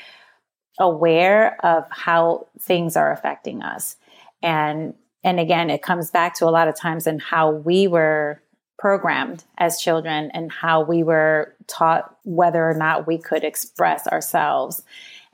aware 0.79 1.65
of 1.65 1.87
how 1.91 2.47
things 2.61 2.97
are 2.97 3.13
affecting 3.13 3.63
us. 3.63 3.97
And 4.43 4.95
and 5.23 5.41
again, 5.41 5.71
it 5.71 5.81
comes 5.81 6.11
back 6.11 6.35
to 6.35 6.45
a 6.47 6.51
lot 6.51 6.69
of 6.69 6.77
times 6.77 7.07
and 7.07 7.23
how 7.23 7.51
we 7.51 7.87
were 7.87 8.43
programmed 8.79 9.45
as 9.57 9.81
children 9.81 10.31
and 10.35 10.53
how 10.53 10.83
we 10.83 11.03
were 11.03 11.55
taught 11.67 12.15
whether 12.25 12.69
or 12.69 12.75
not 12.75 13.07
we 13.07 13.17
could 13.17 13.43
express 13.43 14.07
ourselves. 14.07 14.83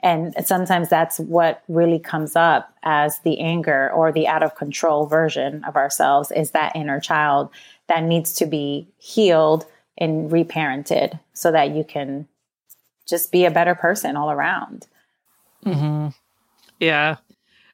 And 0.03 0.33
sometimes 0.45 0.89
that's 0.89 1.19
what 1.19 1.63
really 1.67 1.99
comes 1.99 2.35
up 2.35 2.73
as 2.83 3.19
the 3.19 3.39
anger 3.39 3.91
or 3.91 4.11
the 4.11 4.27
out 4.27 4.41
of 4.41 4.55
control 4.55 5.05
version 5.05 5.63
of 5.63 5.75
ourselves 5.75 6.31
is 6.31 6.51
that 6.51 6.75
inner 6.75 6.99
child 6.99 7.49
that 7.87 8.03
needs 8.03 8.33
to 8.33 8.45
be 8.45 8.87
healed 8.97 9.65
and 9.97 10.31
reparented 10.31 11.19
so 11.33 11.51
that 11.51 11.71
you 11.75 11.83
can 11.83 12.27
just 13.07 13.31
be 13.31 13.45
a 13.45 13.51
better 13.51 13.75
person 13.75 14.15
all 14.15 14.31
around. 14.31 14.87
Mm-hmm. 15.65 16.07
Yeah. 16.79 17.17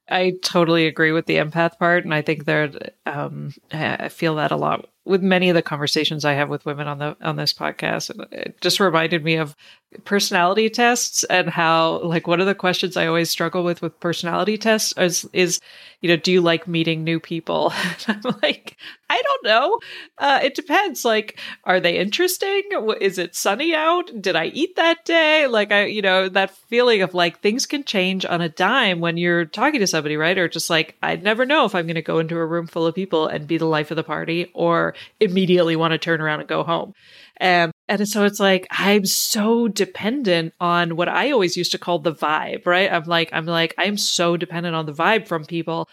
I 0.09 0.33
totally 0.41 0.87
agree 0.87 1.11
with 1.11 1.25
the 1.25 1.37
empath 1.37 1.77
part. 1.77 2.03
And 2.03 2.13
I 2.13 2.21
think 2.21 2.45
there, 2.45 2.71
um, 3.05 3.53
I 3.71 4.09
feel 4.09 4.35
that 4.35 4.51
a 4.51 4.57
lot 4.57 4.87
with 5.07 5.21
many 5.21 5.49
of 5.49 5.55
the 5.55 5.61
conversations 5.61 6.25
I 6.25 6.33
have 6.33 6.49
with 6.49 6.65
women 6.65 6.87
on 6.87 6.99
the 6.99 7.17
on 7.21 7.37
this 7.37 7.53
podcast. 7.53 8.11
It 8.31 8.59
just 8.61 8.79
reminded 8.79 9.23
me 9.23 9.35
of 9.37 9.55
personality 10.03 10.69
tests 10.69 11.23
and 11.25 11.49
how 11.49 12.01
like 12.03 12.27
one 12.27 12.41
of 12.41 12.45
the 12.45 12.53
questions 12.53 12.97
I 12.97 13.07
always 13.07 13.29
struggle 13.29 13.63
with 13.63 13.81
with 13.81 13.97
personality 14.01 14.57
tests 14.57 14.93
is 14.97 15.27
is 15.31 15.61
you 16.01 16.09
know 16.09 16.17
do 16.17 16.31
you 16.31 16.41
like 16.41 16.67
meeting 16.67 17.03
new 17.03 17.21
people? 17.21 17.71
I'm 18.07 18.21
like 18.43 18.75
I 19.09 19.21
don't 19.21 19.43
know. 19.45 19.79
Uh, 20.17 20.39
it 20.43 20.55
depends. 20.55 21.05
Like 21.05 21.39
are 21.63 21.79
they 21.79 21.97
interesting? 21.97 22.63
Is 22.99 23.17
it 23.17 23.33
sunny 23.33 23.73
out? 23.73 24.11
Did 24.21 24.35
I 24.35 24.47
eat 24.47 24.75
that 24.75 25.05
day? 25.05 25.47
Like 25.47 25.71
I 25.71 25.85
you 25.85 26.01
know 26.01 26.27
that 26.29 26.51
feeling 26.51 27.01
of 27.01 27.13
like 27.13 27.39
things 27.39 27.65
can 27.65 27.85
change 27.85 28.25
on 28.25 28.41
a 28.41 28.49
dime 28.49 28.99
when 28.99 29.15
you're 29.15 29.45
talking 29.45 29.79
to 29.79 29.87
somebody, 29.87 30.17
right? 30.17 30.37
Or 30.37 30.49
just 30.49 30.69
like 30.69 30.95
I'd 31.01 31.23
never 31.23 31.45
know 31.45 31.63
if 31.63 31.73
I'm 31.73 31.85
going 31.85 31.95
to 31.95 32.01
go 32.01 32.19
into 32.19 32.35
a 32.35 32.45
room 32.45 32.67
full 32.67 32.85
of 32.85 32.93
people 32.93 33.27
and 33.27 33.47
be 33.47 33.57
the 33.57 33.65
life 33.65 33.89
of 33.89 33.95
the 33.95 34.03
party 34.03 34.51
or 34.53 34.95
immediately 35.21 35.77
want 35.77 35.93
to 35.93 35.97
turn 35.97 36.19
around 36.19 36.41
and 36.41 36.49
go 36.49 36.63
home. 36.63 36.93
And 37.37 37.71
and 37.87 38.07
so 38.07 38.25
it's 38.25 38.39
like 38.39 38.67
I'm 38.69 39.05
so 39.05 39.67
dependent 39.67 40.53
on 40.59 40.95
what 40.95 41.09
I 41.09 41.31
always 41.31 41.57
used 41.57 41.71
to 41.71 41.77
call 41.77 41.99
the 41.99 42.13
vibe, 42.13 42.65
right? 42.65 42.91
I'm 42.91 43.05
like 43.05 43.29
I'm 43.31 43.45
like 43.45 43.73
I'm 43.77 43.97
so 43.97 44.37
dependent 44.37 44.75
on 44.75 44.85
the 44.85 44.93
vibe 44.93 45.27
from 45.27 45.45
people. 45.45 45.89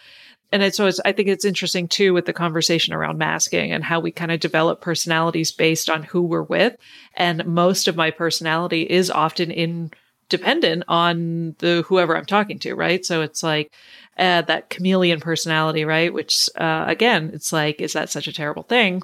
And 0.51 0.61
it's, 0.61 0.77
so 0.77 0.85
it's, 0.85 1.01
I 1.03 1.11
think 1.11 1.27
it's 1.27 1.43
interesting 1.43 1.87
too 1.87 2.13
with 2.13 2.25
the 2.25 2.31
conversation 2.31 2.93
around 2.93 3.17
masking 3.17 3.71
and 3.71 3.83
how 3.83 3.99
we 3.99 4.11
kind 4.11 4.31
of 4.31 4.39
develop 4.39 4.79
personalities 4.79 5.51
based 5.51 5.89
on 5.89 6.03
who 6.03 6.21
we're 6.21 6.43
with. 6.43 6.77
And 7.15 7.45
most 7.45 7.87
of 7.87 7.95
my 7.95 8.11
personality 8.11 8.83
is 8.83 9.09
often 9.09 9.51
in 9.51 9.91
dependent 10.29 10.83
on 10.87 11.55
the 11.59 11.83
whoever 11.87 12.15
I'm 12.15 12.25
talking 12.25 12.59
to, 12.59 12.75
right? 12.75 13.03
So 13.05 13.21
it's 13.21 13.43
like 13.43 13.71
uh, 14.17 14.43
that 14.43 14.69
chameleon 14.69 15.19
personality, 15.19 15.83
right? 15.83 16.13
Which 16.13 16.49
uh, 16.55 16.85
again, 16.87 17.31
it's 17.33 17.51
like, 17.51 17.81
is 17.81 17.93
that 17.93 18.09
such 18.09 18.27
a 18.27 18.33
terrible 18.33 18.63
thing? 18.63 19.01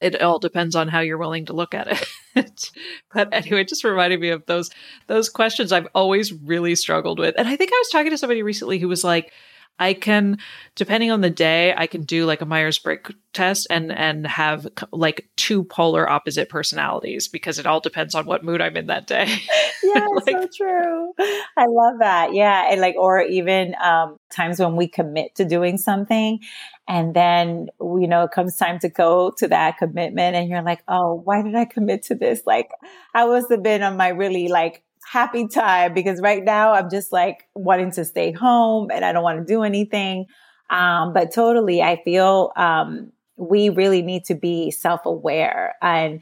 It 0.00 0.20
all 0.20 0.38
depends 0.38 0.76
on 0.76 0.88
how 0.88 1.00
you're 1.00 1.18
willing 1.18 1.46
to 1.46 1.52
look 1.52 1.74
at 1.74 1.88
it. 2.34 2.70
but 3.14 3.28
anyway, 3.32 3.62
it 3.62 3.68
just 3.68 3.84
reminded 3.84 4.20
me 4.20 4.30
of 4.30 4.44
those 4.46 4.70
those 5.06 5.28
questions 5.28 5.72
I've 5.72 5.88
always 5.94 6.32
really 6.32 6.74
struggled 6.74 7.18
with. 7.18 7.34
And 7.38 7.48
I 7.48 7.56
think 7.56 7.72
I 7.72 7.78
was 7.78 7.88
talking 7.88 8.10
to 8.10 8.18
somebody 8.18 8.42
recently 8.42 8.78
who 8.78 8.88
was 8.88 9.04
like, 9.04 9.32
I 9.78 9.92
can, 9.92 10.38
depending 10.74 11.10
on 11.10 11.20
the 11.20 11.30
day, 11.30 11.74
I 11.76 11.86
can 11.86 12.02
do 12.02 12.24
like 12.24 12.40
a 12.40 12.46
Myers 12.46 12.78
Briggs 12.78 13.12
test 13.32 13.66
and 13.68 13.92
and 13.92 14.26
have 14.26 14.66
like 14.90 15.28
two 15.36 15.64
polar 15.64 16.08
opposite 16.08 16.48
personalities 16.48 17.28
because 17.28 17.58
it 17.58 17.66
all 17.66 17.80
depends 17.80 18.14
on 18.14 18.24
what 18.24 18.42
mood 18.42 18.62
I'm 18.62 18.76
in 18.76 18.86
that 18.86 19.06
day. 19.06 19.26
Yeah, 19.82 20.06
like, 20.26 20.36
so 20.36 20.48
true. 20.56 21.12
I 21.56 21.66
love 21.68 22.00
that. 22.00 22.34
Yeah, 22.34 22.70
and 22.70 22.80
like, 22.80 22.96
or 22.96 23.20
even 23.20 23.76
um, 23.80 24.16
times 24.30 24.58
when 24.58 24.74
we 24.74 24.88
commit 24.88 25.36
to 25.36 25.44
doing 25.44 25.78
something, 25.78 26.40
and 26.88 27.14
then 27.14 27.68
you 27.80 28.08
know 28.08 28.24
it 28.24 28.32
comes 28.32 28.56
time 28.56 28.80
to 28.80 28.88
go 28.88 29.32
to 29.38 29.46
that 29.48 29.78
commitment, 29.78 30.34
and 30.34 30.48
you're 30.48 30.62
like, 30.62 30.82
oh, 30.88 31.14
why 31.24 31.42
did 31.42 31.54
I 31.54 31.66
commit 31.66 32.02
to 32.04 32.16
this? 32.16 32.42
Like, 32.46 32.70
I 33.14 33.26
was 33.26 33.44
have 33.48 33.62
been 33.62 33.82
on 33.82 33.96
my 33.96 34.08
really 34.08 34.48
like 34.48 34.82
happy 35.06 35.46
time 35.46 35.94
because 35.94 36.20
right 36.20 36.42
now 36.42 36.72
I'm 36.72 36.90
just 36.90 37.12
like 37.12 37.46
wanting 37.54 37.92
to 37.92 38.04
stay 38.04 38.32
home 38.32 38.90
and 38.90 39.04
I 39.04 39.12
don't 39.12 39.22
want 39.22 39.38
to 39.38 39.44
do 39.44 39.62
anything. 39.62 40.26
Um, 40.68 41.12
but 41.12 41.32
totally, 41.32 41.80
I 41.80 42.02
feel 42.02 42.52
um, 42.56 43.12
we 43.36 43.68
really 43.68 44.02
need 44.02 44.24
to 44.24 44.34
be 44.34 44.70
self 44.70 45.06
aware 45.06 45.76
and 45.80 46.20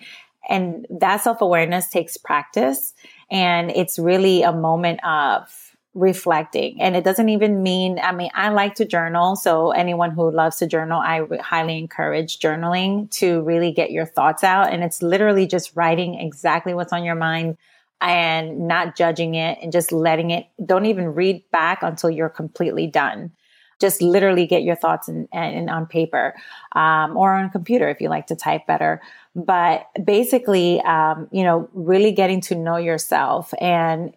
and 0.48 0.86
that 0.90 1.22
self 1.22 1.40
awareness 1.40 1.88
takes 1.88 2.16
practice 2.16 2.92
and 3.30 3.70
it's 3.70 3.98
really 3.98 4.42
a 4.42 4.52
moment 4.52 5.00
of 5.04 5.76
reflecting 5.94 6.82
and 6.82 6.96
it 6.96 7.04
doesn't 7.04 7.28
even 7.28 7.62
mean 7.62 8.00
i 8.02 8.10
mean 8.10 8.28
i 8.34 8.48
like 8.48 8.74
to 8.74 8.84
journal 8.84 9.36
so 9.36 9.70
anyone 9.70 10.10
who 10.10 10.28
loves 10.28 10.56
to 10.56 10.66
journal 10.66 11.00
i 11.00 11.18
re- 11.18 11.38
highly 11.38 11.78
encourage 11.78 12.40
journaling 12.40 13.08
to 13.12 13.42
really 13.42 13.70
get 13.70 13.92
your 13.92 14.04
thoughts 14.04 14.42
out 14.42 14.72
and 14.72 14.82
it's 14.82 15.02
literally 15.02 15.46
just 15.46 15.70
writing 15.76 16.16
exactly 16.16 16.74
what's 16.74 16.92
on 16.92 17.04
your 17.04 17.14
mind 17.14 17.56
and 18.04 18.68
not 18.68 18.96
judging 18.96 19.34
it 19.34 19.58
and 19.62 19.72
just 19.72 19.90
letting 19.90 20.30
it, 20.30 20.46
don't 20.64 20.86
even 20.86 21.14
read 21.14 21.42
back 21.50 21.82
until 21.82 22.10
you're 22.10 22.28
completely 22.28 22.86
done. 22.86 23.32
Just 23.80 24.02
literally 24.02 24.46
get 24.46 24.62
your 24.62 24.76
thoughts 24.76 25.08
in 25.08 25.28
on 25.32 25.86
paper 25.86 26.34
um, 26.72 27.16
or 27.16 27.34
on 27.34 27.50
computer 27.50 27.88
if 27.88 28.00
you 28.00 28.08
like 28.08 28.28
to 28.28 28.36
type 28.36 28.66
better. 28.66 29.00
But 29.34 29.88
basically, 30.04 30.80
um, 30.82 31.28
you 31.32 31.42
know, 31.42 31.68
really 31.72 32.12
getting 32.12 32.40
to 32.42 32.54
know 32.54 32.76
yourself 32.76 33.52
and 33.60 34.14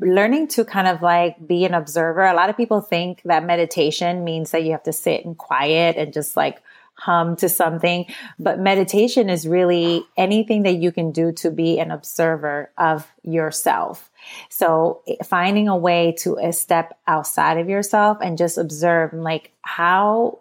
learning 0.00 0.48
to 0.48 0.64
kind 0.64 0.88
of 0.88 1.00
like 1.00 1.46
be 1.46 1.64
an 1.64 1.74
observer. 1.74 2.24
A 2.24 2.34
lot 2.34 2.50
of 2.50 2.56
people 2.56 2.80
think 2.80 3.22
that 3.24 3.44
meditation 3.44 4.24
means 4.24 4.50
that 4.50 4.64
you 4.64 4.72
have 4.72 4.82
to 4.82 4.92
sit 4.92 5.24
in 5.24 5.34
quiet 5.34 5.96
and 5.96 6.12
just 6.12 6.36
like 6.36 6.62
hum 6.98 7.36
to 7.36 7.48
something. 7.48 8.06
But 8.38 8.58
meditation 8.58 9.30
is 9.30 9.46
really 9.46 10.04
anything 10.16 10.64
that 10.64 10.74
you 10.74 10.90
can 10.90 11.12
do 11.12 11.30
to 11.32 11.50
be 11.50 11.78
an 11.78 11.92
observer 11.92 12.70
of 12.76 13.06
yourself. 13.22 14.10
So 14.50 15.02
finding 15.24 15.68
a 15.68 15.76
way 15.76 16.16
to 16.18 16.38
step 16.50 16.98
outside 17.06 17.58
of 17.58 17.68
yourself 17.68 18.18
and 18.20 18.36
just 18.36 18.58
observe 18.58 19.12
like 19.12 19.52
how 19.62 20.40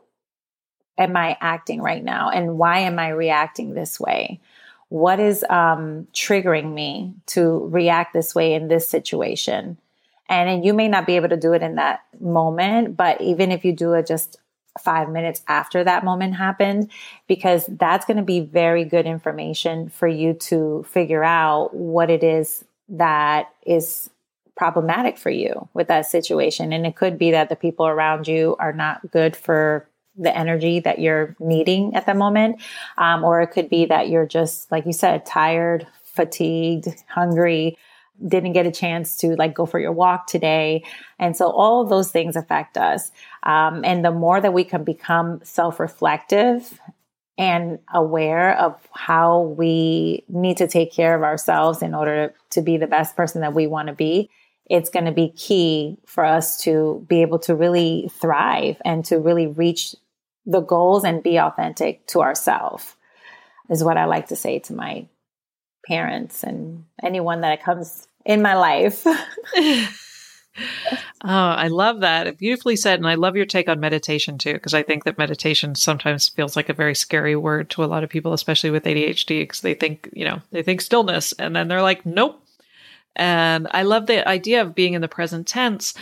am 0.98 1.16
I 1.16 1.38
acting 1.40 1.80
right 1.82 2.04
now 2.04 2.32
and 2.32 2.58
why 2.58 2.80
am 2.80 2.98
I 2.98 3.10
reacting 3.10 3.76
this 3.76 4.00
way? 4.00 4.42
What 4.90 5.20
is 5.20 5.46
um, 5.48 6.08
triggering 6.12 6.74
me 6.74 7.14
to 7.28 7.68
react 7.68 8.14
this 8.14 8.34
way 8.34 8.54
in 8.54 8.68
this 8.68 8.88
situation? 8.88 9.78
And, 10.28 10.50
And 10.50 10.66
you 10.66 10.74
may 10.74 10.88
not 10.88 11.06
be 11.06 11.18
able 11.18 11.30
to 11.30 11.38
do 11.38 11.54
it 11.54 11.62
in 11.62 11.76
that 11.76 12.02
moment, 12.20 12.98
but 12.98 13.22
even 13.22 13.52
if 13.52 13.64
you 13.64 13.74
do 13.74 13.94
it 13.94 14.08
just 14.08 14.40
five 14.82 15.10
minutes 15.10 15.42
after 15.48 15.84
that 15.84 16.04
moment 16.04 16.36
happened, 16.36 16.92
because 17.28 17.66
that's 17.68 18.06
going 18.06 18.18
to 18.18 18.24
be 18.24 18.40
very 18.40 18.84
good 18.84 19.06
information 19.06 19.90
for 19.90 20.08
you 20.08 20.34
to 20.34 20.86
figure 20.90 21.24
out 21.24 21.74
what 21.74 22.10
it 22.10 22.24
is 22.24 22.64
that 22.90 23.50
is 23.66 24.10
problematic 24.56 25.18
for 25.18 25.30
you 25.30 25.70
with 25.74 25.88
that 25.88 26.06
situation. 26.06 26.74
And 26.74 26.86
it 26.86 26.96
could 26.96 27.18
be 27.18 27.32
that 27.32 27.50
the 27.50 27.56
people 27.56 27.86
around 27.86 28.28
you 28.28 28.56
are 28.60 28.74
not 28.74 29.12
good 29.12 29.36
for 29.36 29.88
the 30.18 30.36
energy 30.36 30.80
that 30.80 30.98
you're 30.98 31.36
needing 31.40 31.94
at 31.94 32.08
the 32.08 32.16
moment. 32.16 32.60
Um, 32.98 33.24
or 33.24 33.42
it 33.42 33.52
could 33.52 33.70
be 33.70 33.86
that 33.86 34.10
you're 34.10 34.26
just, 34.26 34.72
like 34.72 34.88
you 34.88 34.94
said, 34.94 35.28
tired, 35.28 35.86
fatigued, 36.04 36.88
hungry, 37.08 37.78
didn't 38.26 38.54
get 38.54 38.66
a 38.66 38.72
chance 38.72 39.18
to 39.18 39.36
like 39.36 39.54
go 39.54 39.66
for 39.66 39.80
your 39.80 39.92
walk 39.92 40.28
today. 40.28 40.84
And 41.20 41.36
so 41.36 41.50
all 41.50 41.86
those 41.86 42.12
things 42.12 42.36
affect 42.36 42.78
us. 42.78 43.12
Um, 43.44 43.84
and 43.84 44.04
the 44.04 44.12
more 44.12 44.40
that 44.42 44.54
we 44.54 44.64
can 44.64 44.84
become 44.84 45.42
self 45.44 45.80
reflective 45.80 46.80
and 47.38 47.80
aware 47.94 48.58
of 48.58 48.76
how 48.94 49.42
we 49.42 50.24
need 50.28 50.58
to 50.58 50.68
take 50.68 50.92
care 50.92 51.16
of 51.16 51.22
ourselves 51.22 51.82
in 51.82 51.94
order 51.94 52.34
to 52.52 52.62
be 52.62 52.78
the 52.78 52.88
best 52.88 53.16
person 53.16 53.42
that 53.42 53.54
we 53.54 53.68
want 53.68 53.88
to 53.88 53.94
be, 53.94 54.30
it's 54.66 54.90
going 54.90 55.06
to 55.06 55.12
be 55.12 55.30
key 55.30 55.98
for 56.06 56.26
us 56.26 56.62
to 56.64 57.06
be 57.08 57.22
able 57.22 57.40
to 57.40 57.54
really 57.54 58.10
thrive 58.20 58.82
and 58.84 59.06
to 59.06 59.20
really 59.20 59.48
reach 59.48 59.96
the 60.46 60.62
goals 60.62 61.04
and 61.04 61.22
be 61.22 61.38
authentic 61.38 62.08
to 62.08 62.22
ourselves 62.22 62.96
is 63.70 63.84
what 63.84 63.98
I 63.98 64.06
like 64.06 64.28
to 64.28 64.36
say 64.36 64.60
to 64.60 64.74
my 64.74 65.06
parents 65.86 66.44
and 66.44 66.86
anyone 67.04 67.42
that 67.42 67.64
comes 67.64 68.07
in 68.28 68.44
my 68.44 68.54
life. 68.54 69.04
oh, 69.58 69.88
I 71.24 71.68
love 71.68 72.02
that. 72.02 72.38
Beautifully 72.38 72.76
said. 72.76 73.00
And 73.00 73.08
I 73.08 73.16
love 73.16 73.36
your 73.36 73.46
take 73.46 73.68
on 73.68 73.80
meditation 73.80 74.38
too, 74.38 74.54
because 74.54 74.76
I 74.76 74.84
think 74.84 75.04
that 75.06 75.18
meditation 75.18 75.74
sometimes 75.74 76.30
feels 76.30 76.56
like 76.56 76.70
a 76.70 76.74
very 76.74 76.94
scary 76.94 77.36
word 77.36 77.72
to 77.72 77.84
a 77.84 77.86
lot 77.86 78.04
of 78.04 78.10
people, 78.10 78.34
especially 78.34 78.70
with 78.70 78.84
ADHD, 78.84 79.42
because 79.42 79.62
they 79.62 79.74
think, 79.74 80.10
you 80.14 80.26
know, 80.26 80.42
they 80.52 80.62
think 80.62 80.82
stillness. 80.82 81.32
And 81.34 81.56
then 81.56 81.68
they're 81.68 81.82
like, 81.82 82.06
nope, 82.06 82.44
and 83.18 83.68
I 83.72 83.82
love 83.82 84.06
the 84.06 84.26
idea 84.28 84.62
of 84.62 84.76
being 84.76 84.94
in 84.94 85.02
the 85.02 85.08
present 85.08 85.48
tense, 85.48 85.96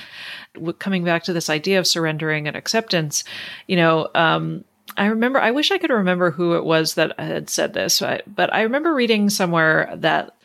coming 0.79 1.05
back 1.05 1.23
to 1.23 1.33
this 1.33 1.49
idea 1.49 1.79
of 1.79 1.87
surrendering 1.87 2.47
and 2.47 2.57
acceptance. 2.57 3.23
You 3.67 3.77
know, 3.77 4.09
um, 4.13 4.65
I 4.97 5.05
remember, 5.05 5.39
I 5.39 5.51
wish 5.51 5.71
I 5.71 5.77
could 5.77 5.91
remember 5.91 6.31
who 6.31 6.55
it 6.55 6.65
was 6.65 6.95
that 6.95 7.17
had 7.17 7.49
said 7.49 7.73
this, 7.73 8.01
but 8.27 8.53
I 8.53 8.61
remember 8.61 8.93
reading 8.93 9.29
somewhere 9.29 9.93
that 9.95 10.35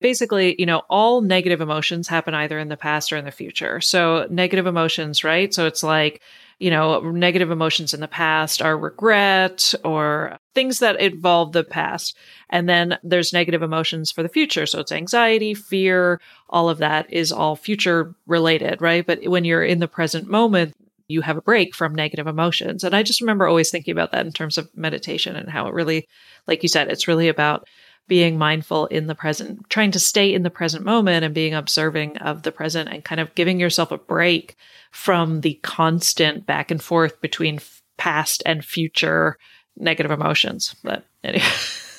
basically, 0.00 0.54
you 0.58 0.66
know, 0.66 0.82
all 0.88 1.20
negative 1.20 1.60
emotions 1.60 2.08
happen 2.08 2.34
either 2.34 2.58
in 2.58 2.68
the 2.68 2.76
past 2.76 3.12
or 3.12 3.16
in 3.16 3.24
the 3.24 3.30
future. 3.30 3.80
So, 3.80 4.26
negative 4.30 4.66
emotions, 4.66 5.24
right? 5.24 5.52
So, 5.52 5.66
it's 5.66 5.82
like, 5.82 6.20
you 6.58 6.70
know, 6.70 7.00
negative 7.00 7.50
emotions 7.50 7.94
in 7.94 8.00
the 8.00 8.08
past 8.08 8.60
are 8.60 8.76
regret 8.76 9.74
or 9.84 10.36
things 10.54 10.80
that 10.80 11.00
involve 11.00 11.52
the 11.52 11.62
past. 11.62 12.16
And 12.50 12.68
then 12.68 12.98
there's 13.04 13.32
negative 13.32 13.62
emotions 13.62 14.10
for 14.10 14.24
the 14.24 14.28
future. 14.28 14.66
So 14.66 14.80
it's 14.80 14.90
anxiety, 14.90 15.54
fear, 15.54 16.20
all 16.48 16.68
of 16.68 16.78
that 16.78 17.12
is 17.12 17.30
all 17.30 17.54
future 17.54 18.14
related, 18.26 18.82
right? 18.82 19.06
But 19.06 19.24
when 19.24 19.44
you're 19.44 19.64
in 19.64 19.78
the 19.78 19.86
present 19.86 20.28
moment, 20.28 20.74
you 21.06 21.20
have 21.22 21.36
a 21.36 21.42
break 21.42 21.74
from 21.74 21.94
negative 21.94 22.26
emotions. 22.26 22.82
And 22.82 22.94
I 22.94 23.02
just 23.02 23.20
remember 23.20 23.46
always 23.46 23.70
thinking 23.70 23.92
about 23.92 24.10
that 24.12 24.26
in 24.26 24.32
terms 24.32 24.58
of 24.58 24.68
meditation 24.76 25.36
and 25.36 25.48
how 25.48 25.68
it 25.68 25.74
really, 25.74 26.08
like 26.46 26.62
you 26.62 26.68
said, 26.68 26.88
it's 26.88 27.08
really 27.08 27.28
about 27.28 27.68
being 28.08 28.38
mindful 28.38 28.86
in 28.86 29.06
the 29.06 29.14
present, 29.14 29.68
trying 29.68 29.90
to 29.92 30.00
stay 30.00 30.32
in 30.32 30.42
the 30.42 30.50
present 30.50 30.84
moment 30.84 31.24
and 31.24 31.34
being 31.34 31.54
observing 31.54 32.16
of 32.18 32.42
the 32.42 32.50
present 32.52 32.88
and 32.88 33.04
kind 33.04 33.20
of 33.20 33.34
giving 33.34 33.60
yourself 33.60 33.92
a 33.92 33.98
break 33.98 34.56
from 34.90 35.42
the 35.42 35.54
constant 35.62 36.46
back 36.46 36.70
and 36.70 36.82
forth 36.82 37.20
between 37.20 37.60
past 37.98 38.42
and 38.46 38.64
future 38.64 39.36
negative 39.76 40.10
emotions. 40.10 40.74
But 40.82 41.04
anyway. 41.22 41.44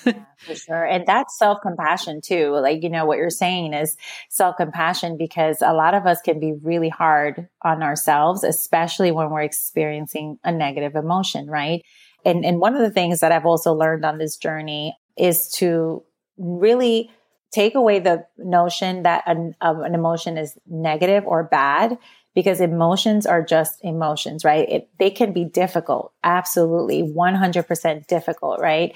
yeah, 0.05 0.14
for 0.38 0.55
sure. 0.55 0.84
And 0.84 1.05
that's 1.05 1.38
self 1.38 1.60
compassion 1.62 2.22
too. 2.22 2.51
Like, 2.53 2.82
you 2.84 2.89
know, 2.89 3.05
what 3.05 3.18
you're 3.18 3.30
saying 3.30 3.74
is 3.74 3.95
self 4.30 4.57
compassion 4.57 5.18
because 5.18 5.62
a 5.62 5.74
lot 5.74 5.93
of 5.93 6.05
us 6.05 6.22
can 6.22 6.39
be 6.39 6.53
really 6.64 6.89
hard 6.89 7.47
on 7.62 7.84
ourselves, 7.84 8.43
especially 8.43 9.12
when 9.12 9.30
we're 9.30 9.41
experiencing 9.41 10.39
a 10.43 10.51
negative 10.51 10.95
emotion, 10.95 11.47
right? 11.47 11.84
And, 12.26 12.43
and 12.43 12.60
one 12.60 12.76
of 12.76 12.82
the 12.82 12.91
things 12.91 13.22
that 13.22 13.32
I've 13.32 13.45
also 13.45 13.74
learned 13.74 14.05
on 14.05 14.18
this 14.18 14.38
journey 14.38 14.97
is 15.20 15.50
to 15.54 16.04
really 16.38 17.12
take 17.52 17.76
away 17.76 18.00
the 18.00 18.26
notion 18.38 19.04
that 19.04 19.24
an, 19.26 19.56
an 19.62 19.96
emotion 19.96 20.38
is 20.38 20.58
negative 20.68 21.26
or 21.26 21.44
bad 21.44 21.98
because 22.36 22.62
emotions 22.62 23.26
are 23.26 23.44
just 23.44 23.84
emotions, 23.84 24.46
right? 24.46 24.70
It, 24.70 24.90
they 25.00 25.10
can 25.10 25.34
be 25.34 25.46
difficult, 25.46 26.14
absolutely 26.24 27.02
100% 27.02 28.08
difficult, 28.08 28.62
right? 28.62 28.96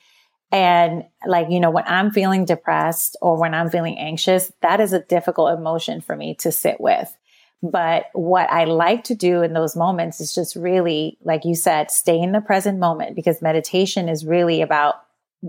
And 0.51 1.05
like, 1.25 1.47
you 1.49 1.59
know, 1.59 1.71
when 1.71 1.85
I'm 1.87 2.11
feeling 2.11 2.45
depressed 2.45 3.17
or 3.21 3.39
when 3.39 3.55
I'm 3.55 3.71
feeling 3.71 3.97
anxious, 3.97 4.51
that 4.61 4.79
is 4.79 4.93
a 4.93 5.01
difficult 5.01 5.57
emotion 5.57 5.99
for 5.99 6.15
me 6.15 6.35
to 6.41 6.51
sit 6.51 6.79
with. 6.79 7.15
But 7.63 8.05
what 8.13 8.51
I 8.51 8.65
like 8.65 9.05
to 9.05 9.15
do 9.15 9.41
in 9.41 9.53
those 9.53 9.75
moments 9.75 10.21
is 10.21 10.35
just 10.35 10.55
really, 10.55 11.17
like 11.23 11.43
you 11.43 11.55
said, 11.55 11.89
stay 11.89 12.19
in 12.19 12.33
the 12.33 12.41
present 12.41 12.77
moment 12.77 13.15
because 13.15 13.41
meditation 13.41 14.09
is 14.09 14.25
really 14.25 14.61
about 14.61 14.95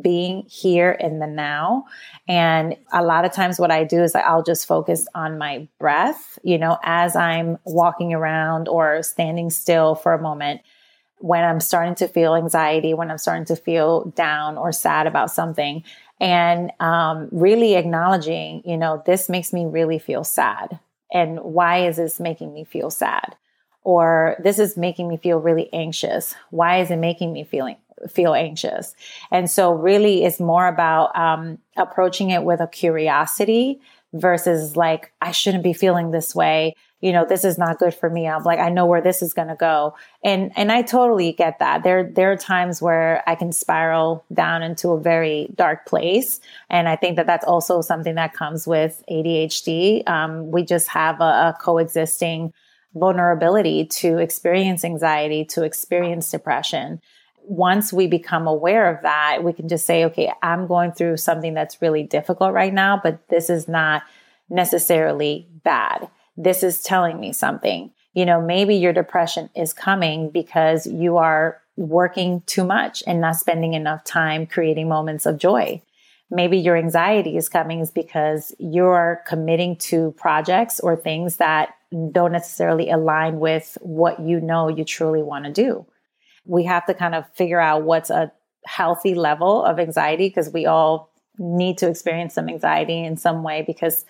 being 0.00 0.44
here 0.48 0.92
in 0.92 1.18
the 1.18 1.26
now. 1.26 1.84
And 2.28 2.76
a 2.92 3.02
lot 3.02 3.24
of 3.24 3.32
times 3.32 3.58
what 3.58 3.70
I 3.70 3.84
do 3.84 4.02
is 4.02 4.14
I'll 4.14 4.42
just 4.42 4.66
focus 4.66 5.06
on 5.14 5.38
my 5.38 5.68
breath, 5.78 6.38
you 6.42 6.58
know, 6.58 6.78
as 6.82 7.16
I'm 7.16 7.58
walking 7.64 8.12
around 8.12 8.68
or 8.68 9.02
standing 9.02 9.50
still 9.50 9.94
for 9.94 10.12
a 10.12 10.20
moment. 10.20 10.60
When 11.18 11.44
I'm 11.44 11.60
starting 11.60 11.94
to 11.96 12.08
feel 12.08 12.34
anxiety, 12.34 12.92
when 12.92 13.10
I'm 13.10 13.18
starting 13.18 13.46
to 13.46 13.56
feel 13.56 14.06
down 14.16 14.58
or 14.58 14.72
sad 14.72 15.06
about 15.06 15.30
something, 15.30 15.82
and 16.20 16.70
um, 16.80 17.28
really 17.32 17.74
acknowledging, 17.74 18.62
you 18.64 18.76
know, 18.76 19.02
this 19.06 19.28
makes 19.28 19.52
me 19.52 19.64
really 19.64 19.98
feel 19.98 20.24
sad. 20.24 20.78
And 21.12 21.40
why 21.40 21.86
is 21.86 21.96
this 21.96 22.20
making 22.20 22.52
me 22.52 22.64
feel 22.64 22.90
sad? 22.90 23.36
Or 23.84 24.36
this 24.42 24.58
is 24.58 24.76
making 24.76 25.08
me 25.08 25.18
feel 25.18 25.38
really 25.38 25.72
anxious. 25.72 26.34
Why 26.50 26.80
is 26.80 26.90
it 26.90 26.96
making 26.96 27.32
me 27.32 27.44
feeling 27.44 27.76
feel 28.08 28.34
anxious. 28.34 28.94
And 29.30 29.50
so 29.50 29.72
really 29.72 30.24
it's 30.24 30.40
more 30.40 30.66
about 30.66 31.16
um, 31.16 31.58
approaching 31.76 32.30
it 32.30 32.42
with 32.42 32.60
a 32.60 32.66
curiosity 32.66 33.80
versus 34.12 34.76
like, 34.76 35.12
I 35.20 35.32
shouldn't 35.32 35.64
be 35.64 35.72
feeling 35.72 36.10
this 36.10 36.34
way. 36.34 36.76
You 37.00 37.12
know, 37.12 37.26
this 37.26 37.44
is 37.44 37.58
not 37.58 37.78
good 37.78 37.92
for 37.92 38.08
me. 38.08 38.26
I'm 38.26 38.44
like, 38.44 38.58
I 38.58 38.70
know 38.70 38.86
where 38.86 39.02
this 39.02 39.20
is 39.20 39.34
going 39.34 39.48
to 39.48 39.56
go. 39.56 39.94
And, 40.22 40.52
and 40.56 40.72
I 40.72 40.82
totally 40.82 41.32
get 41.32 41.58
that. 41.58 41.82
There, 41.82 42.04
there 42.04 42.32
are 42.32 42.36
times 42.36 42.80
where 42.80 43.22
I 43.26 43.34
can 43.34 43.52
spiral 43.52 44.24
down 44.32 44.62
into 44.62 44.90
a 44.90 45.00
very 45.00 45.48
dark 45.54 45.84
place. 45.84 46.40
And 46.70 46.88
I 46.88 46.96
think 46.96 47.16
that 47.16 47.26
that's 47.26 47.44
also 47.44 47.82
something 47.82 48.14
that 48.14 48.32
comes 48.32 48.66
with 48.66 49.02
ADHD. 49.10 50.08
Um, 50.08 50.50
we 50.50 50.64
just 50.64 50.88
have 50.88 51.20
a, 51.20 51.24
a 51.24 51.56
coexisting 51.60 52.54
vulnerability 52.94 53.84
to 53.84 54.18
experience 54.18 54.84
anxiety, 54.84 55.44
to 55.46 55.64
experience 55.64 56.30
depression 56.30 57.00
once 57.46 57.92
we 57.92 58.06
become 58.06 58.46
aware 58.46 58.94
of 58.94 59.02
that, 59.02 59.44
we 59.44 59.52
can 59.52 59.68
just 59.68 59.86
say, 59.86 60.04
okay, 60.06 60.32
I'm 60.42 60.66
going 60.66 60.92
through 60.92 61.18
something 61.18 61.54
that's 61.54 61.82
really 61.82 62.02
difficult 62.02 62.52
right 62.52 62.72
now, 62.72 63.00
but 63.02 63.28
this 63.28 63.50
is 63.50 63.68
not 63.68 64.02
necessarily 64.48 65.46
bad. 65.62 66.08
This 66.36 66.62
is 66.62 66.82
telling 66.82 67.20
me 67.20 67.32
something. 67.32 67.90
You 68.14 68.24
know, 68.24 68.40
maybe 68.40 68.76
your 68.76 68.92
depression 68.92 69.50
is 69.54 69.72
coming 69.72 70.30
because 70.30 70.86
you 70.86 71.16
are 71.16 71.60
working 71.76 72.42
too 72.46 72.64
much 72.64 73.02
and 73.06 73.20
not 73.20 73.36
spending 73.36 73.74
enough 73.74 74.04
time 74.04 74.46
creating 74.46 74.88
moments 74.88 75.26
of 75.26 75.38
joy. 75.38 75.82
Maybe 76.30 76.56
your 76.58 76.76
anxiety 76.76 77.36
is 77.36 77.48
coming 77.48 77.80
is 77.80 77.90
because 77.90 78.54
you're 78.58 79.22
committing 79.26 79.76
to 79.76 80.12
projects 80.12 80.80
or 80.80 80.96
things 80.96 81.36
that 81.36 81.74
don't 82.12 82.32
necessarily 82.32 82.90
align 82.90 83.38
with 83.38 83.78
what 83.80 84.20
you 84.20 84.40
know 84.40 84.68
you 84.68 84.84
truly 84.84 85.22
want 85.22 85.44
to 85.44 85.52
do 85.52 85.86
we 86.44 86.64
have 86.64 86.84
to 86.86 86.94
kind 86.94 87.14
of 87.14 87.24
figure 87.34 87.60
out 87.60 87.82
what's 87.82 88.10
a 88.10 88.32
healthy 88.66 89.14
level 89.14 89.64
of 89.64 89.78
anxiety 89.78 90.28
because 90.28 90.50
we 90.52 90.66
all 90.66 91.10
need 91.38 91.78
to 91.78 91.88
experience 91.88 92.34
some 92.34 92.48
anxiety 92.48 93.04
in 93.04 93.16
some 93.16 93.42
way 93.42 93.62
because 93.66 94.04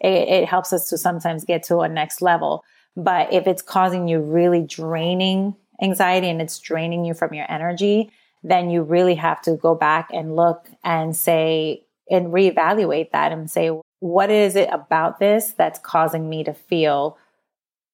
it, 0.00 0.28
it 0.28 0.48
helps 0.48 0.72
us 0.72 0.88
to 0.88 0.98
sometimes 0.98 1.44
get 1.44 1.62
to 1.64 1.78
a 1.80 1.88
next 1.88 2.22
level. 2.22 2.64
But 2.96 3.32
if 3.32 3.46
it's 3.46 3.62
causing 3.62 4.08
you 4.08 4.20
really 4.20 4.62
draining 4.62 5.54
anxiety 5.82 6.28
and 6.28 6.40
it's 6.40 6.58
draining 6.58 7.04
you 7.04 7.14
from 7.14 7.34
your 7.34 7.50
energy, 7.50 8.10
then 8.42 8.70
you 8.70 8.82
really 8.82 9.14
have 9.14 9.40
to 9.42 9.56
go 9.56 9.74
back 9.74 10.08
and 10.12 10.34
look 10.34 10.68
and 10.82 11.14
say, 11.14 11.84
and 12.10 12.32
reevaluate 12.32 13.12
that 13.12 13.30
and 13.30 13.50
say, 13.50 13.70
what 14.00 14.30
is 14.30 14.56
it 14.56 14.68
about 14.72 15.20
this 15.20 15.52
that's 15.52 15.78
causing 15.78 16.28
me 16.28 16.42
to 16.42 16.54
feel 16.54 17.18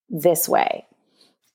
this 0.09 0.49
way? 0.49 0.87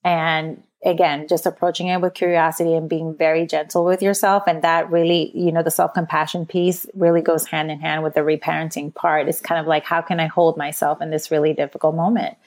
And 0.04 0.64
again, 0.84 1.28
just 1.28 1.46
approaching 1.46 1.88
it 1.88 2.02
with 2.02 2.14
curiosity 2.14 2.74
and 2.74 2.90
being 2.90 3.16
very 3.16 3.46
gentle 3.46 3.86
with 3.86 4.02
yourself. 4.02 4.44
And 4.48 4.64
that 4.64 4.90
really, 4.90 5.32
you 5.38 5.52
know, 5.52 5.64
the 5.64 5.72
self 5.72 5.94
compassion 5.94 6.46
piece 6.46 6.86
really 6.94 7.22
goes 7.22 7.46
hand 7.46 7.72
in 7.72 7.80
hand 7.80 8.04
with 8.04 8.16
the 8.16 8.22
reparenting 8.22 8.94
part. 8.94 9.28
It's 9.28 9.42
kind 9.42 9.60
of 9.60 9.68
like, 9.68 9.84
how 9.84 10.02
can 10.02 10.20
I 10.20 10.28
hold 10.28 10.58
myself 10.58 11.02
in 11.02 11.12
this 11.12 11.32
really 11.32 11.54
difficult 11.54 11.96
moment? 11.96 12.38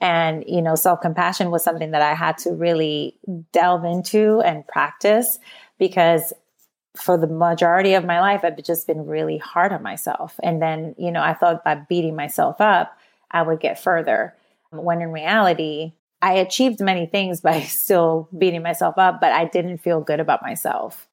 And, 0.00 0.44
you 0.46 0.62
know, 0.62 0.74
self 0.74 1.00
compassion 1.00 1.50
was 1.50 1.62
something 1.62 1.92
that 1.92 2.02
I 2.02 2.14
had 2.14 2.38
to 2.38 2.50
really 2.50 3.16
delve 3.52 3.84
into 3.84 4.40
and 4.40 4.66
practice 4.66 5.38
because 5.78 6.32
for 6.96 7.16
the 7.16 7.26
majority 7.26 7.94
of 7.94 8.04
my 8.04 8.20
life, 8.20 8.40
I've 8.42 8.62
just 8.62 8.86
been 8.86 9.06
really 9.06 9.38
hard 9.38 9.72
on 9.72 9.82
myself. 9.82 10.40
And 10.42 10.60
then, 10.60 10.94
you 10.98 11.12
know, 11.12 11.22
I 11.22 11.34
thought 11.34 11.64
by 11.64 11.76
beating 11.76 12.16
myself 12.16 12.60
up, 12.60 12.96
I 13.30 13.42
would 13.42 13.60
get 13.60 13.80
further. 13.82 14.34
When 14.72 15.02
in 15.02 15.12
reality, 15.12 15.92
I 16.22 16.34
achieved 16.34 16.80
many 16.80 17.06
things 17.06 17.40
by 17.40 17.60
still 17.62 18.28
beating 18.36 18.62
myself 18.62 18.98
up, 18.98 19.20
but 19.20 19.32
I 19.32 19.46
didn't 19.46 19.78
feel 19.78 20.00
good 20.00 20.20
about 20.20 20.42
myself. 20.42 21.08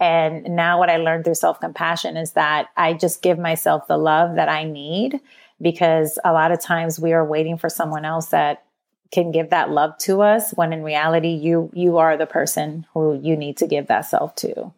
And 0.00 0.44
now 0.44 0.78
what 0.78 0.90
I 0.90 0.98
learned 0.98 1.24
through 1.24 1.34
self 1.34 1.60
compassion 1.60 2.16
is 2.16 2.32
that 2.32 2.68
I 2.76 2.92
just 2.92 3.22
give 3.22 3.38
myself 3.38 3.88
the 3.88 3.96
love 3.96 4.36
that 4.36 4.48
I 4.48 4.64
need 4.64 5.20
because 5.60 6.18
a 6.24 6.32
lot 6.32 6.52
of 6.52 6.60
times 6.60 7.00
we 7.00 7.12
are 7.12 7.24
waiting 7.24 7.58
for 7.58 7.68
someone 7.68 8.04
else 8.04 8.26
that 8.26 8.64
can 9.10 9.32
give 9.32 9.50
that 9.50 9.70
love 9.70 9.96
to 9.98 10.22
us 10.22 10.52
when 10.52 10.72
in 10.72 10.82
reality 10.82 11.30
you 11.30 11.70
you 11.72 11.96
are 11.96 12.16
the 12.16 12.26
person 12.26 12.86
who 12.92 13.18
you 13.20 13.36
need 13.36 13.56
to 13.56 13.66
give 13.66 13.88
that 13.88 14.02
self 14.02 14.34
to. 14.36 14.72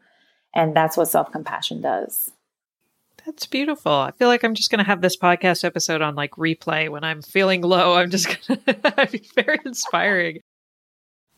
And 0.54 0.74
that's 0.74 0.96
what 0.96 1.08
self-compassion 1.08 1.82
does. 1.82 2.30
That's 3.30 3.46
beautiful. 3.46 3.92
I 3.92 4.10
feel 4.10 4.26
like 4.26 4.42
I'm 4.42 4.54
just 4.54 4.72
going 4.72 4.80
to 4.80 4.84
have 4.84 5.02
this 5.02 5.16
podcast 5.16 5.62
episode 5.62 6.02
on 6.02 6.16
like 6.16 6.32
replay 6.32 6.88
when 6.88 7.04
I'm 7.04 7.22
feeling 7.22 7.62
low. 7.62 7.94
I'm 7.94 8.10
just 8.10 8.26
going 8.48 8.58
to 8.64 9.08
be 9.12 9.30
very 9.36 9.60
inspiring. 9.64 10.40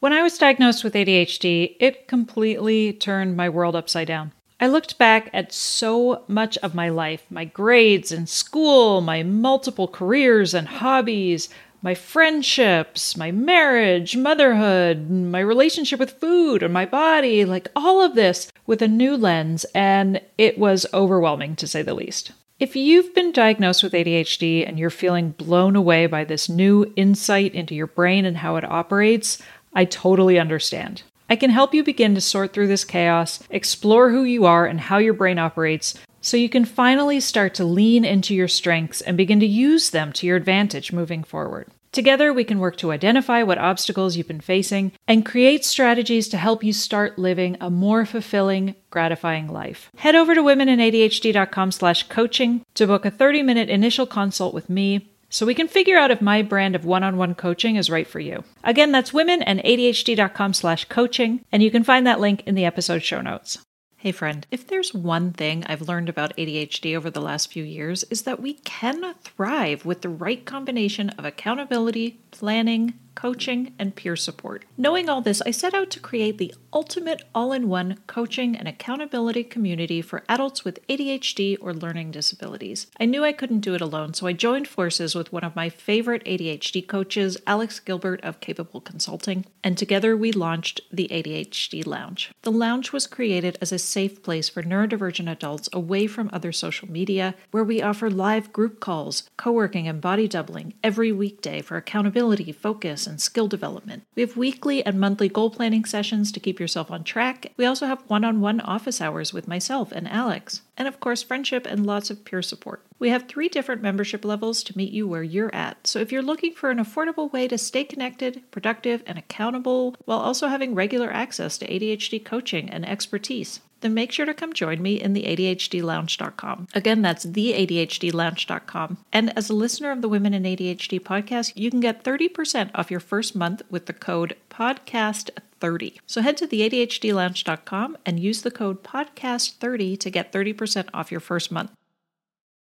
When 0.00 0.14
I 0.14 0.22
was 0.22 0.38
diagnosed 0.38 0.84
with 0.84 0.94
ADHD, 0.94 1.76
it 1.80 2.08
completely 2.08 2.94
turned 2.94 3.36
my 3.36 3.50
world 3.50 3.76
upside 3.76 4.08
down. 4.08 4.32
I 4.58 4.68
looked 4.68 4.96
back 4.96 5.28
at 5.34 5.52
so 5.52 6.24
much 6.28 6.56
of 6.58 6.74
my 6.74 6.88
life 6.88 7.26
my 7.28 7.44
grades 7.44 8.10
in 8.10 8.26
school, 8.26 9.02
my 9.02 9.22
multiple 9.22 9.86
careers 9.86 10.54
and 10.54 10.66
hobbies, 10.68 11.50
my 11.82 11.94
friendships, 11.94 13.16
my 13.16 13.32
marriage, 13.32 14.16
motherhood, 14.16 15.10
my 15.10 15.40
relationship 15.40 15.98
with 15.98 16.12
food 16.20 16.62
and 16.62 16.72
my 16.72 16.86
body, 16.86 17.44
like 17.44 17.68
all 17.74 18.00
of 18.00 18.14
this 18.14 18.50
with 18.66 18.80
a 18.80 18.88
new 18.88 19.16
lens, 19.16 19.66
and 19.74 20.20
it 20.38 20.56
was 20.58 20.86
overwhelming 20.94 21.56
to 21.56 21.66
say 21.66 21.82
the 21.82 21.94
least. 21.94 22.30
If 22.60 22.76
you've 22.76 23.12
been 23.12 23.32
diagnosed 23.32 23.82
with 23.82 23.92
ADHD 23.92 24.66
and 24.66 24.78
you're 24.78 24.90
feeling 24.90 25.30
blown 25.32 25.74
away 25.74 26.06
by 26.06 26.22
this 26.22 26.48
new 26.48 26.92
insight 26.94 27.52
into 27.54 27.74
your 27.74 27.88
brain 27.88 28.24
and 28.24 28.36
how 28.36 28.54
it 28.54 28.64
operates, 28.64 29.42
I 29.74 29.84
totally 29.84 30.38
understand. 30.38 31.02
I 31.28 31.34
can 31.34 31.50
help 31.50 31.74
you 31.74 31.82
begin 31.82 32.14
to 32.14 32.20
sort 32.20 32.52
through 32.52 32.68
this 32.68 32.84
chaos, 32.84 33.42
explore 33.50 34.10
who 34.10 34.22
you 34.22 34.44
are 34.44 34.66
and 34.66 34.78
how 34.78 34.98
your 34.98 35.14
brain 35.14 35.38
operates, 35.38 35.98
so 36.22 36.38
you 36.38 36.48
can 36.48 36.64
finally 36.64 37.20
start 37.20 37.52
to 37.54 37.64
lean 37.64 38.04
into 38.04 38.34
your 38.34 38.48
strengths 38.48 39.02
and 39.02 39.16
begin 39.16 39.40
to 39.40 39.46
use 39.46 39.90
them 39.90 40.12
to 40.14 40.26
your 40.26 40.36
advantage 40.36 40.92
moving 40.92 41.22
forward. 41.22 41.68
Together, 41.92 42.32
we 42.32 42.44
can 42.44 42.58
work 42.58 42.76
to 42.78 42.90
identify 42.90 43.42
what 43.42 43.58
obstacles 43.58 44.16
you've 44.16 44.26
been 44.26 44.40
facing 44.40 44.92
and 45.06 45.26
create 45.26 45.62
strategies 45.62 46.26
to 46.28 46.38
help 46.38 46.64
you 46.64 46.72
start 46.72 47.18
living 47.18 47.58
a 47.60 47.68
more 47.68 48.06
fulfilling, 48.06 48.74
gratifying 48.88 49.46
life. 49.46 49.90
Head 49.98 50.14
over 50.14 50.34
to 50.34 50.40
womenandadhd.com 50.40 51.70
slash 51.70 52.08
coaching 52.08 52.64
to 52.74 52.86
book 52.86 53.04
a 53.04 53.10
30-minute 53.10 53.68
initial 53.68 54.06
consult 54.06 54.54
with 54.54 54.70
me 54.70 55.10
so 55.28 55.44
we 55.44 55.54
can 55.54 55.68
figure 55.68 55.98
out 55.98 56.10
if 56.10 56.22
my 56.22 56.40
brand 56.40 56.74
of 56.74 56.86
one-on-one 56.86 57.34
coaching 57.34 57.76
is 57.76 57.90
right 57.90 58.06
for 58.06 58.20
you. 58.20 58.42
Again, 58.64 58.90
that's 58.90 59.12
womenandadhd.com 59.12 60.54
slash 60.54 60.86
coaching, 60.86 61.44
and 61.52 61.62
you 61.62 61.70
can 61.70 61.84
find 61.84 62.06
that 62.06 62.20
link 62.20 62.42
in 62.46 62.54
the 62.54 62.64
episode 62.64 63.02
show 63.02 63.20
notes. 63.20 63.58
Hey, 64.02 64.10
friend, 64.10 64.44
if 64.50 64.66
there's 64.66 64.92
one 64.92 65.30
thing 65.32 65.62
I've 65.68 65.82
learned 65.86 66.08
about 66.08 66.36
ADHD 66.36 66.96
over 66.96 67.08
the 67.08 67.20
last 67.20 67.52
few 67.52 67.62
years, 67.62 68.02
is 68.10 68.22
that 68.22 68.42
we 68.42 68.54
can 68.54 69.14
thrive 69.22 69.84
with 69.84 70.00
the 70.00 70.08
right 70.08 70.44
combination 70.44 71.10
of 71.10 71.24
accountability, 71.24 72.18
planning, 72.32 72.94
coaching, 73.14 73.74
and 73.78 73.94
peer 73.94 74.16
support. 74.16 74.64
Knowing 74.76 75.08
all 75.08 75.20
this, 75.20 75.42
I 75.42 75.50
set 75.50 75.74
out 75.74 75.90
to 75.90 76.00
create 76.00 76.38
the 76.38 76.54
ultimate 76.72 77.22
all 77.34 77.52
in 77.52 77.68
one 77.68 77.98
coaching 78.06 78.56
and 78.56 78.66
accountability 78.66 79.44
community 79.44 80.00
for 80.00 80.24
adults 80.28 80.64
with 80.64 80.86
ADHD 80.88 81.56
or 81.60 81.74
learning 81.74 82.10
disabilities. 82.10 82.86
I 82.98 83.06
knew 83.06 83.24
I 83.24 83.32
couldn't 83.32 83.60
do 83.60 83.74
it 83.74 83.80
alone, 83.80 84.14
so 84.14 84.26
I 84.26 84.32
joined 84.32 84.68
forces 84.68 85.14
with 85.14 85.32
one 85.32 85.44
of 85.44 85.56
my 85.56 85.68
favorite 85.68 86.24
ADHD 86.24 86.86
coaches, 86.86 87.36
Alex 87.46 87.78
Gilbert 87.80 88.20
of 88.22 88.40
Capable 88.40 88.80
Consulting, 88.80 89.44
and 89.62 89.76
together 89.76 90.16
we 90.16 90.32
launched 90.32 90.80
the 90.90 91.08
ADHD 91.08 91.86
Lounge. 91.86 92.30
The 92.42 92.52
lounge 92.52 92.92
was 92.92 93.06
created 93.06 93.58
as 93.60 93.72
a 93.72 93.78
safe 93.78 94.22
place 94.22 94.48
for 94.48 94.62
neurodivergent 94.62 95.30
adults 95.30 95.68
away 95.72 96.06
from 96.06 96.30
other 96.32 96.52
social 96.52 96.90
media, 96.90 97.34
where 97.50 97.64
we 97.64 97.82
offer 97.82 98.10
live 98.10 98.52
group 98.52 98.80
calls, 98.80 99.28
co 99.36 99.52
working, 99.52 99.86
and 99.86 100.00
body 100.00 100.26
doubling 100.26 100.74
every 100.82 101.12
weekday 101.12 101.60
for 101.60 101.76
accountability, 101.76 102.52
focus, 102.52 103.01
and 103.06 103.20
skill 103.20 103.48
development. 103.48 104.04
We 104.14 104.22
have 104.22 104.36
weekly 104.36 104.84
and 104.84 104.98
monthly 104.98 105.28
goal 105.28 105.50
planning 105.50 105.84
sessions 105.84 106.32
to 106.32 106.40
keep 106.40 106.60
yourself 106.60 106.90
on 106.90 107.04
track. 107.04 107.52
We 107.56 107.66
also 107.66 107.86
have 107.86 108.02
one 108.08 108.24
on 108.24 108.40
one 108.40 108.60
office 108.60 109.00
hours 109.00 109.32
with 109.32 109.48
myself 109.48 109.92
and 109.92 110.08
Alex. 110.08 110.62
And 110.76 110.88
of 110.88 111.00
course, 111.00 111.22
friendship 111.22 111.66
and 111.66 111.86
lots 111.86 112.10
of 112.10 112.24
peer 112.24 112.42
support. 112.42 112.82
We 112.98 113.10
have 113.10 113.28
three 113.28 113.48
different 113.48 113.82
membership 113.82 114.24
levels 114.24 114.62
to 114.64 114.76
meet 114.76 114.92
you 114.92 115.08
where 115.08 115.22
you're 115.22 115.54
at. 115.54 115.86
So 115.86 115.98
if 115.98 116.12
you're 116.12 116.22
looking 116.22 116.54
for 116.54 116.70
an 116.70 116.78
affordable 116.78 117.32
way 117.32 117.48
to 117.48 117.58
stay 117.58 117.84
connected, 117.84 118.42
productive, 118.50 119.02
and 119.06 119.18
accountable 119.18 119.96
while 120.04 120.20
also 120.20 120.48
having 120.48 120.74
regular 120.74 121.12
access 121.12 121.58
to 121.58 121.66
ADHD 121.66 122.24
coaching 122.24 122.70
and 122.70 122.88
expertise, 122.88 123.60
then 123.82 123.94
make 123.94 124.12
sure 124.12 124.26
to 124.26 124.34
come 124.34 124.52
join 124.52 124.80
me 124.80 125.00
in 125.00 125.12
the 125.12 125.24
ADHDlounge.com. 125.24 126.68
Again, 126.74 127.02
that's 127.02 127.24
the 127.24 127.52
ADHDlounge.com. 127.52 128.98
And 129.12 129.36
as 129.36 129.50
a 129.50 129.54
listener 129.54 129.90
of 129.90 130.02
the 130.02 130.08
Women 130.08 130.34
and 130.34 130.46
ADHD 130.46 131.00
podcast, 131.00 131.52
you 131.54 131.70
can 131.70 131.80
get 131.80 132.04
30% 132.04 132.70
off 132.74 132.90
your 132.90 133.00
first 133.00 133.36
month 133.36 133.62
with 133.70 133.86
the 133.86 133.92
code 133.92 134.36
podcast30. 134.50 135.98
So 136.06 136.22
head 136.22 136.36
to 136.38 136.46
the 136.46 136.68
ADHDlounge.com 136.68 137.98
and 138.06 138.18
use 138.20 138.42
the 138.42 138.50
code 138.50 138.82
podcast30 138.82 139.98
to 140.00 140.10
get 140.10 140.32
30% 140.32 140.88
off 140.94 141.10
your 141.10 141.20
first 141.20 141.52
month. 141.52 141.70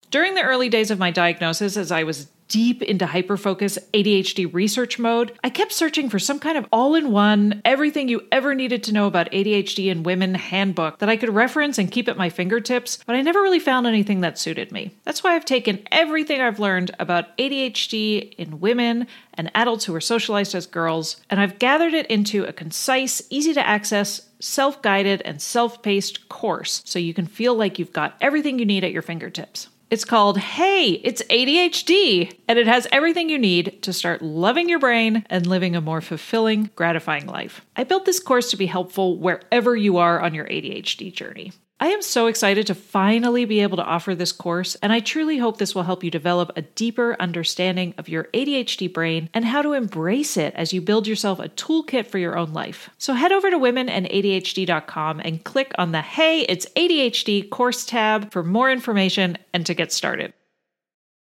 During 0.09 0.33
the 0.33 0.41
early 0.41 0.69
days 0.69 0.89
of 0.89 0.97
my 0.97 1.11
diagnosis, 1.11 1.77
as 1.77 1.91
I 1.91 2.03
was 2.03 2.27
deep 2.49 2.81
into 2.81 3.05
hyperfocus 3.05 3.77
ADHD 3.93 4.51
research 4.51 4.99
mode, 4.99 5.31
I 5.43 5.49
kept 5.49 5.71
searching 5.71 6.09
for 6.09 6.19
some 6.19 6.39
kind 6.39 6.57
of 6.57 6.67
all 6.71 6.95
in 6.95 7.11
one, 7.11 7.61
everything 7.63 8.09
you 8.09 8.27
ever 8.31 8.53
needed 8.53 8.83
to 8.83 8.93
know 8.93 9.07
about 9.07 9.31
ADHD 9.31 9.89
in 9.89 10.03
women 10.03 10.33
handbook 10.33 10.97
that 10.97 11.09
I 11.09 11.15
could 11.15 11.29
reference 11.29 11.77
and 11.77 11.91
keep 11.91 12.09
at 12.09 12.17
my 12.17 12.29
fingertips, 12.29 12.99
but 13.05 13.15
I 13.15 13.21
never 13.21 13.41
really 13.41 13.59
found 13.59 13.87
anything 13.87 14.21
that 14.21 14.37
suited 14.37 14.71
me. 14.71 14.97
That's 15.05 15.23
why 15.23 15.35
I've 15.35 15.45
taken 15.45 15.87
everything 15.91 16.41
I've 16.41 16.59
learned 16.59 16.91
about 16.99 17.37
ADHD 17.37 18.33
in 18.33 18.59
women 18.59 19.07
and 19.35 19.51
adults 19.53 19.85
who 19.85 19.95
are 19.95 20.01
socialized 20.01 20.55
as 20.55 20.65
girls, 20.65 21.17
and 21.29 21.39
I've 21.39 21.59
gathered 21.59 21.93
it 21.93 22.07
into 22.07 22.43
a 22.43 22.53
concise, 22.53 23.21
easy 23.29 23.53
to 23.53 23.65
access, 23.65 24.27
self 24.39 24.81
guided, 24.81 25.21
and 25.21 25.41
self 25.41 25.81
paced 25.83 26.27
course 26.29 26.81
so 26.83 26.97
you 26.97 27.13
can 27.13 27.27
feel 27.27 27.53
like 27.53 27.77
you've 27.77 27.93
got 27.93 28.17
everything 28.19 28.57
you 28.57 28.65
need 28.65 28.83
at 28.83 28.91
your 28.91 29.03
fingertips. 29.03 29.69
It's 29.89 30.05
called 30.05 30.37
Hey, 30.37 31.01
It's 31.03 31.23
ADHD, 31.31 32.37
and 32.47 32.59
it 32.59 32.67
has 32.67 32.85
everything 32.91 33.27
you 33.27 33.39
need 33.39 33.81
to 33.81 33.91
start 33.91 34.21
loving 34.21 34.69
your 34.69 34.77
brain 34.77 35.25
and 35.31 35.47
living 35.47 35.75
a 35.75 35.81
more 35.81 35.99
fulfilling, 35.99 36.69
gratifying 36.75 37.25
life. 37.25 37.65
I 37.75 37.85
built 37.85 38.05
this 38.05 38.19
course 38.19 38.51
to 38.51 38.57
be 38.57 38.67
helpful 38.67 39.17
wherever 39.17 39.75
you 39.75 39.97
are 39.97 40.21
on 40.21 40.35
your 40.35 40.45
ADHD 40.45 41.11
journey. 41.11 41.53
I 41.81 41.87
am 41.87 42.01
so 42.01 42.27
excited 42.27 42.67
to 42.67 42.75
finally 42.75 43.45
be 43.45 43.61
able 43.61 43.77
to 43.77 43.85
offer 43.85 44.13
this 44.13 44.33
course, 44.33 44.75
and 44.75 44.91
I 44.91 44.99
truly 44.99 45.37
hope 45.37 45.57
this 45.57 45.73
will 45.73 45.83
help 45.83 46.03
you 46.03 46.11
develop 46.11 46.51
a 46.57 46.61
deeper 46.61 47.15
understanding 47.21 47.93
of 47.97 48.09
your 48.09 48.25
ADHD 48.33 48.93
brain 48.93 49.29
and 49.33 49.45
how 49.45 49.61
to 49.61 49.71
embrace 49.71 50.35
it 50.35 50.53
as 50.55 50.73
you 50.73 50.81
build 50.81 51.07
yourself 51.07 51.39
a 51.39 51.47
toolkit 51.47 52.05
for 52.07 52.17
your 52.17 52.37
own 52.37 52.51
life. 52.51 52.89
So 52.97 53.13
head 53.13 53.31
over 53.31 53.49
to 53.49 53.57
womenandadhd.com 53.57 55.21
and 55.21 55.43
click 55.45 55.71
on 55.77 55.93
the 55.93 56.01
Hey, 56.01 56.41
it's 56.41 56.65
ADHD 56.75 57.49
course 57.49 57.85
tab 57.85 58.29
for 58.33 58.43
more 58.43 58.69
information 58.69 59.37
and 59.53 59.65
to 59.65 59.73
get 59.73 59.93
started. 59.93 60.33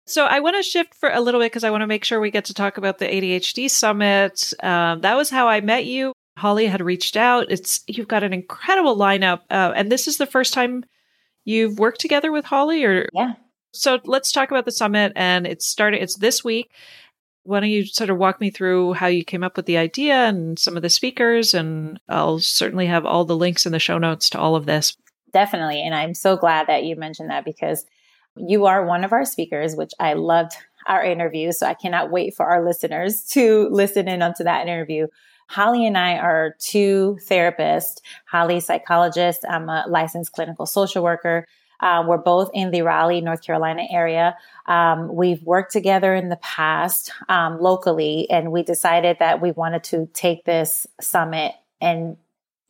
So 0.06 0.26
I 0.26 0.40
want 0.40 0.56
to 0.56 0.62
shift 0.62 0.94
for 0.94 1.08
a 1.08 1.20
little 1.22 1.40
bit 1.40 1.46
because 1.46 1.64
I 1.64 1.70
want 1.70 1.80
to 1.80 1.86
make 1.86 2.04
sure 2.04 2.20
we 2.20 2.30
get 2.30 2.44
to 2.46 2.54
talk 2.54 2.76
about 2.76 2.98
the 2.98 3.06
ADHD 3.06 3.70
summit. 3.70 4.52
Um, 4.62 5.00
that 5.00 5.16
was 5.16 5.30
how 5.30 5.48
I 5.48 5.62
met 5.62 5.86
you. 5.86 6.12
Holly 6.36 6.66
had 6.66 6.80
reached 6.80 7.16
out. 7.16 7.50
It's 7.50 7.80
you've 7.86 8.08
got 8.08 8.24
an 8.24 8.32
incredible 8.32 8.96
lineup, 8.96 9.40
uh, 9.50 9.72
and 9.76 9.90
this 9.92 10.08
is 10.08 10.18
the 10.18 10.26
first 10.26 10.54
time 10.54 10.84
you've 11.44 11.78
worked 11.78 12.00
together 12.00 12.32
with 12.32 12.44
Holly 12.44 12.84
or 12.84 13.08
Yeah. 13.12 13.34
So 13.74 14.00
let's 14.04 14.32
talk 14.32 14.50
about 14.50 14.64
the 14.64 14.72
summit 14.72 15.12
and 15.16 15.46
it's 15.46 15.66
started 15.66 16.02
it's 16.02 16.16
this 16.16 16.44
week. 16.44 16.70
Why 17.44 17.60
don't 17.60 17.70
you 17.70 17.86
sort 17.86 18.10
of 18.10 18.18
walk 18.18 18.40
me 18.40 18.50
through 18.50 18.92
how 18.92 19.08
you 19.08 19.24
came 19.24 19.42
up 19.42 19.56
with 19.56 19.66
the 19.66 19.78
idea 19.78 20.14
and 20.14 20.58
some 20.58 20.76
of 20.76 20.82
the 20.82 20.90
speakers 20.90 21.54
and 21.54 21.98
I'll 22.08 22.38
certainly 22.38 22.86
have 22.86 23.04
all 23.04 23.24
the 23.24 23.36
links 23.36 23.66
in 23.66 23.72
the 23.72 23.78
show 23.78 23.98
notes 23.98 24.30
to 24.30 24.38
all 24.38 24.54
of 24.54 24.66
this. 24.66 24.96
Definitely. 25.32 25.82
And 25.82 25.94
I'm 25.94 26.14
so 26.14 26.36
glad 26.36 26.66
that 26.66 26.84
you 26.84 26.94
mentioned 26.96 27.30
that 27.30 27.44
because 27.44 27.86
you 28.36 28.66
are 28.66 28.84
one 28.84 29.04
of 29.04 29.12
our 29.12 29.24
speakers, 29.24 29.74
which 29.74 29.92
I 29.98 30.12
loved 30.12 30.52
our 30.86 31.02
interview. 31.02 31.52
So 31.52 31.66
I 31.66 31.74
cannot 31.74 32.10
wait 32.10 32.34
for 32.34 32.46
our 32.46 32.64
listeners 32.64 33.24
to 33.30 33.68
listen 33.70 34.08
in 34.08 34.22
onto 34.22 34.44
that 34.44 34.68
interview. 34.68 35.06
Holly 35.52 35.86
and 35.86 35.98
I 35.98 36.16
are 36.16 36.56
two 36.58 37.18
therapists. 37.28 38.00
Holly's 38.24 38.64
psychologist. 38.64 39.44
I'm 39.46 39.68
a 39.68 39.84
licensed 39.86 40.32
clinical 40.32 40.64
social 40.64 41.04
worker. 41.04 41.46
Uh, 41.78 42.02
we're 42.06 42.16
both 42.16 42.50
in 42.54 42.70
the 42.70 42.80
Raleigh, 42.80 43.20
North 43.20 43.42
Carolina 43.42 43.82
area. 43.90 44.34
Um, 44.64 45.14
we've 45.14 45.42
worked 45.42 45.70
together 45.70 46.14
in 46.14 46.30
the 46.30 46.36
past 46.36 47.12
um, 47.28 47.60
locally, 47.60 48.30
and 48.30 48.50
we 48.50 48.62
decided 48.62 49.18
that 49.18 49.42
we 49.42 49.52
wanted 49.52 49.84
to 49.84 50.08
take 50.14 50.46
this 50.46 50.86
summit 51.02 51.52
and 51.82 52.16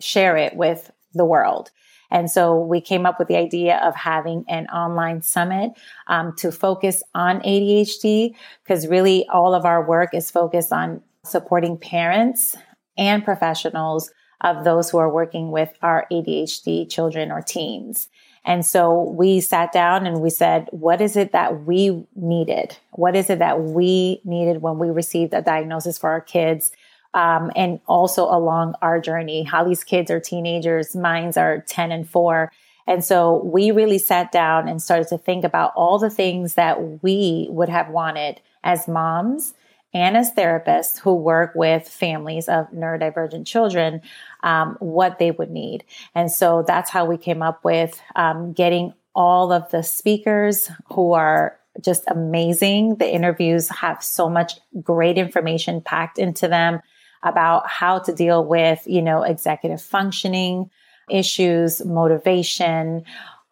share 0.00 0.36
it 0.36 0.56
with 0.56 0.90
the 1.14 1.24
world. 1.24 1.70
And 2.10 2.28
so 2.28 2.58
we 2.58 2.80
came 2.80 3.06
up 3.06 3.16
with 3.20 3.28
the 3.28 3.36
idea 3.36 3.76
of 3.76 3.94
having 3.94 4.44
an 4.48 4.66
online 4.66 5.22
summit 5.22 5.70
um, 6.08 6.34
to 6.38 6.50
focus 6.50 7.04
on 7.14 7.42
ADHD, 7.42 8.34
because 8.64 8.88
really 8.88 9.24
all 9.28 9.54
of 9.54 9.64
our 9.64 9.86
work 9.86 10.14
is 10.14 10.32
focused 10.32 10.72
on 10.72 11.00
supporting 11.24 11.78
parents 11.78 12.56
and 12.96 13.24
professionals 13.24 14.10
of 14.40 14.64
those 14.64 14.90
who 14.90 14.98
are 14.98 15.12
working 15.12 15.50
with 15.50 15.72
our 15.82 16.06
ADHD 16.10 16.90
children 16.90 17.30
or 17.30 17.40
teens. 17.40 18.08
And 18.44 18.66
so 18.66 19.02
we 19.02 19.40
sat 19.40 19.72
down 19.72 20.04
and 20.04 20.20
we 20.20 20.30
said, 20.30 20.68
what 20.72 21.00
is 21.00 21.16
it 21.16 21.32
that 21.32 21.64
we 21.64 22.04
needed? 22.16 22.76
What 22.90 23.14
is 23.14 23.30
it 23.30 23.38
that 23.38 23.62
we 23.62 24.20
needed 24.24 24.62
when 24.62 24.78
we 24.78 24.90
received 24.90 25.32
a 25.32 25.42
diagnosis 25.42 25.96
for 25.96 26.10
our 26.10 26.20
kids? 26.20 26.72
Um, 27.14 27.52
and 27.54 27.78
also 27.86 28.24
along 28.24 28.74
our 28.82 29.00
journey, 29.00 29.44
Holly's 29.44 29.84
kids 29.84 30.10
are 30.10 30.18
teenagers, 30.18 30.96
mine's 30.96 31.36
are 31.36 31.60
10 31.60 31.92
and 31.92 32.08
4. 32.08 32.50
And 32.86 33.04
so 33.04 33.44
we 33.44 33.70
really 33.70 33.98
sat 33.98 34.32
down 34.32 34.68
and 34.68 34.82
started 34.82 35.08
to 35.08 35.18
think 35.18 35.44
about 35.44 35.72
all 35.76 35.98
the 35.98 36.10
things 36.10 36.54
that 36.54 37.02
we 37.02 37.46
would 37.50 37.68
have 37.68 37.90
wanted 37.90 38.40
as 38.64 38.88
moms 38.88 39.54
and 39.94 40.16
as 40.16 40.32
therapists 40.32 40.98
who 40.98 41.14
work 41.14 41.52
with 41.54 41.88
families 41.88 42.48
of 42.48 42.70
neurodivergent 42.70 43.46
children, 43.46 44.00
um, 44.42 44.76
what 44.80 45.18
they 45.18 45.30
would 45.30 45.50
need. 45.50 45.84
And 46.14 46.30
so 46.30 46.64
that's 46.66 46.90
how 46.90 47.04
we 47.04 47.18
came 47.18 47.42
up 47.42 47.64
with 47.64 48.00
um, 48.16 48.52
getting 48.52 48.94
all 49.14 49.52
of 49.52 49.70
the 49.70 49.82
speakers 49.82 50.70
who 50.92 51.12
are 51.12 51.58
just 51.80 52.04
amazing. 52.06 52.96
The 52.96 53.12
interviews 53.12 53.68
have 53.68 54.02
so 54.02 54.28
much 54.28 54.54
great 54.82 55.18
information 55.18 55.80
packed 55.80 56.18
into 56.18 56.48
them 56.48 56.80
about 57.22 57.68
how 57.68 57.98
to 58.00 58.12
deal 58.12 58.44
with, 58.44 58.82
you 58.86 59.02
know, 59.02 59.22
executive 59.22 59.80
functioning 59.80 60.70
issues, 61.10 61.84
motivation, 61.84 63.04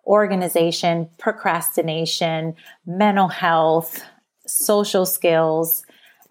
organization, 0.06 1.08
procrastination, 1.18 2.54
mental 2.86 3.28
health, 3.28 4.02
social 4.46 5.06
skills, 5.06 5.84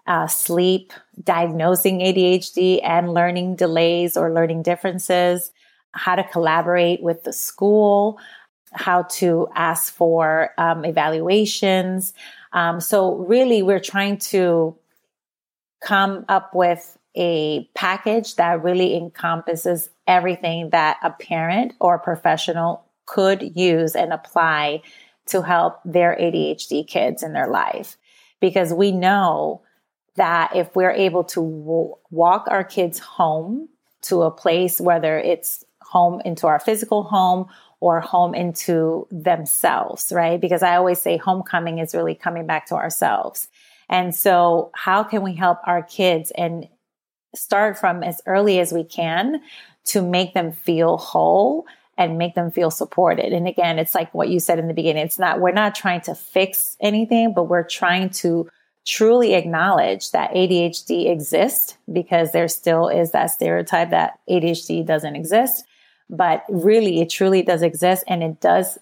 uh, 0.06 0.26
sleep, 0.26 0.92
diagnosing 1.22 2.00
ADHD 2.00 2.80
and 2.82 3.12
learning 3.12 3.56
delays 3.56 4.16
or 4.16 4.32
learning 4.32 4.62
differences, 4.62 5.52
how 5.92 6.14
to 6.14 6.24
collaborate 6.24 7.02
with 7.02 7.24
the 7.24 7.32
school, 7.32 8.18
how 8.72 9.02
to 9.02 9.48
ask 9.54 9.92
for 9.92 10.50
um, 10.58 10.84
evaluations. 10.84 12.12
Um, 12.52 12.80
so, 12.80 13.16
really, 13.16 13.62
we're 13.62 13.80
trying 13.80 14.18
to 14.18 14.76
come 15.80 16.24
up 16.28 16.54
with 16.54 16.96
a 17.16 17.68
package 17.74 18.36
that 18.36 18.62
really 18.62 18.96
encompasses 18.96 19.90
everything 20.06 20.70
that 20.70 20.98
a 21.02 21.10
parent 21.10 21.72
or 21.80 21.98
professional 21.98 22.84
could 23.06 23.56
use 23.56 23.96
and 23.96 24.12
apply 24.12 24.82
to 25.26 25.42
help 25.42 25.80
their 25.84 26.16
ADHD 26.20 26.86
kids 26.86 27.22
in 27.22 27.32
their 27.32 27.48
life. 27.48 27.96
Because 28.40 28.72
we 28.72 28.92
know 28.92 29.62
that 30.20 30.54
if 30.54 30.76
we're 30.76 30.90
able 30.90 31.24
to 31.24 31.40
w- 31.40 31.94
walk 32.10 32.44
our 32.48 32.62
kids 32.62 32.98
home 32.98 33.70
to 34.02 34.20
a 34.20 34.30
place, 34.30 34.78
whether 34.78 35.18
it's 35.18 35.64
home 35.80 36.20
into 36.26 36.46
our 36.46 36.58
physical 36.58 37.04
home 37.04 37.46
or 37.80 38.00
home 38.00 38.34
into 38.34 39.06
themselves, 39.10 40.12
right? 40.14 40.38
Because 40.38 40.62
I 40.62 40.76
always 40.76 41.00
say 41.00 41.16
homecoming 41.16 41.78
is 41.78 41.94
really 41.94 42.14
coming 42.14 42.44
back 42.44 42.66
to 42.66 42.74
ourselves. 42.74 43.48
And 43.88 44.14
so, 44.14 44.70
how 44.74 45.04
can 45.04 45.22
we 45.22 45.34
help 45.34 45.58
our 45.64 45.82
kids 45.82 46.30
and 46.32 46.68
start 47.34 47.78
from 47.78 48.02
as 48.02 48.20
early 48.26 48.60
as 48.60 48.72
we 48.72 48.84
can 48.84 49.40
to 49.86 50.02
make 50.02 50.34
them 50.34 50.52
feel 50.52 50.98
whole 50.98 51.66
and 51.96 52.18
make 52.18 52.34
them 52.34 52.50
feel 52.50 52.70
supported? 52.70 53.32
And 53.32 53.48
again, 53.48 53.78
it's 53.78 53.94
like 53.94 54.12
what 54.12 54.28
you 54.28 54.38
said 54.38 54.58
in 54.58 54.68
the 54.68 54.74
beginning. 54.74 55.06
It's 55.06 55.18
not, 55.18 55.40
we're 55.40 55.52
not 55.52 55.74
trying 55.74 56.02
to 56.02 56.14
fix 56.14 56.76
anything, 56.78 57.32
but 57.34 57.44
we're 57.44 57.66
trying 57.66 58.10
to 58.10 58.50
truly 58.86 59.34
acknowledge 59.34 60.10
that 60.10 60.32
ADHD 60.32 61.10
exists 61.10 61.76
because 61.92 62.32
there 62.32 62.48
still 62.48 62.88
is 62.88 63.12
that 63.12 63.26
stereotype 63.26 63.90
that 63.90 64.18
ADHD 64.28 64.84
doesn't 64.84 65.16
exist. 65.16 65.64
But 66.08 66.44
really, 66.48 67.00
it 67.00 67.10
truly 67.10 67.42
does 67.42 67.62
exist 67.62 68.04
and 68.08 68.22
it 68.22 68.40
does 68.40 68.78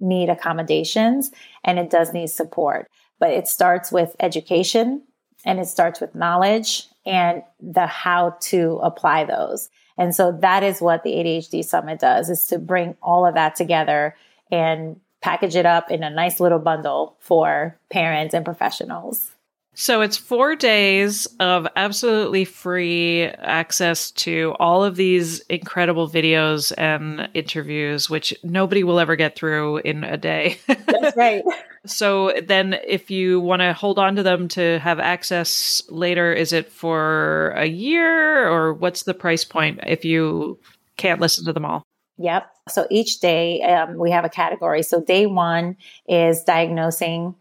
need 0.00 0.28
accommodations 0.28 1.30
and 1.62 1.78
it 1.78 1.90
does 1.90 2.12
need 2.12 2.28
support. 2.28 2.90
But 3.20 3.30
it 3.30 3.46
starts 3.46 3.92
with 3.92 4.16
education 4.18 5.02
and 5.44 5.60
it 5.60 5.66
starts 5.66 6.00
with 6.00 6.14
knowledge 6.14 6.88
and 7.06 7.42
the 7.60 7.86
how 7.86 8.36
to 8.40 8.80
apply 8.82 9.24
those. 9.24 9.68
And 9.96 10.14
so 10.14 10.32
that 10.40 10.62
is 10.62 10.80
what 10.80 11.04
the 11.04 11.12
ADHD 11.12 11.64
Summit 11.64 12.00
does 12.00 12.28
is 12.28 12.46
to 12.48 12.58
bring 12.58 12.96
all 13.02 13.26
of 13.26 13.34
that 13.34 13.54
together 13.54 14.16
and 14.50 15.00
package 15.22 15.54
it 15.54 15.66
up 15.66 15.90
in 15.90 16.02
a 16.02 16.10
nice 16.10 16.40
little 16.40 16.58
bundle 16.58 17.16
for 17.20 17.78
parents 17.90 18.34
and 18.34 18.44
professionals. 18.44 19.30
So 19.74 20.02
it's 20.02 20.16
four 20.16 20.54
days 20.54 21.26
of 21.40 21.66
absolutely 21.74 22.44
free 22.44 23.24
access 23.24 24.12
to 24.12 24.54
all 24.60 24.84
of 24.84 24.94
these 24.94 25.40
incredible 25.40 26.08
videos 26.08 26.72
and 26.78 27.28
interviews, 27.34 28.08
which 28.08 28.32
nobody 28.44 28.84
will 28.84 29.00
ever 29.00 29.16
get 29.16 29.36
through 29.36 29.78
in 29.78 30.04
a 30.04 30.16
day. 30.16 30.58
That's 30.68 31.16
right. 31.16 31.42
so 31.86 32.32
then, 32.46 32.78
if 32.86 33.10
you 33.10 33.40
want 33.40 33.60
to 33.60 33.72
hold 33.72 33.98
on 33.98 34.14
to 34.16 34.22
them 34.22 34.46
to 34.48 34.78
have 34.78 35.00
access 35.00 35.82
later, 35.88 36.32
is 36.32 36.52
it 36.52 36.70
for 36.70 37.50
a 37.56 37.66
year 37.66 38.48
or 38.48 38.72
what's 38.72 39.02
the 39.02 39.14
price 39.14 39.44
point 39.44 39.80
if 39.84 40.04
you 40.04 40.58
can't 40.96 41.20
listen 41.20 41.44
to 41.46 41.52
them 41.52 41.64
all? 41.64 41.82
Yep. 42.18 42.48
So 42.68 42.86
each 42.90 43.18
day 43.18 43.60
um, 43.62 43.98
we 43.98 44.12
have 44.12 44.24
a 44.24 44.28
category. 44.28 44.84
So 44.84 45.00
day 45.00 45.26
one 45.26 45.76
is 46.06 46.44
diagnosing 46.44 47.34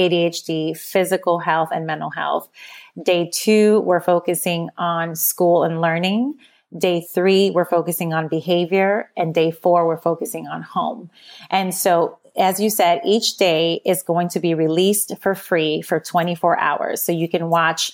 ADHD, 0.00 0.76
physical 0.76 1.38
health, 1.38 1.68
and 1.72 1.86
mental 1.86 2.10
health. 2.10 2.48
Day 3.02 3.30
two, 3.32 3.80
we're 3.80 4.00
focusing 4.00 4.70
on 4.78 5.14
school 5.14 5.62
and 5.62 5.80
learning. 5.80 6.34
Day 6.76 7.00
three, 7.12 7.50
we're 7.50 7.64
focusing 7.64 8.12
on 8.12 8.28
behavior. 8.28 9.10
And 9.16 9.34
day 9.34 9.50
four, 9.50 9.86
we're 9.86 10.00
focusing 10.00 10.46
on 10.46 10.62
home. 10.62 11.10
And 11.50 11.74
so, 11.74 12.18
as 12.36 12.60
you 12.60 12.70
said, 12.70 13.00
each 13.04 13.36
day 13.36 13.80
is 13.84 14.02
going 14.02 14.28
to 14.30 14.40
be 14.40 14.54
released 14.54 15.18
for 15.20 15.34
free 15.34 15.82
for 15.82 16.00
24 16.00 16.58
hours. 16.58 17.02
So 17.02 17.12
you 17.12 17.28
can 17.28 17.50
watch 17.50 17.92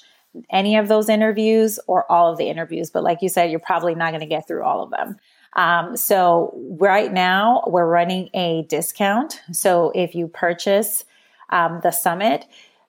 any 0.50 0.76
of 0.76 0.88
those 0.88 1.08
interviews 1.08 1.80
or 1.86 2.10
all 2.12 2.30
of 2.30 2.38
the 2.38 2.48
interviews. 2.48 2.90
But 2.90 3.02
like 3.02 3.22
you 3.22 3.30
said, 3.30 3.50
you're 3.50 3.60
probably 3.60 3.94
not 3.94 4.10
going 4.10 4.20
to 4.20 4.26
get 4.26 4.46
through 4.46 4.62
all 4.62 4.82
of 4.82 4.90
them. 4.90 5.16
Um, 5.54 5.96
so 5.96 6.52
right 6.78 7.10
now 7.10 7.62
we're 7.66 7.86
running 7.86 8.28
a 8.34 8.66
discount. 8.68 9.40
So 9.52 9.90
if 9.94 10.14
you 10.14 10.28
purchase 10.28 11.04
um, 11.50 11.80
the 11.82 11.90
summit 11.90 12.46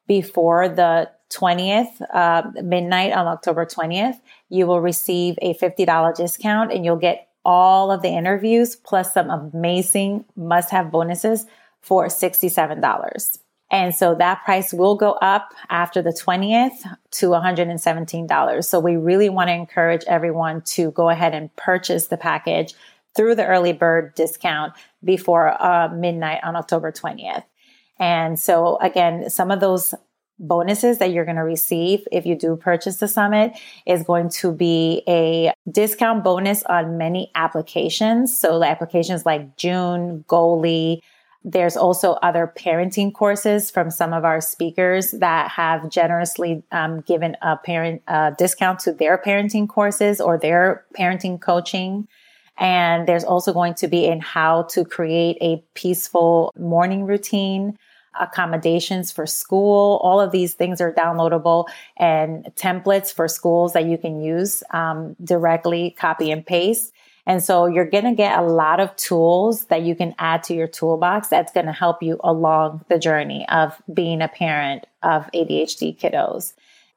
before 0.07 0.69
the 0.69 1.09
20th, 1.29 2.01
uh, 2.13 2.43
midnight 2.63 3.11
on 3.11 3.27
October 3.27 3.65
20th, 3.65 4.19
you 4.49 4.65
will 4.65 4.79
receive 4.79 5.37
a 5.41 5.53
$50 5.55 6.15
discount 6.15 6.71
and 6.71 6.85
you'll 6.85 6.95
get 6.95 7.27
all 7.43 7.91
of 7.91 8.01
the 8.01 8.09
interviews 8.09 8.75
plus 8.75 9.13
some 9.13 9.29
amazing 9.29 10.25
must 10.35 10.69
have 10.69 10.91
bonuses 10.91 11.45
for 11.81 12.07
$67. 12.07 13.39
And 13.69 13.93
so 13.93 14.15
that 14.15 14.43
price 14.45 14.73
will 14.73 14.95
go 14.95 15.13
up 15.13 15.53
after 15.69 16.01
the 16.01 16.11
20th 16.11 16.83
to 17.11 17.29
$117. 17.29 18.65
So 18.65 18.79
we 18.79 18.95
really 18.95 19.29
want 19.29 19.49
to 19.49 19.53
encourage 19.53 20.03
everyone 20.07 20.61
to 20.61 20.91
go 20.91 21.09
ahead 21.09 21.33
and 21.33 21.53
purchase 21.57 22.07
the 22.07 22.17
package 22.17 22.73
through 23.15 23.35
the 23.35 23.45
early 23.45 23.73
bird 23.73 24.15
discount 24.15 24.73
before 25.03 25.61
uh, 25.61 25.89
midnight 25.89 26.39
on 26.43 26.55
October 26.55 26.91
20th. 26.91 27.43
And 27.99 28.39
so 28.39 28.77
again, 28.79 29.29
some 29.29 29.51
of 29.51 29.59
those 29.59 29.93
bonuses 30.39 30.99
that 30.99 31.11
you're 31.11 31.25
going 31.25 31.37
to 31.37 31.43
receive 31.43 32.07
if 32.11 32.25
you 32.25 32.35
do 32.35 32.55
purchase 32.55 32.97
the 32.97 33.07
summit 33.07 33.53
is 33.87 34.03
going 34.03 34.29
to 34.29 34.51
be 34.51 35.01
a 35.07 35.51
discount 35.71 36.23
bonus 36.23 36.63
on 36.63 36.97
many 36.97 37.31
applications. 37.33 38.37
So 38.37 38.59
the 38.59 38.67
applications 38.67 39.25
like 39.25 39.57
Joon, 39.57 40.23
Goally, 40.27 41.01
there's 41.43 41.77
also 41.77 42.13
other 42.13 42.51
parenting 42.57 43.13
courses 43.13 43.71
from 43.71 43.89
some 43.89 44.11
of 44.11 44.25
our 44.25 44.41
speakers 44.41 45.11
that 45.11 45.49
have 45.49 45.89
generously 45.89 46.61
um, 46.71 47.01
given 47.01 47.37
a 47.41 47.55
parent 47.55 48.01
discount 48.37 48.79
to 48.81 48.91
their 48.91 49.17
parenting 49.17 49.67
courses 49.67 50.19
or 50.19 50.37
their 50.37 50.85
parenting 50.97 51.39
coaching. 51.39 52.07
And 52.57 53.07
there's 53.07 53.23
also 53.23 53.53
going 53.53 53.75
to 53.75 53.87
be 53.87 54.05
in 54.05 54.19
how 54.19 54.63
to 54.63 54.83
create 54.83 55.37
a 55.41 55.63
peaceful 55.73 56.51
morning 56.57 57.05
routine, 57.05 57.77
accommodations 58.19 59.11
for 59.11 59.25
school. 59.25 59.99
All 60.03 60.19
of 60.19 60.31
these 60.31 60.53
things 60.53 60.81
are 60.81 60.93
downloadable 60.93 61.65
and 61.97 62.45
templates 62.55 63.13
for 63.13 63.27
schools 63.27 63.73
that 63.73 63.85
you 63.85 63.97
can 63.97 64.21
use 64.21 64.63
um, 64.71 65.15
directly, 65.23 65.91
copy 65.91 66.31
and 66.31 66.45
paste. 66.45 66.93
And 67.27 67.43
so 67.43 67.65
you're 67.65 67.89
going 67.89 68.05
to 68.05 68.13
get 68.13 68.39
a 68.39 68.41
lot 68.41 68.79
of 68.79 68.95
tools 68.95 69.65
that 69.65 69.81
you 69.81 69.95
can 69.95 70.15
add 70.17 70.43
to 70.43 70.53
your 70.53 70.67
toolbox 70.67 71.27
that's 71.27 71.51
going 71.51 71.65
to 71.65 71.73
help 71.73 72.01
you 72.01 72.17
along 72.23 72.85
the 72.87 72.97
journey 72.97 73.45
of 73.49 73.79
being 73.93 74.21
a 74.21 74.29
parent 74.29 74.87
of 75.03 75.29
ADHD 75.33 75.99
kiddos. 75.99 76.53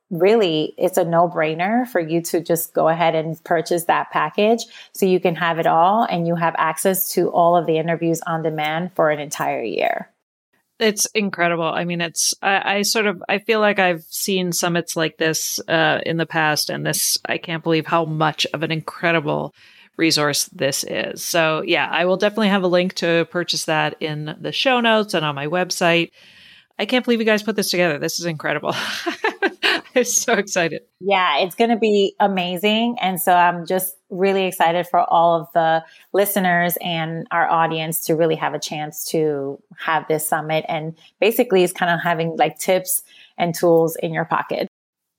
Really, 0.08 0.72
it's 0.78 0.98
a 0.98 1.04
no 1.04 1.28
brainer 1.28 1.86
for 1.86 2.00
you 2.00 2.22
to 2.22 2.40
just 2.40 2.74
go 2.74 2.88
ahead 2.88 3.16
and 3.16 3.42
purchase 3.42 3.84
that 3.84 4.10
package 4.10 4.64
so 4.92 5.04
you 5.04 5.18
can 5.18 5.34
have 5.34 5.58
it 5.58 5.66
all 5.66 6.04
and 6.04 6.28
you 6.28 6.36
have 6.36 6.54
access 6.58 7.12
to 7.12 7.28
all 7.30 7.56
of 7.56 7.66
the 7.66 7.78
interviews 7.78 8.20
on 8.24 8.42
demand 8.42 8.92
for 8.94 9.10
an 9.10 9.18
entire 9.18 9.62
year. 9.62 10.09
It's 10.80 11.04
incredible. 11.14 11.64
I 11.64 11.84
mean, 11.84 12.00
it's, 12.00 12.32
I, 12.40 12.76
I, 12.76 12.82
sort 12.82 13.06
of, 13.06 13.22
I 13.28 13.38
feel 13.38 13.60
like 13.60 13.78
I've 13.78 14.02
seen 14.08 14.52
summits 14.52 14.96
like 14.96 15.18
this 15.18 15.60
uh, 15.68 16.00
in 16.06 16.16
the 16.16 16.26
past, 16.26 16.70
and 16.70 16.86
this, 16.86 17.18
I 17.26 17.38
can't 17.38 17.62
believe 17.62 17.86
how 17.86 18.06
much 18.06 18.46
of 18.54 18.62
an 18.62 18.72
incredible 18.72 19.54
resource 19.98 20.46
this 20.46 20.82
is. 20.84 21.22
So, 21.22 21.62
yeah, 21.66 21.88
I 21.90 22.06
will 22.06 22.16
definitely 22.16 22.48
have 22.48 22.62
a 22.62 22.68
link 22.68 22.94
to 22.94 23.26
purchase 23.30 23.66
that 23.66 23.96
in 24.00 24.34
the 24.40 24.52
show 24.52 24.80
notes 24.80 25.12
and 25.12 25.24
on 25.24 25.34
my 25.34 25.46
website. 25.46 26.12
I 26.78 26.86
can't 26.86 27.04
believe 27.04 27.20
you 27.20 27.26
guys 27.26 27.42
put 27.42 27.56
this 27.56 27.70
together. 27.70 27.98
This 27.98 28.18
is 28.18 28.24
incredible. 28.24 28.74
I'm 29.96 30.04
so 30.04 30.34
excited. 30.34 30.82
Yeah, 31.00 31.38
it's 31.38 31.54
going 31.54 31.70
to 31.70 31.76
be 31.76 32.14
amazing. 32.20 32.96
And 33.00 33.20
so 33.20 33.32
I'm 33.32 33.66
just 33.66 33.96
really 34.10 34.46
excited 34.46 34.86
for 34.86 35.00
all 35.00 35.40
of 35.40 35.48
the 35.54 35.84
listeners 36.12 36.76
and 36.80 37.26
our 37.30 37.48
audience 37.48 38.04
to 38.06 38.14
really 38.14 38.36
have 38.36 38.54
a 38.54 38.58
chance 38.58 39.04
to 39.06 39.60
have 39.78 40.06
this 40.08 40.26
summit. 40.26 40.64
And 40.68 40.96
basically, 41.20 41.62
it's 41.62 41.72
kind 41.72 41.92
of 41.92 42.00
having 42.00 42.36
like 42.36 42.58
tips 42.58 43.02
and 43.38 43.54
tools 43.54 43.96
in 43.96 44.12
your 44.12 44.24
pocket. 44.24 44.68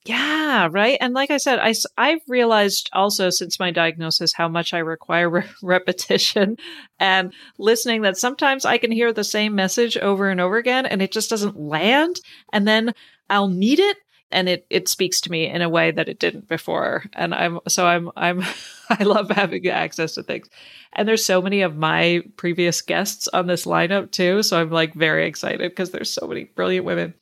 Yeah, 0.06 0.68
right. 0.72 0.98
And 1.00 1.14
like 1.14 1.30
I 1.30 1.38
said, 1.38 1.60
I, 1.60 1.76
I've 1.96 2.22
realized 2.28 2.90
also 2.92 3.30
since 3.30 3.60
my 3.60 3.70
diagnosis 3.70 4.34
how 4.34 4.48
much 4.48 4.74
I 4.74 4.80
require 4.80 5.30
re- 5.30 5.44
repetition 5.62 6.58
and 7.00 7.34
listening 7.60 8.02
that 8.02 8.18
sometimes 8.18 8.66
I 8.66 8.80
can 8.80 8.92
hear 8.92 9.14
the 9.14 9.24
same 9.24 9.54
message 9.54 9.98
over 9.98 10.30
and 10.30 10.42
over 10.42 10.58
again 10.58 10.88
and 10.88 11.04
it 11.04 11.12
just 11.12 11.30
doesn't 11.30 11.60
land. 11.60 12.20
And 12.52 12.68
then 12.68 12.96
I'll 13.30 13.48
need 13.48 13.80
it 13.80 13.98
and 14.32 14.50
it, 14.50 14.66
it 14.70 14.88
speaks 14.88 15.22
to 15.22 15.32
me 15.32 15.48
in 15.48 15.62
a 15.62 15.70
way 15.70 15.92
that 15.92 16.10
it 16.10 16.20
didn't 16.20 16.48
before. 16.48 17.06
And 17.14 17.34
I'm, 17.34 17.60
so 17.68 17.86
I'm, 17.86 18.12
I'm, 18.16 18.44
I 18.90 19.04
love 19.04 19.30
having 19.30 19.68
access 19.68 20.16
to 20.16 20.24
things. 20.24 20.50
And 20.94 21.08
there's 21.08 21.26
so 21.26 21.42
many 21.42 21.62
of 21.62 21.78
my 21.78 22.24
previous 22.38 22.82
guests 22.82 23.28
on 23.30 23.48
this 23.48 23.66
lineup 23.66 24.12
too. 24.12 24.44
So 24.44 24.60
I'm 24.60 24.70
like 24.70 24.94
very 24.94 25.28
excited 25.28 25.72
because 25.72 25.92
there's 25.92 26.12
so 26.12 26.28
many 26.28 26.46
brilliant 26.46 26.86
women. 26.86 27.14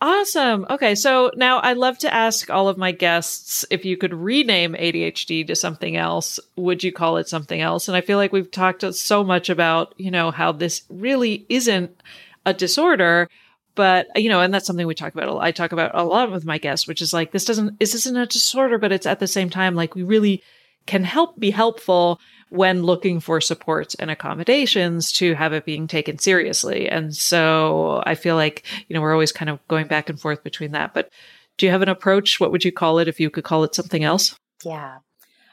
Awesome. 0.00 0.66
Okay. 0.68 0.96
So 0.96 1.30
now 1.36 1.60
I'd 1.62 1.76
love 1.76 1.96
to 1.98 2.12
ask 2.12 2.50
all 2.50 2.66
of 2.66 2.76
my 2.76 2.90
guests 2.90 3.64
if 3.70 3.84
you 3.84 3.96
could 3.96 4.12
rename 4.12 4.74
ADHD 4.74 5.46
to 5.46 5.54
something 5.54 5.96
else, 5.96 6.40
would 6.56 6.82
you 6.82 6.90
call 6.90 7.18
it 7.18 7.28
something 7.28 7.60
else? 7.60 7.86
And 7.86 7.96
I 7.96 8.00
feel 8.00 8.18
like 8.18 8.32
we've 8.32 8.50
talked 8.50 8.82
so 8.94 9.22
much 9.22 9.48
about, 9.48 9.94
you 9.98 10.10
know, 10.10 10.32
how 10.32 10.50
this 10.50 10.82
really 10.88 11.46
isn't 11.48 12.02
a 12.44 12.52
disorder, 12.52 13.28
but 13.74 14.06
you 14.16 14.28
know, 14.28 14.40
and 14.40 14.52
that's 14.52 14.66
something 14.66 14.86
we 14.86 14.94
talk 14.94 15.14
about. 15.14 15.40
I 15.40 15.52
talk 15.52 15.72
about 15.72 15.92
a 15.94 16.04
lot 16.04 16.30
with 16.30 16.44
my 16.44 16.58
guests, 16.58 16.86
which 16.86 17.02
is 17.02 17.12
like, 17.12 17.32
this 17.32 17.44
doesn't, 17.44 17.78
this 17.78 17.94
isn't 17.94 18.16
a 18.16 18.26
disorder, 18.26 18.78
but 18.78 18.92
it's 18.92 19.06
at 19.06 19.20
the 19.20 19.26
same 19.26 19.50
time, 19.50 19.74
like 19.74 19.94
we 19.94 20.02
really 20.02 20.42
can 20.86 21.04
help 21.04 21.38
be 21.38 21.50
helpful 21.50 22.20
when 22.48 22.82
looking 22.82 23.20
for 23.20 23.40
supports 23.40 23.94
and 23.94 24.10
accommodations 24.10 25.12
to 25.12 25.34
have 25.34 25.52
it 25.52 25.64
being 25.64 25.86
taken 25.86 26.18
seriously. 26.18 26.88
And 26.88 27.14
so 27.14 28.02
I 28.04 28.14
feel 28.14 28.36
like, 28.36 28.64
you 28.88 28.94
know, 28.94 29.00
we're 29.00 29.12
always 29.12 29.32
kind 29.32 29.48
of 29.48 29.66
going 29.68 29.86
back 29.86 30.10
and 30.10 30.20
forth 30.20 30.42
between 30.44 30.72
that. 30.72 30.92
But 30.92 31.10
do 31.56 31.66
you 31.66 31.72
have 31.72 31.82
an 31.82 31.88
approach? 31.88 32.40
What 32.40 32.52
would 32.52 32.64
you 32.64 32.72
call 32.72 32.98
it 32.98 33.08
if 33.08 33.20
you 33.20 33.30
could 33.30 33.44
call 33.44 33.64
it 33.64 33.74
something 33.74 34.04
else? 34.04 34.34
Yeah. 34.64 34.98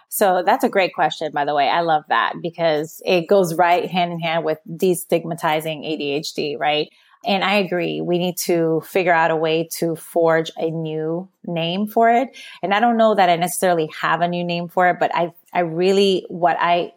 So 0.09 0.43
that's 0.45 0.63
a 0.63 0.70
great 0.70 0.93
question, 0.93 1.32
by 1.32 1.45
the 1.45 1.55
way. 1.55 1.70
I 1.70 1.82
love 1.82 2.03
that 2.09 2.34
because 2.41 3.01
it 3.05 3.28
goes 3.28 3.55
right 3.55 3.89
hand 3.89 4.11
in 4.11 4.20
hand 4.20 4.43
with 4.43 4.57
destigmatizing 4.67 5.86
ADHD, 5.86 6.59
right? 6.59 6.89
And 7.26 7.43
I 7.43 7.55
agree. 7.55 7.99
We 7.99 8.17
need 8.17 8.38
to 8.45 8.82
figure 8.86 9.13
out 9.13 9.30
a 9.32 9.36
way 9.36 9.67
to 9.74 9.95
forge 9.95 10.51
a 10.55 10.70
new 10.70 11.28
name 11.45 11.88
for 11.88 12.09
it. 12.09 12.38
And 12.63 12.74
I 12.74 12.80
don't 12.80 12.95
know 12.97 13.13
that 13.13 13.30
I 13.30 13.36
necessarily 13.36 13.89
have 14.01 14.22
a 14.22 14.28
new 14.28 14.43
name 14.43 14.70
for 14.70 14.89
it, 14.89 14.97
but 14.99 15.13
I 15.13 15.34
I 15.53 15.59
really, 15.61 16.26
what 16.30 16.55
I 16.59 16.93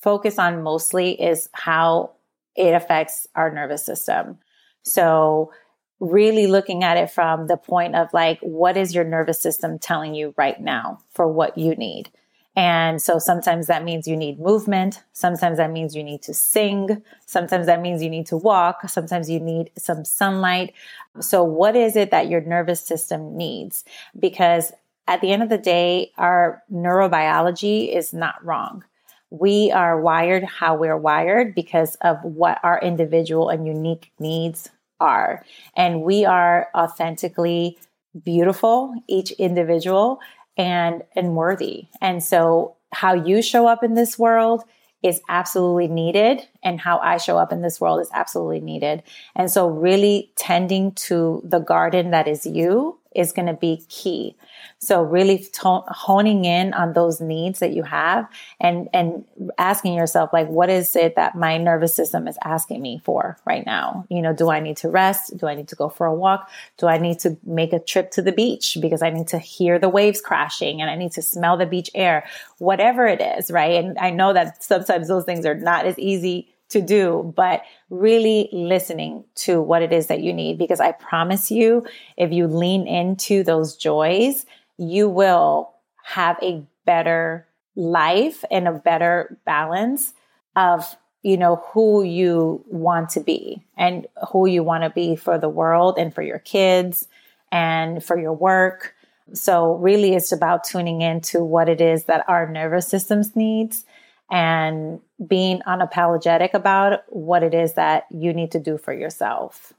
focus 0.00 0.38
on 0.38 0.62
mostly 0.62 1.20
is 1.20 1.48
how 1.52 2.12
it 2.56 2.74
affects 2.74 3.26
our 3.34 3.50
nervous 3.52 3.84
system. 3.84 4.38
So, 4.84 5.52
really 5.98 6.46
looking 6.46 6.82
at 6.82 6.96
it 6.96 7.10
from 7.10 7.46
the 7.46 7.56
point 7.56 7.94
of 7.94 8.08
like, 8.14 8.38
what 8.40 8.76
is 8.76 8.94
your 8.94 9.04
nervous 9.04 9.40
system 9.40 9.78
telling 9.78 10.14
you 10.14 10.32
right 10.36 10.58
now 10.60 10.98
for 11.12 11.28
what 11.28 11.58
you 11.58 11.74
need? 11.74 12.10
And 12.56 13.00
so 13.00 13.18
sometimes 13.18 13.68
that 13.68 13.84
means 13.84 14.08
you 14.08 14.16
need 14.16 14.40
movement. 14.40 15.02
Sometimes 15.12 15.58
that 15.58 15.70
means 15.70 15.94
you 15.94 16.02
need 16.02 16.22
to 16.22 16.34
sing. 16.34 17.02
Sometimes 17.26 17.66
that 17.66 17.80
means 17.80 18.02
you 18.02 18.10
need 18.10 18.26
to 18.26 18.36
walk. 18.36 18.88
Sometimes 18.88 19.30
you 19.30 19.38
need 19.38 19.70
some 19.78 20.04
sunlight. 20.04 20.74
So 21.20 21.44
what 21.44 21.76
is 21.76 21.94
it 21.94 22.10
that 22.10 22.28
your 22.28 22.40
nervous 22.40 22.80
system 22.80 23.36
needs? 23.36 23.84
Because 24.18 24.72
at 25.06 25.20
the 25.20 25.30
end 25.32 25.42
of 25.42 25.48
the 25.48 25.58
day, 25.58 26.12
our 26.18 26.62
neurobiology 26.72 27.94
is 27.94 28.12
not 28.12 28.44
wrong. 28.44 28.84
We 29.30 29.70
are 29.70 30.00
wired 30.00 30.42
how 30.42 30.76
we're 30.76 30.96
wired 30.96 31.54
because 31.54 31.94
of 31.96 32.18
what 32.24 32.58
our 32.64 32.80
individual 32.80 33.48
and 33.48 33.64
unique 33.64 34.10
needs 34.18 34.70
are. 34.98 35.44
And 35.76 36.02
we 36.02 36.24
are 36.24 36.68
authentically 36.74 37.78
beautiful, 38.24 38.92
each 39.06 39.30
individual 39.32 40.20
and, 40.56 41.02
and 41.14 41.34
worthy. 41.34 41.88
And 42.00 42.22
so 42.22 42.76
how 42.92 43.14
you 43.14 43.42
show 43.42 43.66
up 43.66 43.82
in 43.82 43.94
this 43.94 44.18
world 44.18 44.64
is 45.02 45.20
absolutely 45.28 45.88
needed 45.88 46.46
and 46.62 46.78
how 46.78 46.98
I 46.98 47.16
show 47.16 47.38
up 47.38 47.52
in 47.52 47.62
this 47.62 47.80
world 47.80 48.00
is 48.00 48.10
absolutely 48.12 48.60
needed. 48.60 49.02
And 49.34 49.50
so 49.50 49.68
really 49.68 50.32
tending 50.36 50.92
to 50.92 51.40
the 51.44 51.60
garden 51.60 52.10
that 52.10 52.28
is 52.28 52.44
you 52.44 52.99
is 53.14 53.32
going 53.32 53.46
to 53.46 53.54
be 53.54 53.84
key. 53.88 54.36
So 54.78 55.02
really 55.02 55.38
to- 55.38 55.82
honing 55.88 56.44
in 56.44 56.72
on 56.74 56.92
those 56.92 57.20
needs 57.20 57.58
that 57.58 57.72
you 57.72 57.82
have 57.82 58.28
and, 58.60 58.88
and 58.92 59.24
asking 59.58 59.94
yourself, 59.94 60.32
like, 60.32 60.48
what 60.48 60.70
is 60.70 60.94
it 60.94 61.16
that 61.16 61.34
my 61.34 61.58
nervous 61.58 61.94
system 61.94 62.28
is 62.28 62.38
asking 62.44 62.80
me 62.80 63.00
for 63.04 63.36
right 63.44 63.66
now? 63.66 64.06
You 64.08 64.22
know, 64.22 64.32
do 64.32 64.50
I 64.50 64.60
need 64.60 64.76
to 64.78 64.88
rest? 64.88 65.36
Do 65.36 65.46
I 65.46 65.54
need 65.54 65.68
to 65.68 65.76
go 65.76 65.88
for 65.88 66.06
a 66.06 66.14
walk? 66.14 66.50
Do 66.78 66.86
I 66.86 66.98
need 66.98 67.18
to 67.20 67.36
make 67.44 67.72
a 67.72 67.80
trip 67.80 68.10
to 68.12 68.22
the 68.22 68.32
beach 68.32 68.78
because 68.80 69.02
I 69.02 69.10
need 69.10 69.28
to 69.28 69.38
hear 69.38 69.78
the 69.78 69.88
waves 69.88 70.20
crashing 70.20 70.80
and 70.80 70.90
I 70.90 70.94
need 70.94 71.12
to 71.12 71.22
smell 71.22 71.56
the 71.56 71.66
beach 71.66 71.90
air? 71.94 72.26
Whatever 72.58 73.06
it 73.06 73.20
is, 73.20 73.50
right? 73.50 73.84
And 73.84 73.98
I 73.98 74.10
know 74.10 74.32
that 74.32 74.62
sometimes 74.62 75.08
those 75.08 75.24
things 75.24 75.44
are 75.44 75.54
not 75.54 75.84
as 75.84 75.98
easy 75.98 76.49
to 76.70 76.80
do, 76.80 77.32
but 77.36 77.62
really 77.90 78.48
listening 78.52 79.24
to 79.34 79.60
what 79.60 79.82
it 79.82 79.92
is 79.92 80.06
that 80.06 80.22
you 80.22 80.32
need. 80.32 80.58
Because 80.58 80.80
I 80.80 80.92
promise 80.92 81.50
you, 81.50 81.84
if 82.16 82.32
you 82.32 82.46
lean 82.46 82.86
into 82.86 83.42
those 83.42 83.76
joys, 83.76 84.46
you 84.78 85.08
will 85.08 85.72
have 86.04 86.38
a 86.42 86.64
better 86.86 87.46
life 87.76 88.44
and 88.50 88.66
a 88.66 88.72
better 88.72 89.38
balance 89.44 90.12
of 90.56 90.96
you 91.22 91.36
know 91.36 91.62
who 91.72 92.02
you 92.02 92.64
want 92.66 93.10
to 93.10 93.20
be 93.20 93.62
and 93.76 94.06
who 94.30 94.46
you 94.46 94.62
want 94.62 94.82
to 94.84 94.90
be 94.90 95.14
for 95.14 95.38
the 95.38 95.48
world 95.48 95.96
and 95.98 96.14
for 96.14 96.22
your 96.22 96.38
kids 96.38 97.06
and 97.52 98.02
for 98.02 98.18
your 98.18 98.32
work 98.32 98.94
so 99.32 99.74
really 99.76 100.14
it's 100.14 100.32
about 100.32 100.64
tuning 100.64 101.02
into 101.02 101.44
what 101.44 101.68
it 101.68 101.80
is 101.80 102.04
that 102.04 102.24
our 102.26 102.50
nervous 102.50 102.88
systems 102.88 103.36
needs 103.36 103.84
and 104.30 105.00
being 105.26 105.60
unapologetic 105.66 106.54
about 106.54 107.00
what 107.08 107.42
it 107.42 107.54
is 107.54 107.74
that 107.74 108.04
you 108.10 108.32
need 108.32 108.52
to 108.52 108.60
do 108.60 108.78
for 108.78 108.92
yourself. 108.92 109.72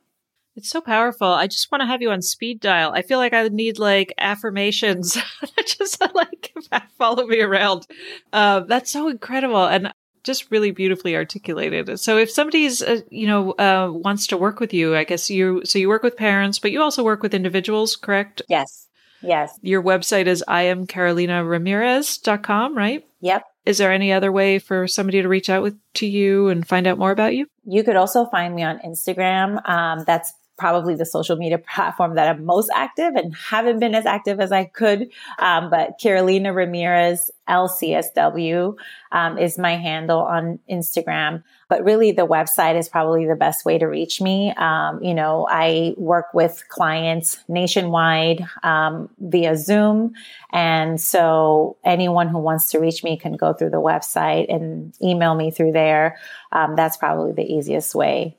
It's 0.55 0.69
so 0.69 0.81
powerful. 0.81 1.27
I 1.27 1.47
just 1.47 1.71
want 1.71 1.81
to 1.81 1.87
have 1.87 2.01
you 2.01 2.11
on 2.11 2.21
speed 2.21 2.59
dial. 2.59 2.91
I 2.93 3.01
feel 3.03 3.19
like 3.19 3.33
I 3.33 3.47
need 3.47 3.79
like 3.79 4.13
affirmations 4.17 5.17
just 5.65 6.03
like 6.13 6.53
follow 6.97 7.25
me 7.25 7.39
around. 7.39 7.87
Uh, 8.33 8.61
that's 8.61 8.91
so 8.91 9.07
incredible. 9.07 9.65
And 9.65 9.93
just 10.23 10.51
really 10.51 10.71
beautifully 10.71 11.15
articulated. 11.15 11.99
So 11.99 12.17
if 12.17 12.29
somebody's, 12.29 12.81
uh, 12.81 13.01
you 13.09 13.25
know, 13.27 13.53
uh, 13.53 13.91
wants 13.91 14.27
to 14.27 14.37
work 14.37 14.59
with 14.59 14.73
you, 14.73 14.95
I 14.95 15.03
guess 15.03 15.29
you, 15.29 15.61
so 15.65 15.79
you 15.79 15.89
work 15.89 16.03
with 16.03 16.15
parents, 16.15 16.59
but 16.59 16.71
you 16.71 16.81
also 16.81 17.03
work 17.03 17.23
with 17.23 17.33
individuals, 17.33 17.95
correct? 17.95 18.41
Yes. 18.47 18.87
Yes. 19.21 19.59
Your 19.61 19.83
website 19.83 20.27
is 20.27 20.43
iamcarolina.ramirez.com, 20.47 22.77
right? 22.77 23.05
Yep. 23.21 23.43
Is 23.65 23.77
there 23.77 23.91
any 23.91 24.11
other 24.11 24.31
way 24.31 24.57
for 24.57 24.87
somebody 24.87 25.21
to 25.21 25.27
reach 25.27 25.49
out 25.49 25.61
with 25.61 25.77
to 25.95 26.07
you 26.07 26.49
and 26.49 26.67
find 26.67 26.87
out 26.87 26.97
more 26.97 27.11
about 27.11 27.35
you? 27.35 27.45
You 27.63 27.83
could 27.83 27.95
also 27.95 28.25
find 28.25 28.55
me 28.55 28.63
on 28.63 28.79
Instagram. 28.79 29.67
Um, 29.69 30.03
that's 30.05 30.33
probably 30.61 30.93
the 30.93 31.07
social 31.07 31.35
media 31.37 31.57
platform 31.57 32.13
that 32.13 32.27
I'm 32.27 32.45
most 32.45 32.69
active 32.75 33.15
and 33.15 33.35
haven't 33.35 33.79
been 33.79 33.95
as 33.95 34.05
active 34.05 34.39
as 34.39 34.51
I 34.51 34.65
could. 34.65 35.09
Um, 35.39 35.71
but 35.71 35.99
Carolina 35.99 36.53
Ramirez 36.53 37.31
LCSW 37.49 38.75
um, 39.11 39.39
is 39.39 39.57
my 39.57 39.75
handle 39.75 40.19
on 40.19 40.59
Instagram. 40.69 41.43
But 41.67 41.83
really, 41.83 42.11
the 42.11 42.27
website 42.27 42.77
is 42.77 42.87
probably 42.87 43.25
the 43.25 43.35
best 43.35 43.65
way 43.65 43.79
to 43.79 43.87
reach 43.87 44.21
me. 44.21 44.53
Um, 44.55 45.01
you 45.01 45.15
know, 45.15 45.47
I 45.49 45.95
work 45.97 46.27
with 46.31 46.63
clients 46.69 47.39
nationwide 47.47 48.45
um, 48.61 49.09
via 49.17 49.57
Zoom. 49.57 50.13
And 50.53 51.01
so 51.01 51.77
anyone 51.83 52.27
who 52.27 52.37
wants 52.37 52.69
to 52.71 52.79
reach 52.79 53.03
me 53.03 53.17
can 53.17 53.33
go 53.33 53.53
through 53.53 53.71
the 53.71 53.81
website 53.81 54.53
and 54.53 54.93
email 55.01 55.33
me 55.33 55.49
through 55.49 55.71
there. 55.71 56.19
Um, 56.51 56.75
that's 56.75 56.97
probably 56.97 57.31
the 57.31 57.51
easiest 57.51 57.95
way. 57.95 58.37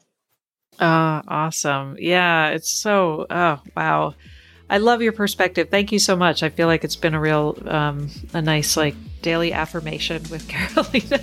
Ah, 0.80 1.22
awesome. 1.28 1.96
Yeah, 1.98 2.48
it's 2.48 2.70
so, 2.70 3.26
oh, 3.30 3.60
wow. 3.76 4.14
I 4.70 4.78
love 4.78 5.02
your 5.02 5.12
perspective. 5.12 5.68
Thank 5.70 5.92
you 5.92 5.98
so 5.98 6.16
much. 6.16 6.42
I 6.42 6.48
feel 6.48 6.66
like 6.66 6.82
it's 6.82 6.96
been 6.96 7.14
a 7.14 7.20
real, 7.20 7.58
um, 7.66 8.08
a 8.32 8.40
nice, 8.40 8.76
like, 8.76 8.94
daily 9.20 9.52
affirmation 9.52 10.22
with 10.30 10.48
Carolina. 10.48 11.22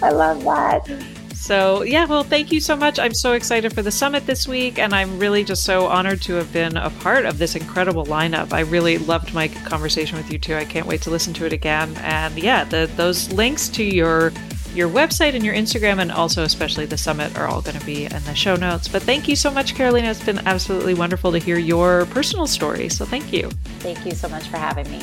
I 0.00 0.10
love 0.10 0.42
that. 0.44 0.88
So, 1.34 1.82
yeah, 1.82 2.04
well, 2.04 2.24
thank 2.24 2.50
you 2.50 2.60
so 2.60 2.76
much. 2.76 2.98
I'm 2.98 3.14
so 3.14 3.32
excited 3.32 3.72
for 3.72 3.80
the 3.80 3.90
summit 3.90 4.26
this 4.26 4.48
week, 4.48 4.78
and 4.78 4.92
I'm 4.92 5.18
really 5.18 5.44
just 5.44 5.64
so 5.64 5.86
honored 5.86 6.20
to 6.22 6.34
have 6.34 6.52
been 6.52 6.76
a 6.76 6.90
part 6.90 7.26
of 7.26 7.38
this 7.38 7.54
incredible 7.54 8.06
lineup. 8.06 8.52
I 8.52 8.60
really 8.60 8.98
loved 8.98 9.32
my 9.32 9.48
conversation 9.48 10.16
with 10.16 10.32
you 10.32 10.38
too. 10.38 10.56
I 10.56 10.64
can't 10.64 10.86
wait 10.86 11.00
to 11.02 11.10
listen 11.10 11.32
to 11.34 11.46
it 11.46 11.52
again. 11.52 11.96
And 11.98 12.36
yeah, 12.38 12.64
the, 12.64 12.90
those 12.96 13.32
links 13.32 13.68
to 13.70 13.84
your 13.84 14.32
your 14.78 14.88
website 14.88 15.34
and 15.34 15.44
your 15.44 15.54
Instagram, 15.54 15.98
and 15.98 16.12
also 16.12 16.44
especially 16.44 16.86
the 16.86 16.96
summit, 16.96 17.36
are 17.36 17.48
all 17.48 17.60
going 17.60 17.78
to 17.78 17.84
be 17.84 18.04
in 18.04 18.24
the 18.24 18.34
show 18.34 18.54
notes. 18.54 18.86
But 18.86 19.02
thank 19.02 19.26
you 19.26 19.34
so 19.34 19.50
much, 19.50 19.74
Carolina. 19.74 20.08
It's 20.08 20.24
been 20.24 20.38
absolutely 20.46 20.94
wonderful 20.94 21.32
to 21.32 21.38
hear 21.38 21.58
your 21.58 22.06
personal 22.06 22.46
story. 22.46 22.88
So 22.88 23.04
thank 23.04 23.32
you. 23.32 23.50
Thank 23.80 24.06
you 24.06 24.12
so 24.12 24.28
much 24.28 24.46
for 24.46 24.56
having 24.56 24.88
me. 24.90 25.02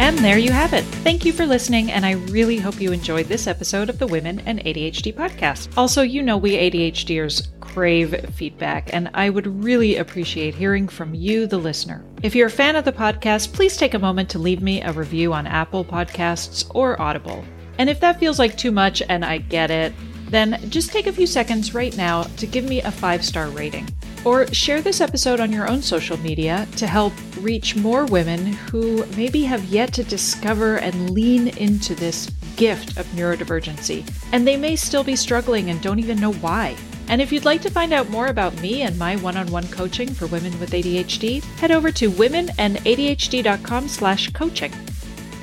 And 0.00 0.16
there 0.18 0.38
you 0.38 0.52
have 0.52 0.74
it. 0.74 0.84
Thank 1.02 1.24
you 1.24 1.32
for 1.32 1.44
listening, 1.44 1.90
and 1.90 2.06
I 2.06 2.12
really 2.12 2.56
hope 2.56 2.80
you 2.80 2.92
enjoyed 2.92 3.26
this 3.26 3.48
episode 3.48 3.90
of 3.90 3.98
the 3.98 4.06
Women 4.06 4.40
and 4.46 4.60
ADHD 4.60 5.12
podcast. 5.12 5.76
Also, 5.76 6.02
you 6.02 6.22
know 6.22 6.36
we 6.36 6.52
ADHDers 6.52 7.48
crave 7.58 8.14
feedback, 8.34 8.94
and 8.94 9.10
I 9.12 9.28
would 9.28 9.64
really 9.64 9.96
appreciate 9.96 10.54
hearing 10.54 10.86
from 10.86 11.14
you, 11.14 11.48
the 11.48 11.58
listener. 11.58 12.04
If 12.22 12.36
you're 12.36 12.46
a 12.46 12.50
fan 12.50 12.76
of 12.76 12.84
the 12.84 12.92
podcast, 12.92 13.52
please 13.52 13.76
take 13.76 13.94
a 13.94 13.98
moment 13.98 14.30
to 14.30 14.38
leave 14.38 14.62
me 14.62 14.82
a 14.82 14.92
review 14.92 15.32
on 15.32 15.48
Apple 15.48 15.84
Podcasts 15.84 16.64
or 16.74 17.00
Audible. 17.02 17.44
And 17.78 17.90
if 17.90 17.98
that 18.00 18.20
feels 18.20 18.38
like 18.38 18.56
too 18.56 18.72
much, 18.72 19.02
and 19.08 19.24
I 19.24 19.38
get 19.38 19.70
it, 19.72 19.92
then 20.30 20.60
just 20.70 20.92
take 20.92 21.08
a 21.08 21.12
few 21.12 21.26
seconds 21.26 21.74
right 21.74 21.96
now 21.96 22.22
to 22.22 22.46
give 22.46 22.64
me 22.64 22.82
a 22.82 22.90
five 22.90 23.24
star 23.24 23.48
rating. 23.48 23.88
Or 24.24 24.46
share 24.52 24.82
this 24.82 25.00
episode 25.00 25.40
on 25.40 25.52
your 25.52 25.68
own 25.68 25.80
social 25.80 26.16
media 26.18 26.66
to 26.76 26.86
help 26.86 27.12
reach 27.40 27.76
more 27.76 28.04
women 28.06 28.52
who 28.52 29.06
maybe 29.16 29.42
have 29.44 29.64
yet 29.64 29.92
to 29.94 30.04
discover 30.04 30.76
and 30.76 31.10
lean 31.10 31.48
into 31.56 31.94
this 31.94 32.30
gift 32.56 32.98
of 32.98 33.06
neurodivergency. 33.08 34.04
And 34.32 34.46
they 34.46 34.56
may 34.56 34.76
still 34.76 35.04
be 35.04 35.16
struggling 35.16 35.70
and 35.70 35.80
don't 35.80 36.00
even 36.00 36.20
know 36.20 36.32
why. 36.34 36.76
And 37.08 37.22
if 37.22 37.32
you'd 37.32 37.46
like 37.46 37.62
to 37.62 37.70
find 37.70 37.94
out 37.94 38.10
more 38.10 38.26
about 38.26 38.60
me 38.60 38.82
and 38.82 38.98
my 38.98 39.16
one-on-one 39.16 39.68
coaching 39.68 40.12
for 40.12 40.26
women 40.26 40.58
with 40.60 40.72
ADHD, 40.72 41.42
head 41.58 41.70
over 41.70 41.90
to 41.92 42.10
womenandadhd.com 42.10 43.88
slash 43.88 44.30
coaching. 44.32 44.72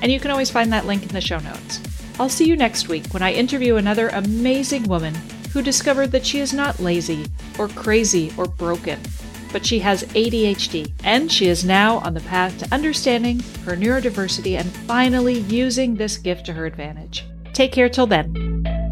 And 0.02 0.12
you 0.12 0.20
can 0.20 0.30
always 0.30 0.52
find 0.52 0.72
that 0.72 0.86
link 0.86 1.02
in 1.02 1.10
the 1.10 1.22
show 1.22 1.40
notes. 1.40 1.80
I'll 2.20 2.30
see 2.30 2.46
you 2.46 2.56
next 2.56 2.88
week 2.88 3.08
when 3.14 3.24
I 3.24 3.34
interview 3.34 3.78
another 3.78 4.10
amazing 4.10 4.84
woman 4.84 5.16
who 5.56 5.62
discovered 5.62 6.12
that 6.12 6.26
she 6.26 6.42
is 6.42 6.52
not 6.52 6.82
lazy 6.82 7.26
or 7.58 7.70
crazy 7.70 8.30
or 8.38 8.46
broken, 8.46 9.00
but 9.54 9.66
she 9.66 9.80
has 9.80 10.04
ADHD 10.08 10.92
and 11.06 11.32
she 11.32 11.48
is 11.48 11.64
now 11.64 12.00
on 12.00 12.14
the 12.14 12.20
path 12.20 12.58
to 12.58 12.74
understanding 12.74 13.40
her 13.64 13.78
neurodiversity 13.78 14.60
and 14.60 14.70
finally 14.86 15.40
using 15.40 15.96
this 15.96 16.18
gift 16.18 16.46
to 16.46 16.52
her 16.52 16.66
advantage. 16.66 17.24
Take 17.54 17.72
care 17.72 17.88
till 17.88 18.06
then. 18.06 18.85